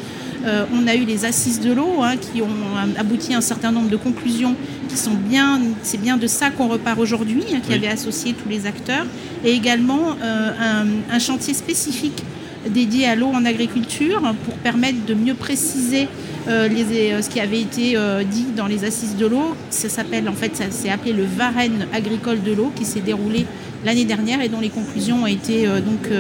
Euh, 0.47 0.65
on 0.73 0.87
a 0.87 0.95
eu 0.95 1.05
les 1.05 1.25
assises 1.27 1.61
de 1.61 1.73
l'eau 1.73 2.03
hein, 2.03 2.17
qui 2.17 2.41
ont 2.43 2.49
abouti 2.97 3.35
à 3.35 3.39
un 3.39 3.43
certain 3.43 3.71
nombre 3.71 3.91
de 3.91 3.97
conclusions 3.97 4.57
qui 4.89 4.97
sont 4.97 5.13
bien, 5.15 5.61
c'est 5.83 6.01
bien 6.01 6.17
de 6.17 6.27
ça 6.27 6.51
qu'on 6.51 6.69
repart 6.69 6.99
aujourd'hui, 6.99 7.45
hein, 7.53 7.61
qui 7.67 7.75
avait 7.75 7.89
associé 7.89 8.33
tous 8.33 8.49
les 8.49 8.67
acteurs, 8.67 9.07
et 9.45 9.53
également 9.53 10.17
euh, 10.23 10.85
un, 11.13 11.19
chantier 11.19 11.55
spécifique 11.55 12.23
dédié 12.69 13.07
à 13.09 13.15
l'eau 13.15 13.29
en 13.29 13.45
agriculture 13.45 14.23
pour 14.45 14.55
permettre 14.55 15.05
de 15.05 15.15
mieux 15.15 15.35
préciser 15.35 16.09
ce 16.47 17.29
qui 17.29 17.41
avait 17.41 17.61
été 17.61 17.97
dit 18.31 18.47
dans 18.57 18.67
les 18.67 18.85
assises 18.85 19.17
de 19.17 19.27
l'eau. 19.27 19.55
Ça 19.71 19.89
s'appelle, 19.89 20.29
en 20.29 20.35
fait, 20.35 20.57
ça 20.57 20.71
s'est 20.71 20.91
appelé 20.91 21.13
le 21.13 21.25
Varenne 21.25 21.87
agricole 21.93 22.43
de 22.43 22.53
l'eau 22.53 22.73
qui 22.75 22.85
s'est 22.85 23.01
déroulé 23.01 23.47
l'année 23.85 24.05
dernière 24.05 24.41
et 24.41 24.49
dont 24.49 24.61
les 24.61 24.71
conclusions 24.71 25.23
ont 25.23 25.27
été 25.27 25.67
donc 25.67 26.11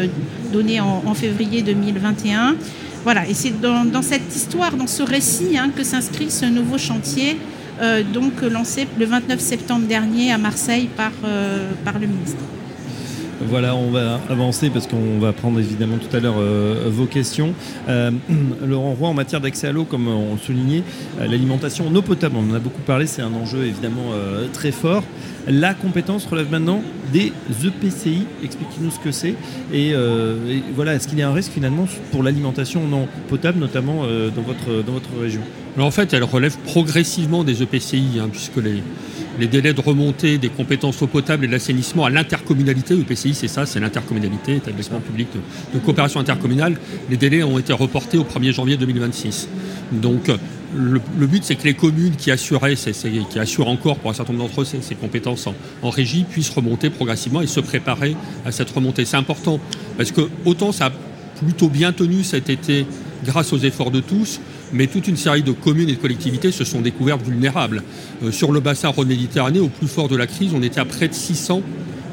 données 0.53 0.81
en, 0.81 1.15
février 1.15 1.63
2021. 1.63 2.57
Voilà, 3.05 3.29
et 3.29 3.35
c'est 3.35 3.61
dans, 3.61 4.03
cette 4.03 4.35
histoire, 4.35 4.77
dans 4.77 4.87
ce 4.87 5.03
récit, 5.03 5.59
hein, 5.59 5.71
que 5.75 5.83
s'inscrit 5.83 6.31
ce 6.31 6.45
nouveau 6.47 6.79
chantier 6.79 7.37
euh, 7.81 8.03
donc 8.05 8.43
lancé 8.43 8.87
le 8.99 9.07
29 9.07 9.41
septembre 9.41 9.87
dernier 9.87 10.31
à 10.31 10.39
Marseille 10.39 10.89
par, 10.97 11.11
euh, 11.25 11.71
par 11.85 11.99
le 11.99 12.07
ministre. 12.07 12.39
Voilà, 13.49 13.75
on 13.75 13.91
va 13.91 14.21
avancer 14.29 14.71
parce 14.71 14.87
qu'on 14.87 15.19
va 15.19 15.33
prendre 15.33 15.59
évidemment 15.59 15.99
tout 15.99 16.15
à 16.17 16.21
l'heure 16.21 16.37
euh, 16.39 16.89
vos 16.89 17.07
questions. 17.07 17.55
Laurent 18.67 18.93
Roy, 18.93 19.09
en 19.09 19.15
matière 19.15 19.41
d'accès 19.41 19.69
à 19.69 19.73
l'eau, 19.73 19.85
comme 19.85 20.09
on 20.09 20.37
soulignait, 20.39 20.83
l'alimentation 21.21 21.89
en 21.89 21.95
eau 21.95 22.03
potable, 22.03 22.37
on 22.37 22.51
en 22.51 22.55
a 22.55 22.59
beaucoup 22.59 22.83
parlé, 22.83 23.07
c'est 23.07 23.23
un 23.23 23.33
enjeu 23.33 23.65
évidemment 23.65 24.13
très 24.53 24.73
fort. 24.73 25.03
La 25.49 25.75
compétence 25.75 26.27
relève 26.27 26.51
maintenant 26.51 26.83
des 27.13 27.33
EPCI. 27.65 28.27
Expliquez-nous 28.45 28.91
ce 28.91 28.99
que 28.99 29.11
c'est. 29.11 29.35
Et, 29.73 29.95
voilà, 30.75 30.95
est-ce 30.95 31.09
qu'il 31.09 31.19
y 31.19 31.23
a 31.23 31.29
un 31.29 31.35
risque 31.35 31.53
finalement 31.53 31.87
pour 32.11 32.23
l'alimentation 32.23 32.83
en 32.85 32.93
eau 32.93 33.07
potable, 33.29 33.59
notamment 33.59 34.03
dans 34.03 34.43
votre 34.43 35.21
région? 35.21 35.43
En 35.81 35.91
fait, 35.91 36.13
elle 36.13 36.25
relève 36.25 36.57
progressivement 36.59 37.45
des 37.45 37.63
EPCI, 37.63 38.19
hein, 38.21 38.29
puisque 38.31 38.57
les, 38.59 39.47
délais 39.47 39.73
de 39.73 39.81
remontée 39.81 40.39
des 40.39 40.51
compétences 40.51 41.01
eau 41.01 41.07
potable 41.07 41.45
et 41.45 41.47
de 41.47 41.53
l'assainissement 41.53 42.05
à 42.05 42.11
l'intercommunalité, 42.11 42.95
EPCI 42.95 43.35
c'est 43.35 43.49
ça, 43.49 43.65
c'est 43.65 43.81
l'intercommunalité, 43.81 44.57
établissement 44.57 45.01
public 45.01 45.29
de, 45.75 45.79
coopération 45.79 46.21
intercommunale, 46.21 46.77
les 47.11 47.17
délais 47.17 47.43
ont 47.43 47.59
été 47.59 47.73
reportés 47.73 48.19
au 48.19 48.25
1er 48.25 48.53
janvier 48.53 48.77
2026. 48.77 49.49
Donc 49.93 50.31
le, 50.75 51.27
but 51.27 51.43
c'est 51.45 51.55
que 51.55 51.65
les 51.65 51.75
communes 51.75 52.17
qui 52.17 52.31
assuraient, 52.31 52.75
qui 52.75 53.39
assurent 53.39 53.69
encore 53.69 53.99
pour 53.99 54.11
un 54.11 54.15
certain 54.15 54.33
nombre 54.35 54.49
d'entre 54.49 54.63
eux 54.63 54.65
ces, 54.65 54.95
compétences 54.95 55.47
en, 55.47 55.55
en, 55.83 55.91
régie 55.91 56.25
puissent 56.25 56.51
remonter 56.51 56.91
progressivement 56.91 57.41
et 57.41 57.47
se 57.47 57.61
préparer 57.61 58.15
à 58.45 58.53
cette 58.53 58.71
remontée. 58.71 59.05
C'est 59.05 59.17
important 59.17 59.59
parce 59.97 60.13
que 60.13 60.29
autant 60.45 60.73
ça 60.73 60.87
a 60.87 60.93
plutôt 61.43 61.69
bien 61.69 61.93
tenu 61.93 62.23
cet 62.23 62.49
été 62.51 62.87
grâce 63.25 63.53
aux 63.53 63.59
efforts 63.59 63.91
de 63.91 64.01
tous, 64.01 64.41
mais 64.73 64.87
toute 64.87 65.09
une 65.09 65.17
série 65.17 65.43
de 65.43 65.53
communes 65.53 65.89
et 65.89 65.95
de 65.95 66.01
collectivités 66.01 66.53
se 66.53 66.65
sont 66.65 66.81
découvertes 66.81 67.23
vulnérables. 67.23 67.83
Euh, 68.23 68.33
sur 68.33 68.53
le 68.53 68.61
bassin 68.61 68.89
Rhône-Méditerranée, 68.89 69.61
au 69.61 69.69
plus 69.69 69.89
fort 69.89 70.09
de 70.09 70.17
la 70.17 70.27
crise, 70.27 70.53
on 70.55 70.63
était 70.63 70.81
à 70.81 70.85
près 70.85 71.09
de 71.09 71.15
600 71.15 71.63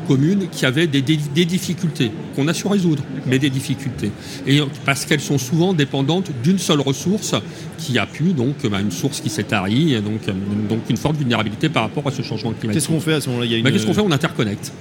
communes 0.07 0.47
qui 0.51 0.65
avaient 0.65 0.87
des, 0.87 1.01
difficultés, 1.03 2.11
qu'on 2.35 2.47
a 2.47 2.53
su 2.55 2.65
résoudre, 2.67 3.03
mais 3.27 3.37
des 3.37 3.51
difficultés. 3.51 4.09
Et 4.47 4.59
parce 4.83 5.05
qu'elles 5.05 5.21
sont 5.21 5.37
souvent 5.37 5.71
dépendantes 5.71 6.31
d'une 6.43 6.57
seule 6.57 6.81
ressource 6.81 7.35
qui 7.77 7.99
a 7.99 8.07
pu, 8.07 8.33
donc 8.33 8.55
bah, 8.71 8.81
une 8.81 8.89
source 8.89 9.21
qui 9.21 9.29
s'est 9.29 9.43
tarie, 9.43 10.01
donc, 10.01 10.21
donc 10.67 10.79
une 10.89 10.97
forte 10.97 11.15
vulnérabilité 11.15 11.69
par 11.69 11.83
rapport 11.83 12.07
à 12.07 12.11
ce 12.11 12.23
changement 12.23 12.53
climatique. 12.53 12.81
Qu'est-ce 12.81 12.87
qu'on 12.91 12.99
fait 12.99 13.13
à 13.13 13.21
ce 13.21 13.29
moment-là? 13.29 13.61
Bah, 13.63 13.69
Qu'est-ce 13.71 13.85
qu'on 13.85 13.93
fait? 13.93 14.01
On 14.01 14.11
interconnecte. 14.11 14.73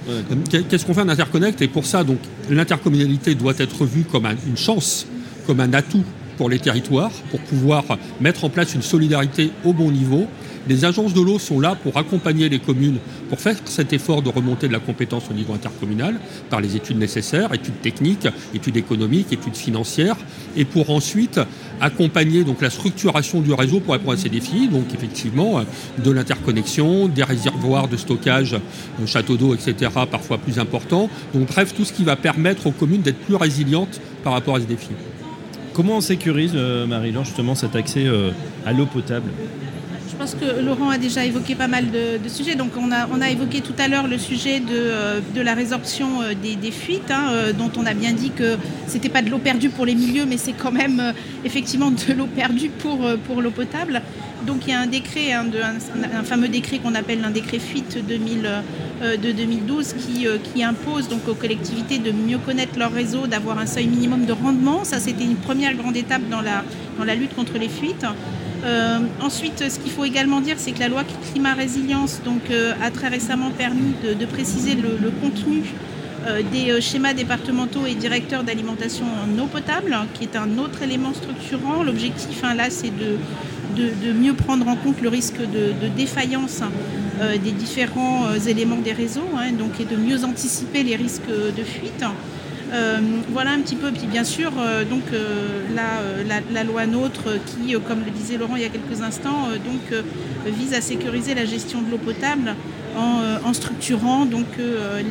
Qu'est-ce 0.67 0.83
qu'on 0.83 0.95
fait? 0.95 1.03
On 1.03 1.09
interconnecte 1.09 1.61
Et 1.61 1.67
pour 1.67 1.85
ça, 1.85 2.03
donc 2.03 2.17
l'intercommunalité 2.49 3.35
doit 3.35 3.53
être 3.59 3.85
vue 3.85 4.05
comme 4.11 4.25
une 4.25 4.57
chance, 4.57 5.05
comme 5.45 5.59
un 5.59 5.73
atout 5.73 6.03
pour 6.39 6.49
les 6.49 6.59
territoires, 6.59 7.11
pour 7.31 7.41
pouvoir 7.41 7.83
mettre 8.21 8.45
en 8.45 8.49
place 8.49 8.73
une 8.73 8.81
solidarité 8.81 9.51
au 9.65 9.73
bon 9.73 9.91
niveau. 9.91 10.25
Les 10.69 10.85
agences 10.85 11.13
de 11.13 11.19
l'eau 11.19 11.37
sont 11.37 11.59
là 11.59 11.75
pour 11.75 11.97
accompagner 11.97 12.47
les 12.47 12.59
communes, 12.59 12.99
pour 13.27 13.41
faire 13.41 13.57
cet 13.65 13.91
effort 13.91 14.21
de 14.21 14.29
remonter 14.29 14.69
de 14.69 14.73
la 14.73 14.79
compétence 14.79 15.23
au 15.29 15.33
niveau 15.33 15.53
intercommunal 15.53 16.15
par 16.49 16.61
les 16.61 16.77
études 16.77 16.97
nécessaires, 16.97 17.53
études 17.53 17.81
techniques, 17.81 18.25
études 18.53 18.77
économiques, 18.77 19.33
études 19.33 19.57
financières, 19.57 20.15
et 20.55 20.63
pour 20.63 20.91
ensuite 20.91 21.41
accompagner 21.81 22.45
donc 22.45 22.61
la 22.61 22.69
structuration 22.69 23.41
du 23.41 23.51
réseau 23.51 23.81
pour 23.81 23.91
répondre 23.91 24.13
à 24.13 24.17
ces 24.17 24.29
défis. 24.29 24.69
Donc 24.69 24.93
effectivement, 24.93 25.61
de 25.97 26.11
l'interconnexion, 26.11 27.09
des 27.09 27.23
réservoirs 27.23 27.89
de 27.89 27.97
stockage, 27.97 28.53
euh, 28.53 29.05
châteaux 29.05 29.35
d'eau, 29.35 29.55
etc., 29.55 29.91
parfois 30.09 30.37
plus 30.37 30.57
importants. 30.57 31.09
Donc 31.33 31.47
bref, 31.47 31.73
tout 31.75 31.83
ce 31.83 31.91
qui 31.91 32.05
va 32.05 32.15
permettre 32.15 32.67
aux 32.67 32.71
communes 32.71 33.01
d'être 33.01 33.19
plus 33.19 33.35
résilientes 33.35 33.99
par 34.23 34.31
rapport 34.31 34.55
à 34.55 34.61
ce 34.61 34.65
défi. 34.65 34.91
Comment 35.79 35.95
on 35.95 36.01
sécurise, 36.01 36.51
euh, 36.55 36.85
Marie-Laure, 36.85 37.23
justement 37.23 37.55
cet 37.55 37.73
accès 37.73 38.05
euh, 38.05 38.31
à 38.65 38.73
l'eau 38.73 38.85
potable? 38.85 39.31
Pense 40.19 40.35
que 40.35 40.61
Laurent 40.61 40.89
a 40.89 40.97
déjà 40.97 41.25
évoqué 41.25 41.55
pas 41.55 41.67
mal 41.67 41.85
de, 41.91 42.29
sujets. 42.29 42.55
Donc 42.55 42.71
on 42.77 42.91
a, 42.91 43.07
on 43.11 43.21
a, 43.21 43.29
évoqué 43.29 43.61
tout 43.61 43.73
à 43.79 43.87
l'heure 43.87 44.07
le 44.07 44.17
sujet 44.17 44.59
de, 44.59 44.67
euh, 44.71 45.21
la 45.35 45.53
résorption 45.53 46.07
des, 46.43 46.71
fuites, 46.71 47.09
hein, 47.09 47.31
dont 47.57 47.71
on 47.77 47.85
a 47.85 47.93
bien 47.93 48.11
dit 48.11 48.31
que 48.31 48.57
ce 48.87 48.93
n'était 48.93 49.09
pas 49.09 49.21
de 49.21 49.29
l'eau 49.29 49.39
perdue 49.39 49.69
pour 49.69 49.85
les 49.85 49.95
milieux, 49.95 50.25
mais 50.25 50.37
c'est 50.37 50.53
quand 50.53 50.71
même 50.71 51.13
effectivement 51.45 51.91
de 51.91 52.13
l'eau 52.13 52.27
perdue 52.27 52.69
pour, 52.69 52.99
pour 53.25 53.41
l'eau 53.41 53.51
potable. 53.51 54.01
Donc 54.45 54.67
il 54.67 54.71
y 54.71 54.73
a 54.73 54.79
un 54.79 54.87
décret, 54.87 55.33
un, 55.33 56.23
fameux 56.23 56.47
décret 56.47 56.79
qu'on 56.79 56.95
appelle 56.95 57.23
un 57.23 57.31
décret 57.31 57.59
fuite 57.59 57.97
2000, 58.07 58.49
euh, 59.01 59.15
de 59.15 59.31
2012 59.31 59.93
qui, 59.93 60.27
euh, 60.27 60.37
qui, 60.37 60.61
impose 60.61 61.07
donc 61.07 61.27
aux 61.27 61.33
collectivités 61.33 61.99
de 61.99 62.11
mieux 62.11 62.37
connaître 62.37 62.77
leur 62.77 62.91
réseau, 62.91 63.27
d'avoir 63.27 63.57
un 63.57 63.65
seuil 63.65 63.87
minimum 63.87 64.25
de 64.25 64.33
rendement. 64.33 64.83
Ça, 64.83 64.99
c'était 64.99 65.23
une 65.23 65.35
première 65.35 65.73
grande 65.75 65.95
étape 65.95 66.27
dans 66.29 66.41
la, 66.41 66.63
dans 66.97 67.05
la 67.05 67.15
lutte 67.15 67.33
contre 67.33 67.57
les 67.57 67.69
fuites. 67.69 68.05
Euh, 68.63 68.99
ensuite, 69.21 69.69
ce 69.69 69.79
qu'il 69.79 69.91
faut 69.91 70.05
également 70.05 70.41
dire, 70.41 70.55
c'est 70.57 70.71
que 70.71 70.79
la 70.79 70.89
loi 70.89 71.03
climat 71.31 71.53
résilience 71.53 72.21
donc, 72.23 72.41
a 72.81 72.91
très 72.91 73.07
récemment 73.07 73.51
permis 73.51 73.93
de, 74.03 74.25
préciser 74.25 74.75
le, 74.75 75.11
contenu 75.21 75.63
des 76.51 76.81
schémas 76.81 77.13
départementaux 77.13 77.85
et 77.87 77.95
directeurs 77.95 78.43
d'alimentation 78.43 79.05
en 79.05 79.39
eau 79.39 79.45
potable, 79.45 79.95
qui 80.13 80.25
est 80.25 80.35
un 80.35 80.57
autre 80.57 80.81
élément 80.83 81.13
structurant. 81.13 81.83
L'objectif 81.83 82.43
hein, 82.43 82.53
là, 82.53 82.69
c'est 82.69 82.91
de, 82.91 84.11
mieux 84.11 84.33
prendre 84.33 84.67
en 84.67 84.75
compte 84.75 85.01
le 85.01 85.09
risque 85.09 85.39
de, 85.39 85.87
défaillance 85.95 86.61
euh, 87.21 87.37
des 87.37 87.51
différents 87.51 88.27
euh, 88.27 88.39
éléments 88.39 88.77
des 88.77 88.93
réseaux, 88.93 89.27
hein, 89.37 89.51
donc, 89.51 89.79
et 89.79 89.85
de 89.85 89.95
mieux 89.95 90.23
anticiper 90.23 90.83
les 90.83 90.95
risques 90.95 91.27
de 91.27 91.63
fuite. 91.63 92.03
Euh, 92.71 92.99
voilà 93.29 93.51
un 93.51 93.59
petit 93.59 93.75
peu. 93.75 93.91
Puis 93.91 94.07
bien 94.07 94.23
sûr, 94.23 94.51
donc 94.89 95.03
la, 95.75 96.63
loi 96.63 96.85
NOTRe 96.85 97.39
qui, 97.45 97.73
comme 97.87 98.03
le 98.05 98.11
disait 98.11 98.37
Laurent 98.37 98.55
il 98.55 98.61
y 98.61 98.65
a 98.65 98.69
quelques 98.69 99.01
instants, 99.01 99.47
donc 99.65 100.03
vise 100.45 100.73
à 100.73 100.81
sécuriser 100.81 101.33
la 101.33 101.45
gestion 101.45 101.81
de 101.81 101.89
l'eau 101.89 101.97
potable 101.97 102.55
en, 102.95 103.53
structurant 103.53 104.25
donc 104.25 104.45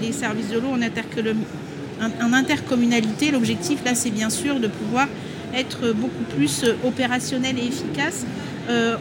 les 0.00 0.12
services 0.12 0.48
de 0.48 0.58
l'eau 0.58 0.70
en 0.70 2.32
intercommunalité. 2.32 3.30
L'objectif 3.32 3.84
là, 3.84 3.94
c'est 3.94 4.10
bien 4.10 4.30
sûr 4.30 4.60
de 4.60 4.68
pouvoir 4.68 5.08
être 5.54 5.92
beaucoup 5.92 6.24
plus 6.36 6.64
opérationnel 6.84 7.58
et 7.58 7.66
efficace 7.66 8.24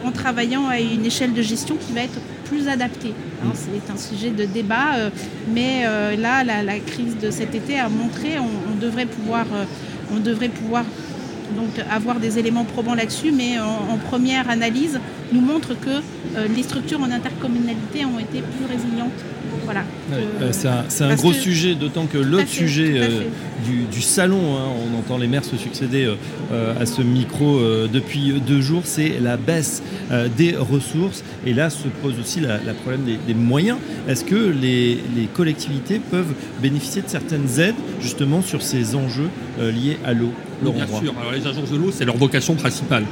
en 0.04 0.10
travaillant 0.10 0.66
à 0.66 0.80
une 0.80 1.06
échelle 1.06 1.32
de 1.32 1.42
gestion 1.42 1.76
qui 1.76 1.92
va 1.92 2.00
être 2.00 2.18
plus 2.48 2.68
adapté. 2.68 3.14
Hein, 3.44 3.52
c'est 3.54 3.92
un 3.92 3.96
sujet 3.96 4.30
de 4.30 4.44
débat, 4.44 4.96
euh, 4.96 5.10
mais 5.52 5.82
euh, 5.84 6.16
là, 6.16 6.44
la, 6.44 6.78
crise 6.80 7.16
de 7.18 7.30
cet 7.30 7.54
été 7.54 7.78
a 7.78 7.88
montré, 7.88 8.38
on, 8.38 8.76
devrait 8.80 9.06
pouvoir, 9.06 9.46
euh, 9.52 9.64
on 10.14 10.20
devrait 10.20 10.48
pouvoir 10.48 10.84
donc 11.56 11.70
avoir 11.90 12.20
des 12.20 12.38
éléments 12.38 12.64
probants 12.64 12.94
là-dessus, 12.94 13.32
mais 13.32 13.58
en, 13.58 13.96
première 14.08 14.50
analyse 14.50 15.00
nous 15.32 15.40
montre 15.40 15.78
que 15.78 16.02
les 16.54 16.62
structures 16.62 17.00
en 17.00 17.10
intercommunalité 17.10 18.04
ont 18.04 18.18
été 18.18 18.40
plus 18.40 18.66
résilientes 18.66 19.12
voilà. 19.64 19.84
c'est 20.52 21.04
un, 21.04 21.14
gros 21.14 21.32
sujet, 21.32 21.74
d'autant 21.74 22.06
que 22.06 22.18
l'autre 22.18 22.48
sujet 22.48 23.00
du, 23.64 24.00
salon, 24.02 24.56
hein, 24.56 24.68
on 24.94 24.98
entend 24.98 25.18
les 25.18 25.26
maires 25.26 25.44
se 25.44 25.56
succéder 25.56 26.10
à 26.50 26.86
ce 26.86 27.02
micro 27.02 27.60
depuis 27.92 28.32
deux 28.46 28.60
jours, 28.60 28.82
c'est 28.84 29.18
la 29.20 29.36
baisse 29.36 29.82
des 30.36 30.56
ressources. 30.56 31.22
Et 31.46 31.52
là 31.52 31.70
se 31.70 31.88
pose 32.02 32.14
aussi 32.18 32.40
la, 32.40 32.58
problème 32.74 33.02
des, 33.26 33.34
moyens. 33.34 33.78
Est-ce 34.08 34.24
que 34.24 34.34
les, 34.34 34.98
collectivités 35.34 35.98
peuvent 35.98 36.32
bénéficier 36.62 37.02
de 37.02 37.08
certaines 37.08 37.60
aides 37.60 37.74
justement 38.00 38.42
sur 38.42 38.62
ces 38.62 38.94
enjeux 38.94 39.28
liés 39.60 39.98
à 40.04 40.14
l'eau 40.14 40.32
Bien 40.62 40.86
sûr, 40.86 41.14
Alors, 41.20 41.32
les 41.32 41.46
agences 41.46 41.70
de 41.70 41.76
l'eau, 41.76 41.90
c'est 41.92 42.04
leur 42.04 42.16
vocation 42.16 42.54
principale. 42.54 43.04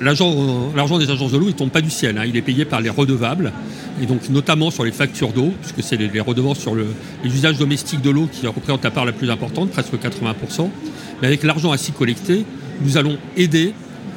L'argent 0.00 0.98
des 0.98 1.10
agences 1.10 1.32
de 1.32 1.38
l'eau, 1.38 1.46
il 1.46 1.52
ne 1.52 1.58
tombe 1.58 1.70
pas 1.70 1.80
du 1.80 1.90
ciel. 1.90 2.18
Hein. 2.18 2.24
Il 2.26 2.36
est 2.36 2.42
payé 2.42 2.64
par 2.64 2.80
les 2.80 2.90
redevables, 2.90 3.52
et 4.02 4.06
donc 4.06 4.28
notamment 4.30 4.70
sur 4.70 4.84
les 4.84 4.92
factures 4.92 5.32
d'eau, 5.32 5.52
puisque 5.60 5.82
c'est 5.82 5.96
les, 5.96 6.20
redevances 6.20 6.58
sur 6.58 6.74
les 6.74 6.84
usages 7.24 7.58
domestiques 7.58 8.02
de 8.02 8.10
l'eau 8.10 8.28
qui 8.30 8.46
représentent 8.46 8.84
la 8.84 8.90
part 8.90 9.04
la 9.04 9.12
plus 9.12 9.30
importante, 9.30 9.70
presque 9.70 9.94
80%. 9.94 10.68
Mais 11.20 11.28
avec 11.28 11.42
l'argent 11.42 11.72
ainsi 11.72 11.92
collecté, 11.92 12.44
nous 12.80 12.96
allons 12.96 13.16
aider 13.36 13.74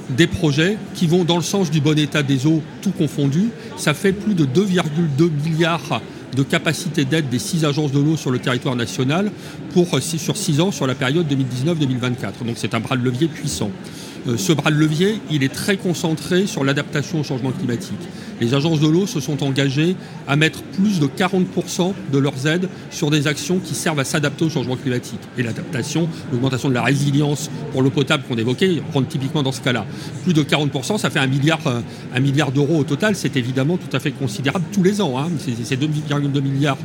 des 0.09 0.27
projets 0.27 0.77
qui 0.93 1.07
vont 1.07 1.23
dans 1.23 1.37
le 1.37 1.43
sens 1.43 1.71
du 1.71 1.81
bon 1.81 1.97
état 1.97 2.23
des 2.23 2.45
eaux, 2.45 2.61
tout 2.81 2.91
confondu. 2.91 3.49
Ça 3.77 3.93
fait 3.93 4.13
plus 4.13 4.35
de 4.35 4.45
2,2 4.45 5.29
milliards 5.43 6.01
de 6.35 6.43
capacité 6.43 7.05
d'aide 7.05 7.29
des 7.29 7.39
six 7.39 7.65
agences 7.65 7.91
de 7.91 7.99
l'eau 7.99 8.17
sur 8.17 8.29
le 8.29 8.39
territoire 8.39 8.75
national 8.75 9.31
sur 10.07 10.37
six 10.37 10.61
ans 10.61 10.71
sur 10.71 10.87
la 10.87 10.95
période 10.95 11.25
2019-2024. 11.31 12.45
Donc 12.45 12.55
c'est 12.55 12.73
un 12.73 12.79
bras 12.79 12.95
de 12.95 13.03
levier 13.03 13.27
puissant. 13.27 13.71
Ce 14.37 14.53
bras 14.53 14.71
de 14.71 14.75
levier, 14.75 15.21
il 15.29 15.43
est 15.43 15.53
très 15.53 15.77
concentré 15.77 16.47
sur 16.47 16.63
l'adaptation 16.63 17.19
au 17.19 17.23
changement 17.23 17.51
climatique. 17.51 17.99
Les 18.41 18.53
agences 18.53 18.79
de 18.79 18.87
l'eau 18.87 19.07
se 19.07 19.19
sont 19.19 19.43
engagées 19.43 19.95
à 20.27 20.35
mettre 20.35 20.61
plus 20.63 20.99
de 20.99 21.07
40% 21.07 21.93
de 22.11 22.17
leurs 22.17 22.47
aides 22.47 22.67
sur 22.91 23.09
des 23.09 23.27
actions 23.27 23.59
qui 23.59 23.75
servent 23.75 23.99
à 23.99 24.03
s'adapter 24.03 24.43
au 24.45 24.49
changement 24.49 24.75
climatique. 24.75 25.19
Et 25.37 25.43
l'adaptation, 25.43 26.09
l'augmentation 26.31 26.69
de 26.69 26.73
la 26.73 26.81
résilience 26.81 27.49
pour 27.71 27.81
l'eau 27.81 27.91
potable 27.91 28.23
qu'on 28.27 28.35
évoquait, 28.35 28.81
rentre 28.93 29.07
typiquement 29.07 29.43
dans 29.43 29.53
ce 29.53 29.61
cas-là. 29.61 29.85
Plus 30.23 30.33
de 30.33 30.43
40%, 30.43 30.97
ça 30.97 31.09
fait 31.09 31.19
un 31.19 31.27
milliard, 31.27 31.61
un 32.13 32.19
milliard 32.19 32.51
d'euros 32.51 32.79
au 32.79 32.83
total. 32.83 33.15
C'est 33.15 33.37
évidemment 33.37 33.77
tout 33.77 33.95
à 33.95 33.99
fait 33.99 34.11
considérable 34.11 34.65
tous 34.73 34.83
les 34.83 35.01
ans. 35.01 35.17
Hein. 35.17 35.29
C'est 35.39 35.79
2,2 35.79 36.41
milliards 36.41 36.77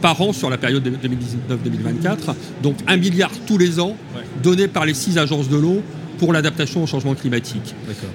par 0.00 0.20
an 0.20 0.32
sur 0.32 0.48
la 0.48 0.56
période 0.56 0.86
2019-2024. 0.86 2.34
Donc 2.62 2.76
un 2.86 2.96
milliard 2.96 3.30
tous 3.46 3.58
les 3.58 3.80
ans 3.80 3.96
donné 4.42 4.68
par 4.68 4.86
les 4.86 4.94
six 4.94 5.18
agences 5.18 5.48
de 5.48 5.56
l'eau 5.56 5.82
pour 6.18 6.32
l'adaptation 6.32 6.82
au 6.82 6.86
changement 6.86 7.14
climatique. 7.14 7.74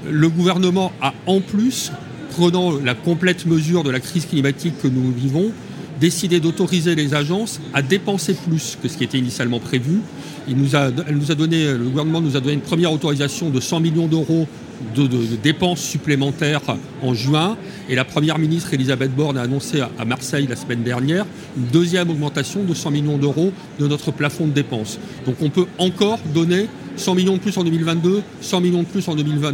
Le 0.10 0.30
gouvernement 0.30 0.92
a 1.02 1.14
en 1.28 1.42
plus, 1.42 1.92
prenant 2.32 2.78
la 2.78 2.96
complète 2.96 3.46
mesure 3.46 3.84
de 3.84 3.90
la 3.90 4.00
crise 4.00 4.26
climatique 4.26 4.76
que 4.82 4.88
nous 4.88 5.12
vivons, 5.12 5.52
décidé 6.00 6.40
d'autoriser 6.40 6.96
les 6.96 7.14
agences 7.14 7.62
à 7.74 7.82
dépenser 7.82 8.34
plus 8.34 8.78
que 8.82 8.88
ce 8.88 8.98
qui 8.98 9.04
était 9.04 9.20
initialement 9.20 9.60
prévu. 9.60 10.00
Il 10.48 10.58
nous 10.58 10.76
a, 10.76 10.90
elle 11.08 11.16
nous 11.16 11.32
a 11.32 11.36
donné, 11.36 11.72
le 11.72 11.86
gouvernement 11.86 12.22
nous 12.22 12.36
a 12.36 12.40
donné 12.40 12.54
une 12.54 12.62
première 12.62 12.92
autorisation 12.92 13.52
de 13.52 13.60
100 13.60 13.80
millions 13.82 14.08
d'euros 14.08 14.48
de, 14.96 15.08
dépenses 15.42 15.82
supplémentaires 15.82 16.62
en 17.02 17.14
juin. 17.14 17.58
Et 17.90 17.96
la 17.96 18.06
Première 18.06 18.40
ministre 18.40 18.74
Elisabeth 18.74 19.16
Borne 19.16 19.38
a 19.38 19.42
annoncé 19.42 19.82
à 19.82 20.06
Marseille 20.06 20.48
la 20.48 20.56
semaine 20.56 20.84
dernière 20.84 21.26
une 21.58 21.66
deuxième 21.66 22.10
augmentation 22.10 22.64
de 22.64 22.74
100 22.74 22.92
millions 22.92 23.18
d'euros 23.18 23.52
de 23.80 23.88
notre 23.88 24.12
plafond 24.12 24.48
de 24.48 24.52
dépenses. 24.52 25.00
Donc 25.26 25.36
on 25.42 25.50
peut 25.50 25.66
encore 25.78 26.20
donner 26.34 26.68
100 26.96 27.16
millions 27.16 27.34
de 27.34 27.40
plus 27.40 27.58
en 27.58 27.64
2022, 27.64 28.22
100 28.42 28.62
millions 28.62 28.84
de 28.84 28.88
plus 28.88 29.08
en, 29.08 29.16
2020, 29.16 29.54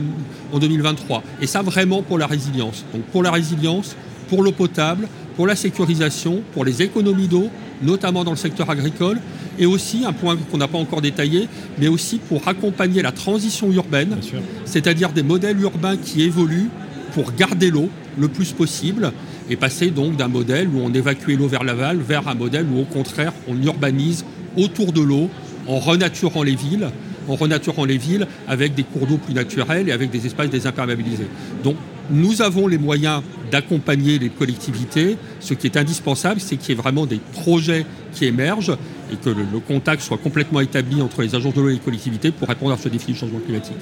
en 0.53 0.59
2023. 0.59 1.23
Et 1.41 1.47
ça 1.47 1.61
vraiment 1.61 2.01
pour 2.01 2.17
la 2.17 2.27
résilience. 2.27 2.85
Donc 2.93 3.03
pour 3.03 3.23
la 3.23 3.31
résilience, 3.31 3.95
pour 4.29 4.43
l'eau 4.43 4.51
potable, 4.51 5.07
pour 5.35 5.47
la 5.47 5.55
sécurisation, 5.55 6.41
pour 6.53 6.65
les 6.65 6.81
économies 6.81 7.27
d'eau, 7.27 7.49
notamment 7.81 8.23
dans 8.23 8.31
le 8.31 8.37
secteur 8.37 8.69
agricole, 8.69 9.19
et 9.59 9.65
aussi 9.65 10.05
un 10.05 10.13
point 10.13 10.37
qu'on 10.51 10.57
n'a 10.57 10.67
pas 10.67 10.77
encore 10.77 11.01
détaillé, 11.01 11.47
mais 11.79 11.87
aussi 11.87 12.17
pour 12.17 12.47
accompagner 12.47 13.01
la 13.01 13.11
transition 13.11 13.71
urbaine, 13.71 14.17
c'est-à-dire 14.65 15.11
des 15.11 15.23
modèles 15.23 15.59
urbains 15.61 15.97
qui 15.97 16.23
évoluent 16.23 16.69
pour 17.13 17.33
garder 17.33 17.71
l'eau 17.71 17.89
le 18.17 18.27
plus 18.27 18.51
possible 18.51 19.11
et 19.49 19.55
passer 19.55 19.91
donc 19.91 20.17
d'un 20.17 20.27
modèle 20.27 20.67
où 20.67 20.79
on 20.83 20.93
évacue 20.93 21.31
l'eau 21.37 21.47
vers 21.47 21.63
l'aval 21.63 21.97
vers 21.97 22.27
un 22.27 22.35
modèle 22.35 22.65
où 22.71 22.79
au 22.79 22.85
contraire 22.85 23.33
on 23.47 23.59
urbanise 23.61 24.25
autour 24.57 24.91
de 24.91 25.01
l'eau 25.01 25.29
en 25.67 25.79
renaturant 25.79 26.43
les 26.43 26.55
villes 26.55 26.89
en 27.27 27.35
renaturant 27.35 27.85
les 27.85 27.97
villes 27.97 28.27
avec 28.47 28.73
des 28.73 28.83
cours 28.83 29.05
d'eau 29.07 29.17
plus 29.17 29.33
naturels 29.33 29.89
et 29.89 29.91
avec 29.91 30.09
des 30.09 30.25
espaces 30.25 30.49
désimperméabilisés. 30.49 31.27
Donc 31.63 31.75
nous 32.09 32.41
avons 32.41 32.67
les 32.67 32.77
moyens 32.77 33.21
d'accompagner 33.51 34.17
les 34.17 34.29
collectivités. 34.29 35.17
Ce 35.39 35.53
qui 35.53 35.67
est 35.67 35.77
indispensable, 35.77 36.39
c'est 36.39 36.55
qu'il 36.55 36.69
y 36.69 36.71
ait 36.77 36.81
vraiment 36.81 37.05
des 37.05 37.19
projets 37.33 37.85
qui 38.13 38.25
émergent 38.25 38.77
et 39.11 39.15
que 39.15 39.29
le, 39.29 39.45
contact 39.67 40.01
soit 40.01 40.17
complètement 40.17 40.59
établi 40.59 41.01
entre 41.01 41.21
les 41.21 41.35
agences 41.35 41.53
de 41.53 41.61
l'eau 41.61 41.69
et 41.69 41.73
les 41.73 41.79
collectivités 41.79 42.31
pour 42.31 42.47
répondre 42.47 42.73
à 42.73 42.77
ce 42.77 42.89
défi 42.89 43.11
du 43.11 43.17
changement 43.17 43.39
climatique. 43.39 43.77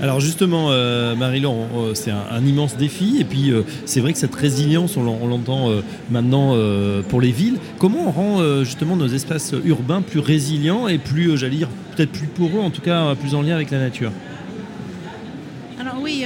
Alors 0.00 0.20
justement, 0.20 0.68
euh, 0.70 1.14
Marie-Laure, 1.14 1.90
c'est 1.94 2.10
un, 2.10 2.44
immense 2.44 2.76
défi 2.76 3.18
et 3.20 3.24
puis 3.24 3.50
euh, 3.50 3.62
c'est 3.84 4.00
vrai 4.00 4.12
que 4.12 4.18
cette 4.18 4.34
résilience, 4.34 4.96
on 4.96 5.26
l'entend 5.26 5.70
euh, 5.70 5.82
maintenant 6.10 6.56
pour 7.08 7.20
les 7.20 7.30
villes. 7.30 7.58
Comment 7.78 8.08
on 8.08 8.10
rend 8.10 8.64
justement 8.64 8.96
nos 8.96 9.08
espaces 9.08 9.54
urbains 9.64 10.02
plus 10.02 10.20
résilients 10.20 10.88
et 10.88 10.98
plus, 10.98 11.36
j'allais 11.36 11.56
dire, 11.56 11.68
peut-être 11.96 12.10
plus 12.10 12.26
poreux, 12.26 12.60
en 12.60 12.70
tout 12.70 12.80
cas 12.80 13.14
plus 13.14 13.34
en 13.34 13.42
lien 13.42 13.54
avec 13.54 13.70
la 13.70 13.78
nature? 13.78 14.10
Oui, 16.02 16.24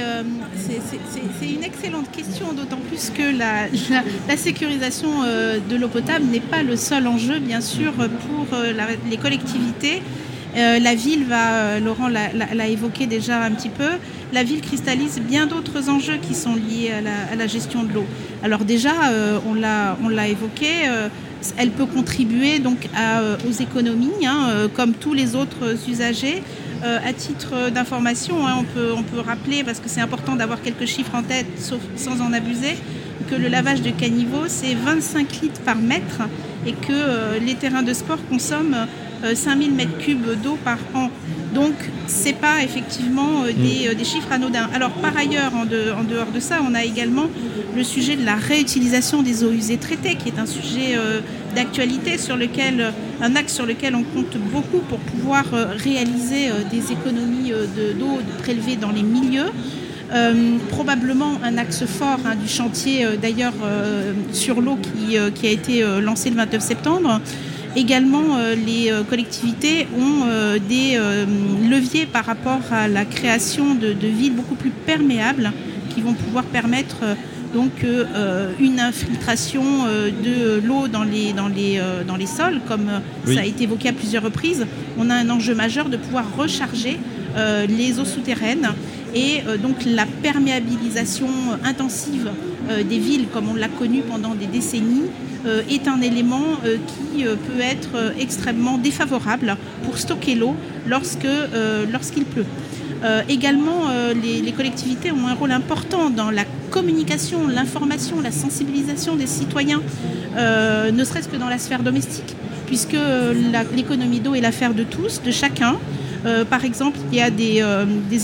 c'est 1.39 1.49
une 1.49 1.63
excellente 1.63 2.11
question, 2.11 2.53
d'autant 2.53 2.79
plus 2.89 3.09
que 3.09 3.37
la, 3.37 4.37
sécurisation 4.37 5.09
de 5.23 5.75
l'eau 5.75 5.87
potable 5.87 6.25
n'est 6.25 6.39
pas 6.39 6.63
le 6.63 6.75
seul 6.75 7.07
enjeu, 7.07 7.39
bien 7.39 7.61
sûr, 7.61 7.93
pour 7.93 8.57
les 9.09 9.17
collectivités. 9.17 10.01
Euh, 10.55 10.79
la 10.79 10.95
ville 10.95 11.25
va, 11.25 11.53
euh, 11.53 11.79
Laurent 11.79 12.07
l'a 12.07 12.67
évoqué 12.67 13.07
déjà 13.07 13.43
un 13.43 13.51
petit 13.51 13.69
peu, 13.69 13.89
la 14.31 14.43
ville 14.43 14.61
cristallise 14.61 15.19
bien 15.19 15.47
d'autres 15.47 15.89
enjeux 15.89 16.17
qui 16.17 16.33
sont 16.33 16.55
liés 16.55 16.91
à 17.31 17.35
la, 17.35 17.47
gestion 17.47 17.83
de 17.83 17.93
l'eau. 17.93 18.05
Alors 18.41 18.63
déjà, 18.63 19.11
euh, 19.11 19.37
on 19.45 19.53
l'a 19.53 20.27
évoqué, 20.27 20.67
elle 21.57 21.71
peut 21.71 21.85
contribuer 21.85 22.59
donc 22.59 22.87
aux 23.47 23.51
économies, 23.51 24.25
hein, 24.25 24.67
comme 24.73 24.93
tous 24.93 25.13
les 25.13 25.35
autres 25.35 25.75
usagers. 25.89 26.41
À 26.83 27.13
titre 27.13 27.69
d'information, 27.71 28.45
hein, 28.47 28.55
on, 28.59 28.63
peut, 28.63 28.91
on 28.95 29.03
peut 29.03 29.19
rappeler, 29.19 29.63
parce 29.63 29.79
que 29.79 29.89
c'est 29.89 30.01
important 30.01 30.35
d'avoir 30.35 30.61
quelques 30.61 30.85
chiffres 30.85 31.15
en 31.15 31.23
tête 31.23 31.47
sans 31.95 32.21
en 32.21 32.33
abuser, 32.33 32.75
que 33.29 33.35
le 33.35 33.47
lavage 33.47 33.81
de 33.81 33.89
caniveau, 33.89 34.43
c'est 34.47 34.73
25 34.75 35.41
litres 35.41 35.61
par 35.61 35.77
mètre 35.77 36.21
et 36.65 36.73
que 36.73 37.39
les 37.39 37.55
terrains 37.55 37.83
de 37.83 37.93
sport 37.93 38.19
consomment 38.29 38.87
5000 39.33 39.69
euh, 39.69 39.73
mètres 39.73 39.97
cubes 39.97 40.41
d'eau 40.41 40.57
par 40.63 40.77
an. 40.93 41.09
Donc, 41.53 41.73
ce 42.07 42.25
n'est 42.25 42.33
pas 42.33 42.63
effectivement 42.63 43.43
euh, 43.43 43.51
mm. 43.51 43.87
euh, 43.87 43.93
des, 43.95 44.03
chiffres 44.03 44.31
anodins. 44.31 44.69
Alors, 44.73 44.91
par 44.91 45.15
ailleurs, 45.17 45.53
en, 45.55 45.65
dehors 45.65 46.31
de 46.33 46.39
ça, 46.39 46.59
on 46.67 46.73
a 46.73 46.83
également 46.83 47.27
le 47.75 47.83
sujet 47.83 48.15
de 48.15 48.25
la 48.25 48.35
réutilisation 48.35 49.21
des 49.21 49.43
eaux 49.43 49.51
usées 49.51 49.77
traitées, 49.77 50.15
qui 50.15 50.29
est 50.29 50.39
un 50.39 50.45
sujet 50.45 50.97
d'actualité 51.55 52.17
sur 52.17 52.35
lequel, 52.35 52.93
un 53.21 53.35
axe 53.35 53.53
sur 53.53 53.65
lequel 53.65 53.95
on 53.95 54.03
compte 54.03 54.37
beaucoup 54.51 54.79
pour 54.79 54.99
pouvoir 54.99 55.45
réaliser 55.51 56.49
des 56.71 56.91
économies 56.91 57.51
d'eau 57.97 58.17
de, 58.17 58.41
prélevées 58.43 58.75
dans 58.75 58.91
les 58.91 59.03
milieux. 59.03 59.51
probablement 60.69 61.33
un 61.43 61.57
axe 61.57 61.85
fort 61.85 62.19
hein, 62.25 62.35
du 62.35 62.47
chantier 62.47 63.05
d'ailleurs 63.21 63.53
sur 64.31 64.61
l'eau 64.61 64.77
qui, 64.77 65.17
qui, 65.33 65.47
a 65.47 65.51
été 65.51 65.83
lancé 66.01 66.29
le 66.29 66.35
29 66.35 66.61
septembre. 66.61 67.21
Également, 67.75 68.37
euh, 68.37 68.55
les 68.55 68.89
euh, 68.89 69.03
collectivités 69.03 69.85
ont 69.97 70.23
euh, 70.27 70.59
des 70.59 70.97
leviers 71.69 72.05
par 72.05 72.25
rapport 72.25 72.61
à 72.71 72.87
la 72.87 73.03
création 73.03 73.75
de, 73.75 73.93
villes 74.07 74.33
beaucoup 74.33 74.55
plus 74.55 74.69
perméables 74.69 75.51
qui 75.93 76.01
vont 76.01 76.13
pouvoir 76.13 76.45
permettre 76.45 76.97
donc 77.55 77.71
une 78.59 78.79
infiltration 78.79 79.63
de 79.85 80.59
l'eau 80.59 80.87
dans 80.87 81.03
les, 81.03 81.31
dans, 81.33 81.47
les, 81.47 81.81
dans 82.05 82.17
les 82.17 82.27
sols, 82.27 82.59
comme 82.67 82.89
ça 83.25 83.39
a 83.39 83.45
été 83.45 83.63
évoqué 83.63 83.89
à 83.89 83.93
plusieurs 83.93 84.23
reprises. 84.23 84.67
On 84.97 85.09
a 85.09 85.15
un 85.15 85.29
enjeu 85.29 85.55
majeur 85.55 85.89
de 85.89 85.97
pouvoir 85.97 86.25
recharger 86.37 86.99
les 87.67 87.99
eaux 87.99 88.05
souterraines 88.05 88.69
et 89.13 89.41
donc 89.63 89.77
la 89.85 90.05
perméabilisation 90.05 91.29
intensive 91.63 92.29
des 92.89 92.99
villes, 92.99 93.27
comme 93.33 93.49
on 93.49 93.55
l'a 93.55 93.69
connu 93.69 94.01
pendant 94.01 94.35
des 94.35 94.47
décennies, 94.47 95.09
euh, 95.45 95.61
est 95.69 95.87
un 95.87 96.01
élément 96.01 96.57
euh, 96.65 96.77
qui 96.87 97.27
euh, 97.27 97.35
peut 97.35 97.61
être 97.61 98.13
extrêmement 98.19 98.79
défavorable 98.79 99.57
pour 99.83 99.99
stocker 99.99 100.33
l'eau 100.33 100.55
lorsqu'il 100.87 102.25
pleut. 102.25 102.45
Également, 103.29 103.89
les, 104.21 104.51
collectivités 104.51 105.11
ont 105.11 105.27
un 105.27 105.33
rôle 105.33 105.51
important 105.51 106.09
dans 106.09 106.31
la 106.31 106.43
communication, 106.71 107.47
l'information, 107.47 108.21
la 108.21 108.31
sensibilisation 108.31 109.15
des 109.15 109.27
citoyens, 109.27 109.81
ne 110.35 111.03
serait-ce 111.03 111.27
que 111.27 111.37
dans 111.37 111.49
la 111.49 111.57
sphère 111.57 111.83
domestique, 111.83 112.35
puisque 112.65 112.97
l'économie 113.75 114.19
d'eau 114.19 114.35
est 114.35 114.41
l'affaire 114.41 114.73
de 114.73 114.83
tous, 114.83 115.21
de 115.21 115.31
chacun. 115.31 115.77
par 116.49 116.65
exemple, 116.65 116.97
il 117.11 117.17
y 117.17 117.21
a 117.21 117.29
des, 117.29 117.63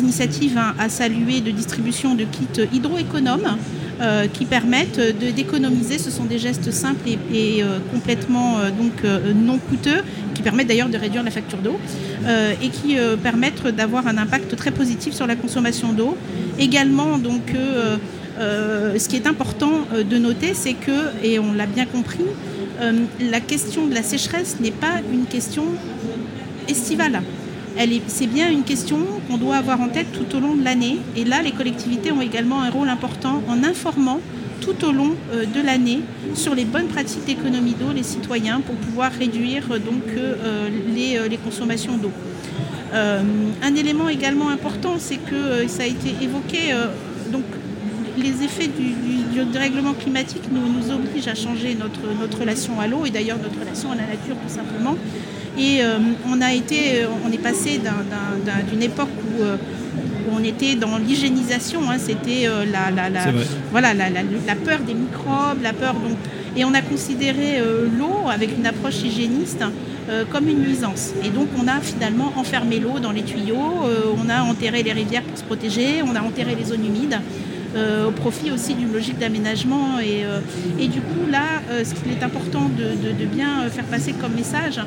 initiatives 0.02 0.58
hein, 0.58 0.74
à 0.80 0.90
saluer 0.90 1.42
de 1.42 1.52
distribution 1.52 2.16
de 2.16 2.24
kits 2.24 2.68
hydroéconomes 2.74 3.58
euh, 4.02 4.28
qui 4.28 4.46
permettent 4.46 5.00
d'économiser. 5.20 6.00
Ce 6.00 6.10
sont 6.10 6.26
des 6.26 6.40
gestes 6.40 6.72
simples 6.72 7.08
et, 7.32 7.62
euh, 7.62 7.78
complètement 7.92 8.58
euh, 8.58 8.72
donc, 8.72 9.04
non 9.36 9.60
coûteux, 9.60 10.02
qui 10.34 10.42
permettent 10.42 10.70
d'ailleurs 10.70 10.90
de 10.90 10.98
réduire 10.98 11.22
la 11.22 11.30
facture 11.30 11.60
d'eau 11.60 11.78
et 12.62 12.70
qui 12.70 12.96
permettent 13.22 13.68
d'avoir 13.68 14.08
un 14.08 14.18
impact 14.18 14.56
très 14.56 14.72
positif 14.72 15.14
sur 15.14 15.28
la 15.28 15.36
consommation 15.36 15.94
d'eau. 15.94 16.18
Également, 16.58 17.18
donc, 17.18 17.54
ce 18.40 19.08
qui 19.08 19.16
est 19.16 19.28
important 19.28 19.72
de 20.10 20.18
noter, 20.18 20.54
c'est 20.54 20.74
que, 20.74 21.24
et 21.24 21.38
on 21.40 21.54
l'a 21.54 21.66
bien 21.66 21.86
compris, 21.86 22.26
la 23.20 23.40
question 23.40 23.88
de 23.88 23.94
la 23.94 24.04
sécheresse 24.04 24.58
n'est 24.60 24.72
pas 24.72 25.02
une 25.12 25.26
question 25.26 25.66
estivale 26.68 27.22
c'est 28.08 28.28
bien 28.28 28.50
une 28.50 28.64
question 28.64 28.98
qu'on 29.28 29.38
doit 29.38 29.56
avoir 29.56 29.82
en 29.82 29.88
tête 29.88 30.08
tout 30.12 30.36
au 30.36 30.40
long 30.40 30.56
de 30.56 30.64
l'année. 30.64 30.98
Et 31.16 31.24
là, 31.24 31.42
les 31.42 31.52
collectivités 31.52 32.12
ont 32.12 32.22
également 32.22 32.62
un 32.62 32.70
rôle 32.70 32.90
important 32.90 33.42
en 33.48 33.64
informant 33.64 34.20
tout 34.62 34.86
au 34.86 34.92
long 34.92 35.16
euh, 35.34 35.46
de 35.46 35.62
l'année 35.66 36.02
sur 36.36 36.56
les 36.56 36.66
bonnes 36.66 36.88
pratiques 36.88 37.26
d'économie 37.26 37.74
d'eau, 37.74 37.92
les 37.94 38.04
citoyens, 38.04 38.62
pour 38.62 38.76
pouvoir 38.76 39.12
réduire 39.12 39.64
euh, 39.72 39.80
donc, 39.80 40.04
euh, 40.16 40.70
les, 40.96 41.38
consommations 41.38 41.98
d'eau. 41.98 42.12
un 42.94 43.76
élément 43.76 44.10
également 44.10 44.50
important, 44.50 44.96
c'est 45.00 45.18
que 45.18 45.68
ça 45.68 45.84
a 45.84 45.86
été 45.88 46.10
évoqué, 46.22 46.74
donc 47.32 47.46
les 48.18 48.44
effets 48.44 48.68
du, 48.68 48.94
dérèglement 49.52 49.94
climatique 49.94 50.44
nous, 50.52 50.92
obligent 50.92 51.30
à 51.30 51.36
changer 51.36 51.76
notre, 51.76 52.02
notre 52.20 52.40
relation 52.40 52.80
à 52.80 52.88
l'eau 52.88 53.06
et 53.06 53.10
d'ailleurs 53.10 53.40
notre 53.42 53.60
relation 53.60 53.92
à 53.92 53.96
la 53.96 54.04
nature 54.04 54.36
tout 54.36 54.54
simplement. 54.54 54.96
Et 55.58 55.84
euh, 55.84 55.98
on 56.32 56.42
a 56.42 56.54
été, 56.54 57.04
euh, 57.04 57.08
on 57.28 57.32
est 57.32 57.38
passé 57.38 57.80
d'une 58.70 58.84
époque 58.84 59.10
où 59.38 59.44
euh, 59.44 59.58
où 60.30 60.36
on 60.40 60.44
était 60.44 60.76
dans 60.76 60.98
l'hygiénisation. 60.98 61.82
hein. 61.90 61.98
C'était 62.00 62.46
euh, 62.48 62.64
la, 62.66 62.92
la, 62.92 63.10
la- 63.10 63.26
voilà, 63.72 63.94
la, 63.94 64.10
la- 64.10 64.22
la 64.48 64.56
peur 64.56 64.80
des 64.80 64.94
microbes, 64.94 65.62
la 65.64 65.74
peur. 65.74 65.94
Donc, 65.96 66.18
et 66.56 66.64
on 66.64 66.74
a 66.74 66.82
considéré 66.82 67.60
euh, 67.60 67.88
l'eau, 67.98 68.30
avec 68.30 68.56
une 68.58 68.66
approche 68.66 69.02
hygiéniste, 69.04 69.64
euh, 70.10 70.24
comme 70.32 70.48
une 70.48 70.60
nuisance. 70.60 71.12
Et 71.26 71.30
donc 71.30 71.48
on 71.58 71.68
a 71.68 71.80
finalement 71.82 72.32
enfermé 72.36 72.80
l'eau 72.80 73.00
dans 73.00 73.12
les 73.12 73.24
tuyaux, 73.24 73.86
euh, 73.86 74.16
on 74.24 74.30
a 74.30 74.42
enterré 74.44 74.84
les 74.84 74.94
rivières 74.94 75.24
pour 75.24 75.38
se 75.38 75.44
protéger, 75.44 76.02
on 76.04 76.16
a 76.16 76.22
enterré 76.22 76.56
les 76.56 76.66
zones 76.66 76.86
humides. 76.86 77.18
Euh, 77.76 78.08
au 78.08 78.12
profit 78.12 78.52
aussi 78.52 78.74
d'une 78.76 78.92
logique 78.92 79.18
d'aménagement. 79.20 80.00
Et, 80.00 80.26
euh, 80.26 80.40
et 80.80 80.88
du 80.88 81.02
coup, 81.02 81.26
là, 81.30 81.62
euh, 81.70 81.84
ce 81.84 81.94
qu'il 81.94 82.12
est 82.12 82.24
important 82.24 82.70
de, 82.78 82.84
de- 82.84 83.14
de 83.18 83.26
bien 83.26 83.70
faire 83.70 83.86
passer 83.86 84.14
comme 84.14 84.34
message, 84.34 84.80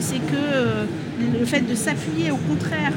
c'est 0.00 0.16
que 0.18 1.36
le 1.40 1.44
fait 1.46 1.60
de 1.60 1.76
s'appuyer 1.76 2.32
au 2.32 2.36
contraire 2.36 2.92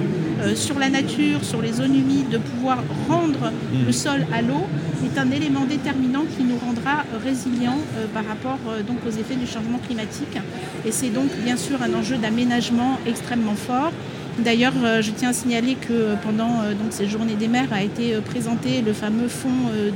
sur 0.56 0.80
la 0.80 0.90
nature, 0.90 1.44
sur 1.44 1.62
les 1.62 1.74
zones 1.74 1.94
humides, 1.96 2.30
de 2.30 2.40
pouvoir 2.40 2.80
rendre 3.08 3.52
le 3.86 3.92
sol 3.92 4.26
à 4.34 4.42
l'eau, 4.42 4.66
est 5.06 5.20
un 5.20 5.30
élément 5.30 5.66
déterminant 5.66 6.24
qui 6.36 6.44
nous 6.44 6.58
rendra 6.58 7.04
résilients 7.24 7.78
par 8.12 8.26
rapport 8.26 8.58
donc 8.88 8.98
aux 9.08 9.12
effets 9.12 9.36
du 9.36 9.46
changement 9.46 9.78
climatique. 9.86 10.36
Et 10.84 10.92
c'est 10.92 11.10
donc 11.10 11.30
bien 11.46 11.58
sûr 11.58 11.78
un 11.84 11.94
enjeu 11.94 12.18
d'aménagement 12.18 12.98
extrêmement 13.06 13.56
fort. 13.56 13.92
D'ailleurs, 14.44 14.74
euh, 14.84 15.02
je 15.02 15.12
tiens 15.12 15.30
à 15.30 15.34
signaler 15.34 15.76
que 15.76 15.92
euh, 15.92 16.16
pendant 16.16 16.62
euh, 16.62 16.74
donc, 16.74 16.92
ces 16.92 17.08
journées 17.08 17.36
des 17.36 17.48
mers 17.48 17.72
a 17.74 17.84
été 17.84 18.16
présenté 18.22 18.82
le 18.82 18.94
fameux 18.94 19.28
fonds 19.28 19.50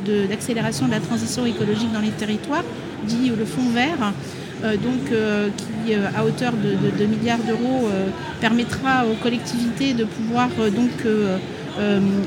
de- 0.05 0.25
d'accélération 0.27 0.85
de, 0.87 0.91
la 0.91 0.99
transition 0.99 1.45
écologique 1.45 1.91
dans 1.93 2.01
les 2.01 2.09
territoires, 2.09 2.63
dit 3.07 3.31
le 3.37 3.45
fonds 3.45 3.69
vert, 3.69 4.13
qui, 5.57 5.93
à 5.93 6.23
hauteur 6.23 6.53
de, 6.53 6.69
de 6.69 6.97
2 6.97 7.05
milliards 7.05 7.39
d'euros, 7.39 7.89
permettra 8.39 9.05
aux 9.05 9.15
collectivités 9.21 9.93
de 9.93 10.05
pouvoir 10.05 10.49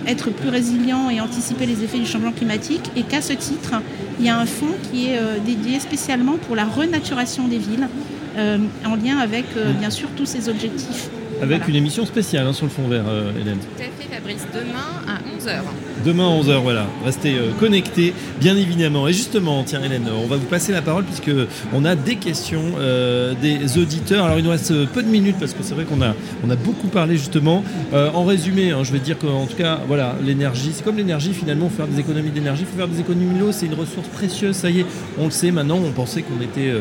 être 0.06 0.30
plus 0.30 0.50
résilients 0.50 1.08
et 1.08 1.20
anticiper 1.20 1.64
les 1.64 1.82
effets 1.82 1.98
du 1.98 2.04
changement 2.04 2.32
climatique. 2.32 2.90
Et 2.94 3.04
qu'à 3.04 3.22
ce 3.22 3.32
titre, 3.32 3.74
il 4.18 4.26
y 4.26 4.28
a 4.28 4.38
un 4.38 4.44
fonds 4.44 4.74
qui 4.90 5.06
est 5.06 5.18
dédié 5.46 5.80
spécialement 5.80 6.36
pour 6.46 6.56
la 6.56 6.66
renaturation 6.66 7.48
des 7.48 7.58
villes, 7.58 7.88
en 8.36 8.96
lien 8.96 9.16
avec, 9.18 9.46
bien 9.78 9.90
sûr, 9.90 10.08
tous 10.14 10.26
ces 10.26 10.50
objectifs. 10.50 11.08
Avec 11.42 11.58
Voilà. 11.58 11.68
une 11.68 11.76
émission 11.76 12.06
spéciale 12.06 12.46
hein, 12.46 12.52
sur 12.52 12.64
le 12.64 12.70
fond 12.70 12.88
vert, 12.88 13.04
euh, 13.08 13.30
Hélène. 13.40 13.58
Tout 13.58 13.82
à 13.82 13.84
fait, 13.84 14.14
Fabrice. 14.14 14.46
Demain 14.54 15.02
à 15.06 15.18
11h. 15.38 15.60
Demain 16.04 16.24
à 16.28 16.40
11h, 16.42 16.62
voilà. 16.62 16.86
Restez 17.04 17.34
euh, 17.34 17.50
connectés, 17.60 18.14
bien 18.40 18.56
évidemment. 18.56 19.06
Et 19.06 19.12
justement, 19.12 19.62
tiens 19.64 19.82
Hélène, 19.82 20.08
on 20.22 20.26
va 20.26 20.36
vous 20.36 20.46
passer 20.46 20.72
la 20.72 20.80
parole 20.82 21.04
puisque 21.04 21.30
on 21.74 21.84
a 21.84 21.94
des 21.94 22.16
questions 22.16 22.62
euh, 22.78 23.34
des 23.40 23.76
auditeurs. 23.78 24.24
Alors 24.24 24.38
il 24.38 24.44
nous 24.44 24.50
reste 24.50 24.86
peu 24.86 25.02
de 25.02 25.08
minutes 25.08 25.36
parce 25.38 25.52
que 25.52 25.62
c'est 25.62 25.74
vrai 25.74 25.84
qu'on 25.84 26.00
a, 26.00 26.14
on 26.44 26.50
a 26.50 26.56
beaucoup 26.56 26.88
parlé 26.88 27.16
justement. 27.16 27.62
En 27.92 28.24
résumé, 28.24 28.70
hein, 28.70 28.82
je 28.82 28.92
vais 28.92 28.98
dire 28.98 29.18
qu'en 29.18 29.46
tout 29.46 29.56
cas, 29.56 29.80
voilà, 29.86 30.16
l'énergie, 30.24 30.70
c'est 30.72 30.84
comme 30.84 30.96
l'énergie 30.96 31.32
finalement, 31.34 31.68
faire 31.68 31.86
des 31.86 32.00
économies 32.00 32.30
d'énergie, 32.30 32.62
il 32.62 32.66
faut 32.66 32.76
faire 32.78 32.88
des 32.88 33.00
économies 33.00 33.34
de 33.34 33.40
l'eau, 33.40 33.52
c'est 33.52 33.66
une 33.66 33.74
ressource 33.74 34.08
précieuse, 34.08 34.56
ça 34.56 34.70
y 34.70 34.80
est, 34.80 34.86
on 35.18 35.26
le 35.26 35.30
sait 35.30 35.50
maintenant, 35.50 35.78
on 35.84 35.90
pensait 35.92 36.22
qu'on 36.22 36.40
était 36.42 36.72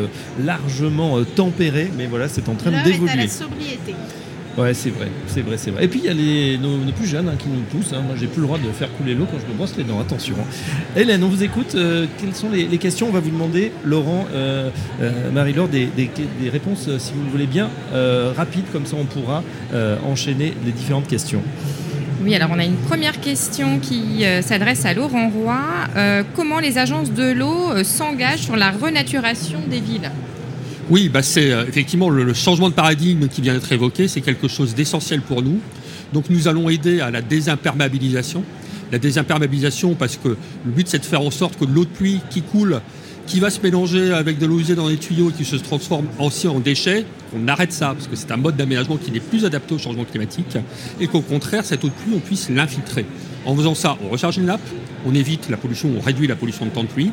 largement 0.43 1.23
tempéré, 1.35 1.89
mais 1.97 2.05
voilà, 2.07 2.27
c'est 2.27 2.47
en 2.49 2.55
train 2.55 2.73
à 2.73 2.83
d'évoluer. 2.83 3.15
la 3.15 3.27
sobriété. 3.27 3.93
Ouais, 4.57 4.73
c'est 4.73 4.89
vrai, 4.89 5.07
c'est 5.27 5.41
vrai, 5.41 5.57
c'est 5.57 5.71
vrai. 5.71 5.83
Et 5.83 5.87
puis 5.89 5.99
il 5.99 6.05
y 6.05 6.09
a 6.09 6.13
les, 6.13 6.57
nos, 6.57 6.77
plus 6.93 7.05
jeunes 7.07 7.27
hein, 7.27 7.35
qui 7.37 7.49
nous 7.49 7.59
poussent. 7.63 7.91
hein. 7.91 8.01
Moi, 8.05 8.15
j'ai 8.17 8.27
plus 8.27 8.39
le 8.39 8.47
droit 8.47 8.57
de 8.57 8.71
faire 8.71 8.89
couler 8.93 9.13
l'eau 9.13 9.25
quand 9.29 9.37
je 9.37 9.51
me 9.51 9.57
brosse 9.57 9.73
les 9.77 9.83
dents. 9.83 9.99
Attention. 9.99 10.35
hein. 10.39 10.45
Hélène, 10.95 11.23
on 11.25 11.27
vous 11.27 11.43
écoute. 11.43 11.75
Euh, 11.75 12.05
quelles 12.19 12.33
sont 12.33 12.49
les, 12.49 12.65
questions? 12.77 13.07
On 13.09 13.11
va 13.11 13.19
vous 13.19 13.31
demander, 13.31 13.73
Laurent, 13.83 14.25
euh, 14.33 14.69
euh, 15.01 15.29
Marie-Laure, 15.31 15.67
des, 15.67 15.87
des- 15.87 16.49
réponses, 16.49 16.87
si 16.99 17.11
vous 17.13 17.23
le 17.25 17.29
voulez 17.31 17.47
bien, 17.47 17.69
rapides, 18.35 18.65
comme 18.71 18.85
ça 18.85 18.95
on 18.99 19.05
pourra 19.05 19.43
enchaîner 20.05 20.53
les 20.65 20.71
différentes 20.71 21.07
questions. 21.07 21.41
Oui, 22.23 22.33
alors 22.35 22.49
on 22.53 22.59
a 22.59 22.63
une 22.63 22.75
première 22.77 23.19
question 23.19 23.79
qui 23.79 24.23
s'adresse 24.41 24.85
à 24.85 24.93
Laurent 24.93 25.29
Roy. 25.29 26.23
Comment 26.35 26.59
les 26.59 26.77
agences 26.77 27.11
de 27.11 27.31
l'eau 27.31 27.83
s'engagent 27.83 28.41
sur 28.43 28.55
la 28.55 28.71
renaturation 28.71 29.59
des 29.69 29.79
villes? 29.79 30.11
Oui, 30.91 31.09
bah 31.09 31.23
c'est 31.23 31.51
euh, 31.51 31.65
effectivement 31.67 32.11
le, 32.11 32.31
changement 32.35 32.69
de 32.69 32.75
paradigme 32.75 33.27
qui 33.27 33.41
vient 33.41 33.55
d'être 33.55 33.71
évoqué, 33.71 34.07
c'est 34.07 34.21
quelque 34.21 34.47
chose 34.47 34.75
d'essentiel 34.75 35.21
pour 35.21 35.41
nous. 35.41 35.59
Donc 36.13 36.29
nous 36.29 36.47
allons 36.47 36.69
aider 36.69 37.01
à 37.01 37.09
la 37.09 37.23
désimperméabilisation. 37.23 38.43
La 38.91 38.99
désimperméabilisation 38.99 39.95
parce 39.95 40.17
que 40.17 40.29
le 40.29 40.71
but 40.71 40.87
c'est 40.87 40.99
de 40.99 41.05
faire 41.05 41.21
en 41.21 41.31
sorte 41.31 41.57
que 41.57 41.65
l'eau 41.65 41.85
de 41.85 41.89
pluie 41.89 42.19
qui 42.29 42.43
coule, 42.43 42.81
qui 43.25 43.39
va 43.39 43.49
se 43.49 43.59
mélanger 43.61 44.13
avec 44.13 44.37
de 44.37 44.45
l'eau 44.45 44.59
usée 44.59 44.75
dans 44.75 44.87
les 44.87 44.97
tuyaux 44.97 45.31
et 45.31 45.33
qui 45.33 45.43
se 45.43 45.55
transforme 45.55 46.05
aussi 46.19 46.47
en 46.47 46.59
déchets, 46.59 47.03
qu'on 47.31 47.47
arrête 47.47 47.73
ça 47.73 47.95
parce 47.95 48.07
que 48.07 48.15
c'est 48.15 48.31
un 48.31 48.37
mode 48.37 48.55
d'aménagement 48.55 48.97
qui 48.97 49.09
n'est 49.09 49.19
plus 49.19 49.43
adapté 49.43 49.73
au 49.73 49.79
changement 49.79 50.05
climatique 50.05 50.55
et 50.99 51.07
qu'au 51.07 51.21
contraire 51.21 51.65
cette 51.65 51.83
eau 51.83 51.87
de 51.87 51.93
pluie 51.93 52.13
on 52.15 52.19
puisse 52.19 52.47
l'infiltrer. 52.51 53.07
En 53.45 53.55
faisant 53.55 53.73
ça, 53.73 53.97
on 54.05 54.09
recharge 54.09 54.37
une 54.37 54.45
nappe, 54.45 54.61
on 55.07 55.15
évite 55.15 55.49
la 55.49 55.57
pollution, 55.57 55.89
on 55.97 55.99
réduit 55.99 56.27
la 56.27 56.35
pollution 56.35 56.65
de 56.65 56.69
temps 56.69 56.83
de 56.83 56.89
pluie, 56.89 57.09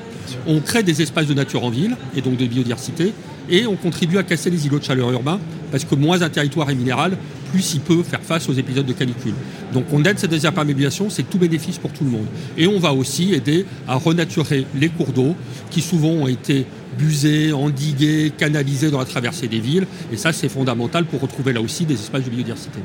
on 0.47 0.61
crée 0.61 0.83
des 0.83 1.01
espaces 1.01 1.27
de 1.27 1.35
nature 1.35 1.65
en 1.65 1.71
ville 1.71 1.97
et 2.15 2.21
donc 2.21 2.37
de 2.37 2.47
biodiversité 2.47 3.15
et 3.49 3.67
on 3.67 3.77
contribue 3.77 4.19
à 4.19 4.23
casser 4.23 4.51
les 4.51 4.67
îlots 4.67 4.79
de 4.79 4.85
chaleur 4.85 5.11
urbains 5.11 5.41
parce 5.71 5.85
que 5.85 5.95
moins 5.95 6.21
un 6.23 6.29
territoire 6.29 6.69
est 6.71 6.75
minéral, 6.75 7.17
plus 7.51 7.75
il 7.75 7.81
peut 7.81 8.03
faire 8.03 8.21
face 8.21 8.49
aux 8.49 8.53
épisodes 8.53 8.87
de 8.87 8.93
canicule. 8.93 9.35
Donc 9.73 9.85
on 9.93 10.05
aide 10.05 10.19
cette 10.19 10.31
désimperméabilisation, 10.31 11.09
c'est 11.11 11.23
tout 11.23 11.39
bénéfice 11.39 11.79
pour 11.79 11.93
tout 11.93 12.05
le 12.05 12.11
monde. 12.11 12.27
Et 12.57 12.67
on 12.67 12.79
va 12.79 12.93
aussi 12.93 13.33
aider 13.33 13.65
à 13.89 13.97
renaturer 13.97 14.67
les 14.75 14.89
cours 14.89 15.13
d'eau 15.13 15.35
qui 15.71 15.81
souvent 15.81 16.11
ont 16.11 16.29
été 16.29 16.67
busés, 16.99 17.53
endigués, 17.53 18.33
canalisés 18.37 18.91
dans 18.91 18.99
la 18.99 19.07
traversée 19.07 19.49
des 19.49 19.61
villes. 19.61 19.87
Et 20.13 20.17
ça 20.17 20.33
c'est 20.33 20.49
fondamental 20.49 21.05
pour 21.07 21.21
retrouver 21.21 21.53
là 21.53 21.61
aussi 21.61 21.85
des 21.85 21.95
espaces 21.95 22.25
de 22.25 22.31
biodiversité. 22.31 22.81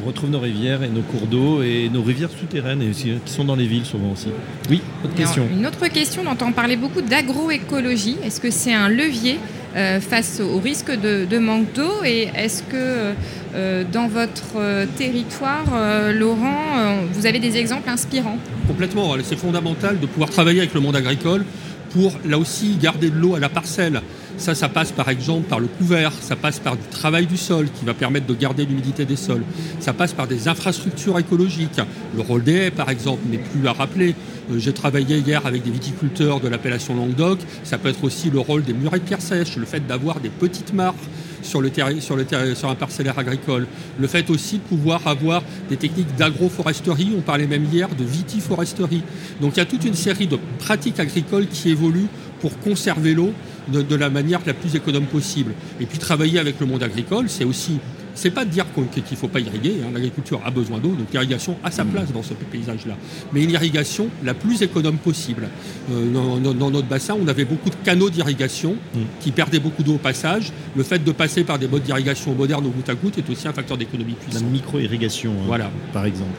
On 0.00 0.06
retrouve 0.06 0.30
nos 0.30 0.38
rivières 0.38 0.82
et 0.84 0.88
nos 0.88 1.02
cours 1.02 1.26
d'eau 1.26 1.62
et 1.62 1.90
nos 1.92 2.02
rivières 2.02 2.30
souterraines 2.30 2.82
et 2.82 2.90
aussi, 2.90 3.12
qui 3.24 3.32
sont 3.32 3.44
dans 3.44 3.56
les 3.56 3.66
villes 3.66 3.84
souvent 3.84 4.12
aussi. 4.12 4.28
Oui, 4.70 4.80
autre 5.04 5.14
question. 5.14 5.48
Une 5.50 5.66
autre 5.66 5.88
question, 5.88 6.22
on 6.24 6.30
entend 6.30 6.52
parler 6.52 6.76
beaucoup 6.76 7.00
d'agroécologie. 7.00 8.16
Est-ce 8.24 8.40
que 8.40 8.50
c'est 8.50 8.72
un 8.72 8.88
levier 8.88 9.38
euh, 9.74 10.00
face 10.00 10.40
au 10.40 10.60
risque 10.60 10.90
de, 10.90 11.24
de 11.24 11.38
manque 11.38 11.72
d'eau? 11.74 12.04
Et 12.04 12.28
est-ce 12.34 12.62
que 12.62 13.12
euh, 13.54 13.84
dans 13.92 14.06
votre 14.06 14.56
euh, 14.56 14.86
territoire, 14.96 15.64
euh, 15.74 16.12
Laurent, 16.12 16.62
euh, 16.76 17.00
vous 17.12 17.26
avez 17.26 17.40
des 17.40 17.56
exemples 17.56 17.90
inspirants? 17.90 18.38
Complètement, 18.68 19.14
c'est 19.24 19.38
fondamental 19.38 19.98
de 19.98 20.06
pouvoir 20.06 20.30
travailler 20.30 20.60
avec 20.60 20.74
le 20.74 20.80
monde 20.80 20.94
agricole 20.94 21.44
pour 21.90 22.12
là 22.24 22.38
aussi 22.38 22.76
garder 22.80 23.10
de 23.10 23.16
l'eau 23.16 23.34
à 23.34 23.40
la 23.40 23.48
parcelle. 23.48 24.00
Ça, 24.38 24.54
ça 24.54 24.68
passe 24.68 24.92
par 24.92 25.08
exemple 25.08 25.48
par 25.48 25.58
le 25.58 25.66
couvert, 25.66 26.12
ça 26.20 26.36
passe 26.36 26.60
par 26.60 26.76
du 26.76 26.86
travail 26.90 27.26
du 27.26 27.36
sol 27.36 27.66
qui 27.78 27.84
va 27.84 27.92
permettre 27.92 28.26
de 28.26 28.34
garder 28.34 28.64
l'humidité 28.64 29.04
des 29.04 29.16
sols, 29.16 29.42
ça 29.80 29.92
passe 29.92 30.12
par 30.12 30.28
des 30.28 30.46
infrastructures 30.46 31.18
écologiques. 31.18 31.80
Le 32.14 32.22
rôle 32.22 32.44
des 32.44 32.54
haies, 32.54 32.70
par 32.70 32.88
exemple, 32.88 33.22
n'est 33.28 33.38
plus 33.38 33.66
à 33.66 33.72
rappeler. 33.72 34.14
Euh, 34.50 34.58
J'ai 34.58 34.72
travaillé 34.72 35.18
hier 35.18 35.44
avec 35.44 35.64
des 35.64 35.70
viticulteurs 35.70 36.40
de 36.40 36.48
l'appellation 36.48 36.94
Languedoc. 36.94 37.40
Ça 37.64 37.78
peut 37.78 37.88
être 37.88 38.04
aussi 38.04 38.30
le 38.30 38.38
rôle 38.38 38.62
des 38.62 38.72
murets 38.72 39.00
de 39.00 39.04
pierre 39.04 39.20
sèche, 39.20 39.56
le 39.56 39.66
fait 39.66 39.84
d'avoir 39.86 40.20
des 40.20 40.30
petites 40.30 40.72
mares 40.72 40.94
sur, 41.42 41.60
sur 42.00 42.70
un 42.70 42.74
parcellaire 42.74 43.18
agricole. 43.18 43.66
Le 43.98 44.06
fait 44.06 44.30
aussi 44.30 44.58
de 44.58 44.62
pouvoir 44.62 45.06
avoir 45.06 45.42
des 45.68 45.76
techniques 45.76 46.14
d'agroforesterie, 46.16 47.12
on 47.16 47.22
parlait 47.22 47.46
même 47.46 47.64
hier 47.72 47.88
de 47.88 48.04
vitiforesterie. 48.04 49.02
Donc 49.40 49.56
il 49.56 49.58
y 49.58 49.62
a 49.62 49.66
toute 49.66 49.84
une 49.84 49.94
série 49.94 50.26
de 50.26 50.38
pratiques 50.58 51.00
agricoles 51.00 51.48
qui 51.48 51.70
évoluent 51.70 52.08
pour 52.40 52.56
conserver 52.60 53.14
l'eau 53.14 53.32
de, 53.72 53.82
de 53.82 53.94
la 53.96 54.10
manière 54.10 54.40
la 54.46 54.54
plus 54.54 54.74
économe 54.74 55.04
possible. 55.06 55.52
Et 55.80 55.86
puis 55.86 55.98
travailler 55.98 56.38
avec 56.38 56.58
le 56.60 56.66
monde 56.66 56.82
agricole, 56.82 57.28
c'est 57.28 57.44
aussi, 57.44 57.78
c'est 58.14 58.30
pas 58.30 58.44
de 58.44 58.50
dire 58.50 58.66
qu'il 58.92 59.02
ne 59.10 59.16
faut 59.16 59.28
pas 59.28 59.40
irriguer, 59.40 59.76
hein. 59.84 59.90
l'agriculture 59.92 60.40
a 60.44 60.50
besoin 60.50 60.78
d'eau, 60.78 60.88
donc 60.90 61.06
l'irrigation 61.12 61.56
a 61.62 61.70
sa 61.70 61.84
place 61.84 62.12
dans 62.12 62.22
ce 62.22 62.34
paysage-là. 62.34 62.96
Mais 63.32 63.44
une 63.44 63.50
irrigation 63.50 64.08
la 64.24 64.34
plus 64.34 64.60
économe 64.62 64.96
possible. 64.96 65.48
Euh, 65.92 66.12
dans, 66.12 66.36
dans- 66.38 66.54
dans 66.54 66.70
notre 66.70 66.88
bassin, 66.88 67.14
on 67.22 67.28
avait 67.28 67.44
beaucoup 67.44 67.70
de 67.70 67.76
canaux 67.84 68.10
d'irrigation 68.10 68.76
Mm. 68.94 68.98
qui 69.20 69.30
perdaient 69.32 69.60
beaucoup 69.60 69.82
d'eau 69.82 69.94
au 69.94 69.98
passage. 69.98 70.52
Le 70.76 70.82
fait 70.82 71.02
de 71.04 71.12
passer 71.12 71.44
par 71.44 71.58
des 71.58 71.68
modes 71.68 71.82
d'irrigation 71.82 72.34
modernes 72.34 72.66
au 72.66 72.70
goutte 72.70 72.88
à 72.88 72.94
goutte 72.94 73.18
est 73.18 73.30
aussi 73.30 73.46
un 73.46 73.52
facteur 73.52 73.76
d'économie 73.76 74.14
La 74.18 74.24
puissant. 74.30 74.46
micro-irrigation, 74.46 75.32
hein, 75.32 75.44
Voilà. 75.46 75.70
par 75.92 76.04
exemple. 76.06 76.30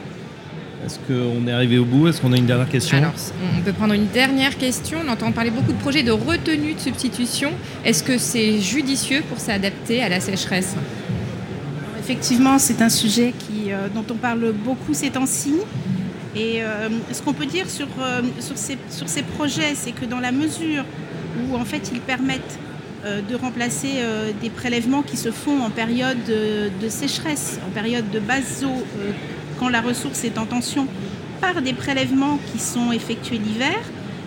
Est-ce 0.84 0.98
qu'on 1.06 1.46
est 1.46 1.52
arrivé 1.52 1.78
au 1.78 1.84
bout? 1.84 2.08
Est-ce 2.08 2.20
qu'on 2.22 2.32
a 2.32 2.36
une 2.36 2.46
dernière 2.46 2.68
question? 2.68 2.96
Alors, 2.96 3.12
on 3.58 3.60
peut 3.60 3.72
prendre 3.72 3.92
une 3.92 4.06
dernière 4.06 4.56
question. 4.56 4.98
On 5.06 5.10
entend 5.10 5.30
parler 5.30 5.50
beaucoup 5.50 5.72
de 5.72 5.78
projets 5.78 6.02
de 6.02 6.10
retenue 6.10 6.72
de 6.72 6.80
substitution. 6.80 7.52
Est-ce 7.84 8.02
que 8.02 8.16
c'est 8.16 8.60
judicieux 8.60 9.22
pour 9.28 9.38
s'adapter 9.38 10.02
à 10.02 10.08
la 10.08 10.20
sécheresse? 10.20 10.74
Effectivement, 11.98 12.58
c'est 12.58 12.80
un 12.80 12.88
sujet 12.88 13.34
qui, 13.38 13.72
euh, 13.72 13.88
dont 13.94 14.04
on 14.10 14.16
parle 14.16 14.52
beaucoup 14.52 14.94
ces 14.94 15.10
temps-ci. 15.10 15.54
Et 16.34 16.62
euh, 16.62 16.88
ce 17.12 17.20
qu'on 17.20 17.34
peut 17.34 17.46
dire 17.46 17.68
sur, 17.68 17.88
euh, 18.00 18.22
sur, 18.40 18.56
ces, 18.56 18.78
sur 18.88 19.08
ces 19.08 19.22
projets, 19.22 19.74
c'est 19.74 19.92
que 19.92 20.06
dans 20.06 20.20
la 20.20 20.32
mesure 20.32 20.84
où 21.42 21.56
en 21.56 21.64
fait 21.64 21.90
ils 21.92 22.00
permettent 22.00 22.58
euh, 23.04 23.20
de 23.28 23.34
remplacer 23.34 23.94
euh, 23.98 24.30
des 24.40 24.50
prélèvements 24.50 25.02
qui 25.02 25.16
se 25.16 25.30
font 25.30 25.60
en 25.62 25.70
période 25.70 26.18
de, 26.26 26.70
de 26.82 26.88
sécheresse, 26.88 27.58
en 27.66 27.70
période 27.70 28.10
de 28.10 28.20
basse 28.20 28.62
eau, 28.64 28.68
euh, 28.68 29.10
quand 29.60 29.68
la 29.68 29.82
ressource 29.82 30.24
est 30.24 30.38
en 30.38 30.46
tension, 30.46 30.86
par 31.42 31.60
des 31.60 31.74
prélèvements 31.74 32.38
qui 32.50 32.58
sont 32.58 32.92
effectués 32.92 33.38
l'hiver 33.38 33.78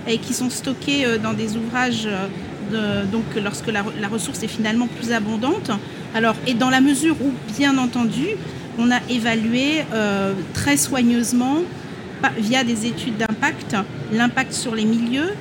et 0.08 0.20
qui 0.20 0.34
sont 0.34 0.52
stockés 0.52 1.06
euh, 1.06 1.18
dans 1.18 1.34
des 1.34 1.58
ouvrages, 1.58 2.08
euh, 2.72 3.04
donc 3.06 3.24
lorsque 3.44 3.68
la, 3.68 3.84
ressource 4.08 4.44
est 4.44 4.48
finalement 4.48 4.88
plus 4.88 5.12
abondante. 5.12 5.72
Alors, 6.16 6.36
et 6.46 6.54
dans 6.54 6.70
la 6.70 6.82
mesure 6.82 7.16
où, 7.22 7.32
bien 7.58 7.78
entendu, 7.80 8.28
on 8.78 8.92
a 8.92 9.00
évalué 9.10 9.84
euh, 9.94 10.34
très 10.54 10.78
soigneusement, 10.78 11.58
via 12.38 12.64
des 12.64 12.86
études 12.86 13.18
d'impact, 13.18 13.76
l'impact 14.14 14.54
sur 14.54 14.76
les 14.76 14.86
milieux. 14.86 15.32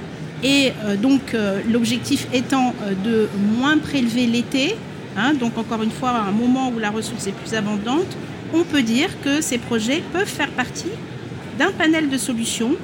Et 0.42 0.72
donc 1.00 1.36
l'objectif 1.70 2.26
étant 2.32 2.74
de 3.04 3.28
moins 3.56 3.78
prélever 3.78 4.26
l'été, 4.26 4.74
hein, 5.16 5.34
donc 5.34 5.56
encore 5.56 5.84
une 5.84 5.92
fois 5.92 6.10
à 6.10 6.22
un 6.22 6.32
moment 6.32 6.72
où 6.74 6.80
la 6.80 6.90
ressource 6.90 7.28
est 7.28 7.32
plus 7.40 7.54
abondante, 7.54 8.16
on 8.52 8.64
peut 8.64 8.82
dire 8.82 9.08
que 9.22 9.40
ces 9.40 9.58
projets 9.58 10.02
peuvent 10.12 10.26
faire 10.28 10.50
partie 10.50 10.92
d'un 11.58 11.72
panel 11.72 12.08
de 12.08 12.18
solutions 12.18 12.74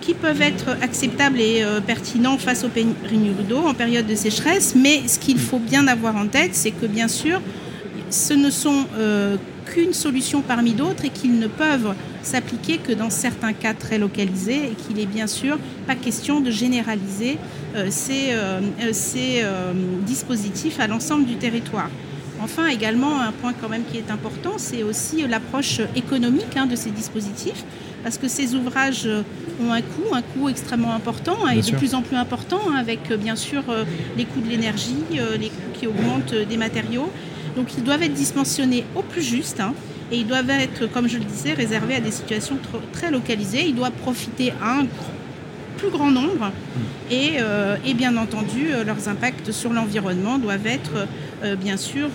qui 0.00 0.14
peuvent 0.14 0.42
être 0.42 0.70
acceptables 0.82 1.40
et 1.40 1.64
pertinents 1.86 2.36
face 2.36 2.64
aux 2.64 2.68
pénuries 2.68 3.44
d'eau 3.48 3.58
en 3.58 3.72
période 3.72 4.06
de 4.06 4.16
sécheresse. 4.16 4.74
Mais 4.74 5.06
ce 5.06 5.18
qu'il 5.18 5.38
faut 5.38 5.60
bien 5.60 5.86
avoir 5.86 6.16
en 6.16 6.26
tête, 6.26 6.56
c'est 6.56 6.72
que 6.72 6.86
bien 6.86 7.06
sûr, 7.06 7.40
ce 8.12 8.34
ne 8.34 8.50
sont 8.50 8.84
euh, 8.96 9.36
qu'une 9.66 9.92
solution 9.92 10.42
parmi 10.42 10.72
d'autres 10.72 11.04
et 11.04 11.08
qu'ils 11.08 11.38
ne 11.38 11.46
peuvent 11.46 11.94
s'appliquer 12.22 12.78
que 12.78 12.92
dans 12.92 13.10
certains 13.10 13.52
cas 13.52 13.74
très 13.74 13.98
localisés 13.98 14.70
et 14.70 14.74
qu'il 14.74 15.00
est 15.00 15.06
bien 15.06 15.26
sûr 15.26 15.58
pas 15.86 15.94
question 15.94 16.40
de 16.40 16.50
généraliser 16.50 17.38
euh, 17.74 17.88
ces, 17.90 18.30
euh, 18.32 19.72
dispositifs 20.06 20.78
à 20.78 20.86
l'ensemble 20.86 21.24
du 21.24 21.36
territoire. 21.36 21.90
Enfin, 22.42 22.66
également, 22.66 23.20
un 23.20 23.30
point 23.30 23.52
quand 23.58 23.68
même 23.68 23.84
qui 23.90 23.98
est 23.98 24.10
important, 24.10 24.54
c'est 24.56 24.82
aussi 24.82 25.26
l'approche 25.28 25.80
économique 25.94 26.56
hein, 26.56 26.66
de 26.66 26.74
ces 26.74 26.90
dispositifs, 26.90 27.64
parce 28.02 28.18
que 28.18 28.26
ces 28.26 28.56
ouvrages 28.56 29.08
ont 29.62 29.72
un 29.72 29.80
coût, 29.80 30.12
un 30.12 30.22
coût 30.22 30.48
extrêmement 30.48 30.92
important 30.92 31.48
et 31.48 31.60
de 31.60 31.76
plus 31.76 31.94
en 31.94 32.02
plus 32.02 32.16
important, 32.16 32.60
hein, 32.68 32.74
avec 32.74 33.12
bien 33.12 33.36
sûr 33.36 33.62
les 34.16 34.24
coûts 34.24 34.40
de 34.40 34.48
l'énergie, 34.48 35.04
les 35.38 35.50
coûts 35.50 35.72
qui 35.72 35.86
augmentent 35.86 36.34
des 36.34 36.56
matériaux, 36.56 37.10
donc 37.54 37.68
ils 37.76 37.84
doivent 37.84 38.02
être 38.02 38.14
dimensionnés 38.14 38.84
au 38.96 39.02
plus 39.02 39.22
juste 39.22 39.60
hein, 39.60 39.72
et 40.10 40.16
ils 40.16 40.26
doivent 40.26 40.50
être, 40.50 40.86
comme 40.86 41.08
je 41.08 41.18
le 41.18 41.24
disais, 41.24 41.52
réservés 41.52 41.94
à 41.94 42.00
des 42.00 42.10
situations 42.10 42.58
très 42.92 43.10
localisées. 43.10 43.64
Ils 43.66 43.74
doivent 43.74 43.92
profiter 43.92 44.52
à 44.62 44.80
un 44.80 44.86
plus 45.82 45.90
grand 45.90 46.12
nombre 46.12 46.52
et, 47.10 47.32
euh, 47.40 47.76
bien 47.96 48.16
entendu 48.16 48.68
euh, 48.70 48.84
leurs 48.84 49.08
impacts 49.08 49.50
sur 49.50 49.72
l'environnement 49.72 50.38
doivent 50.38 50.66
être 50.66 51.08
euh, 51.44 51.56
bien 51.56 51.76
sûr 51.76 52.08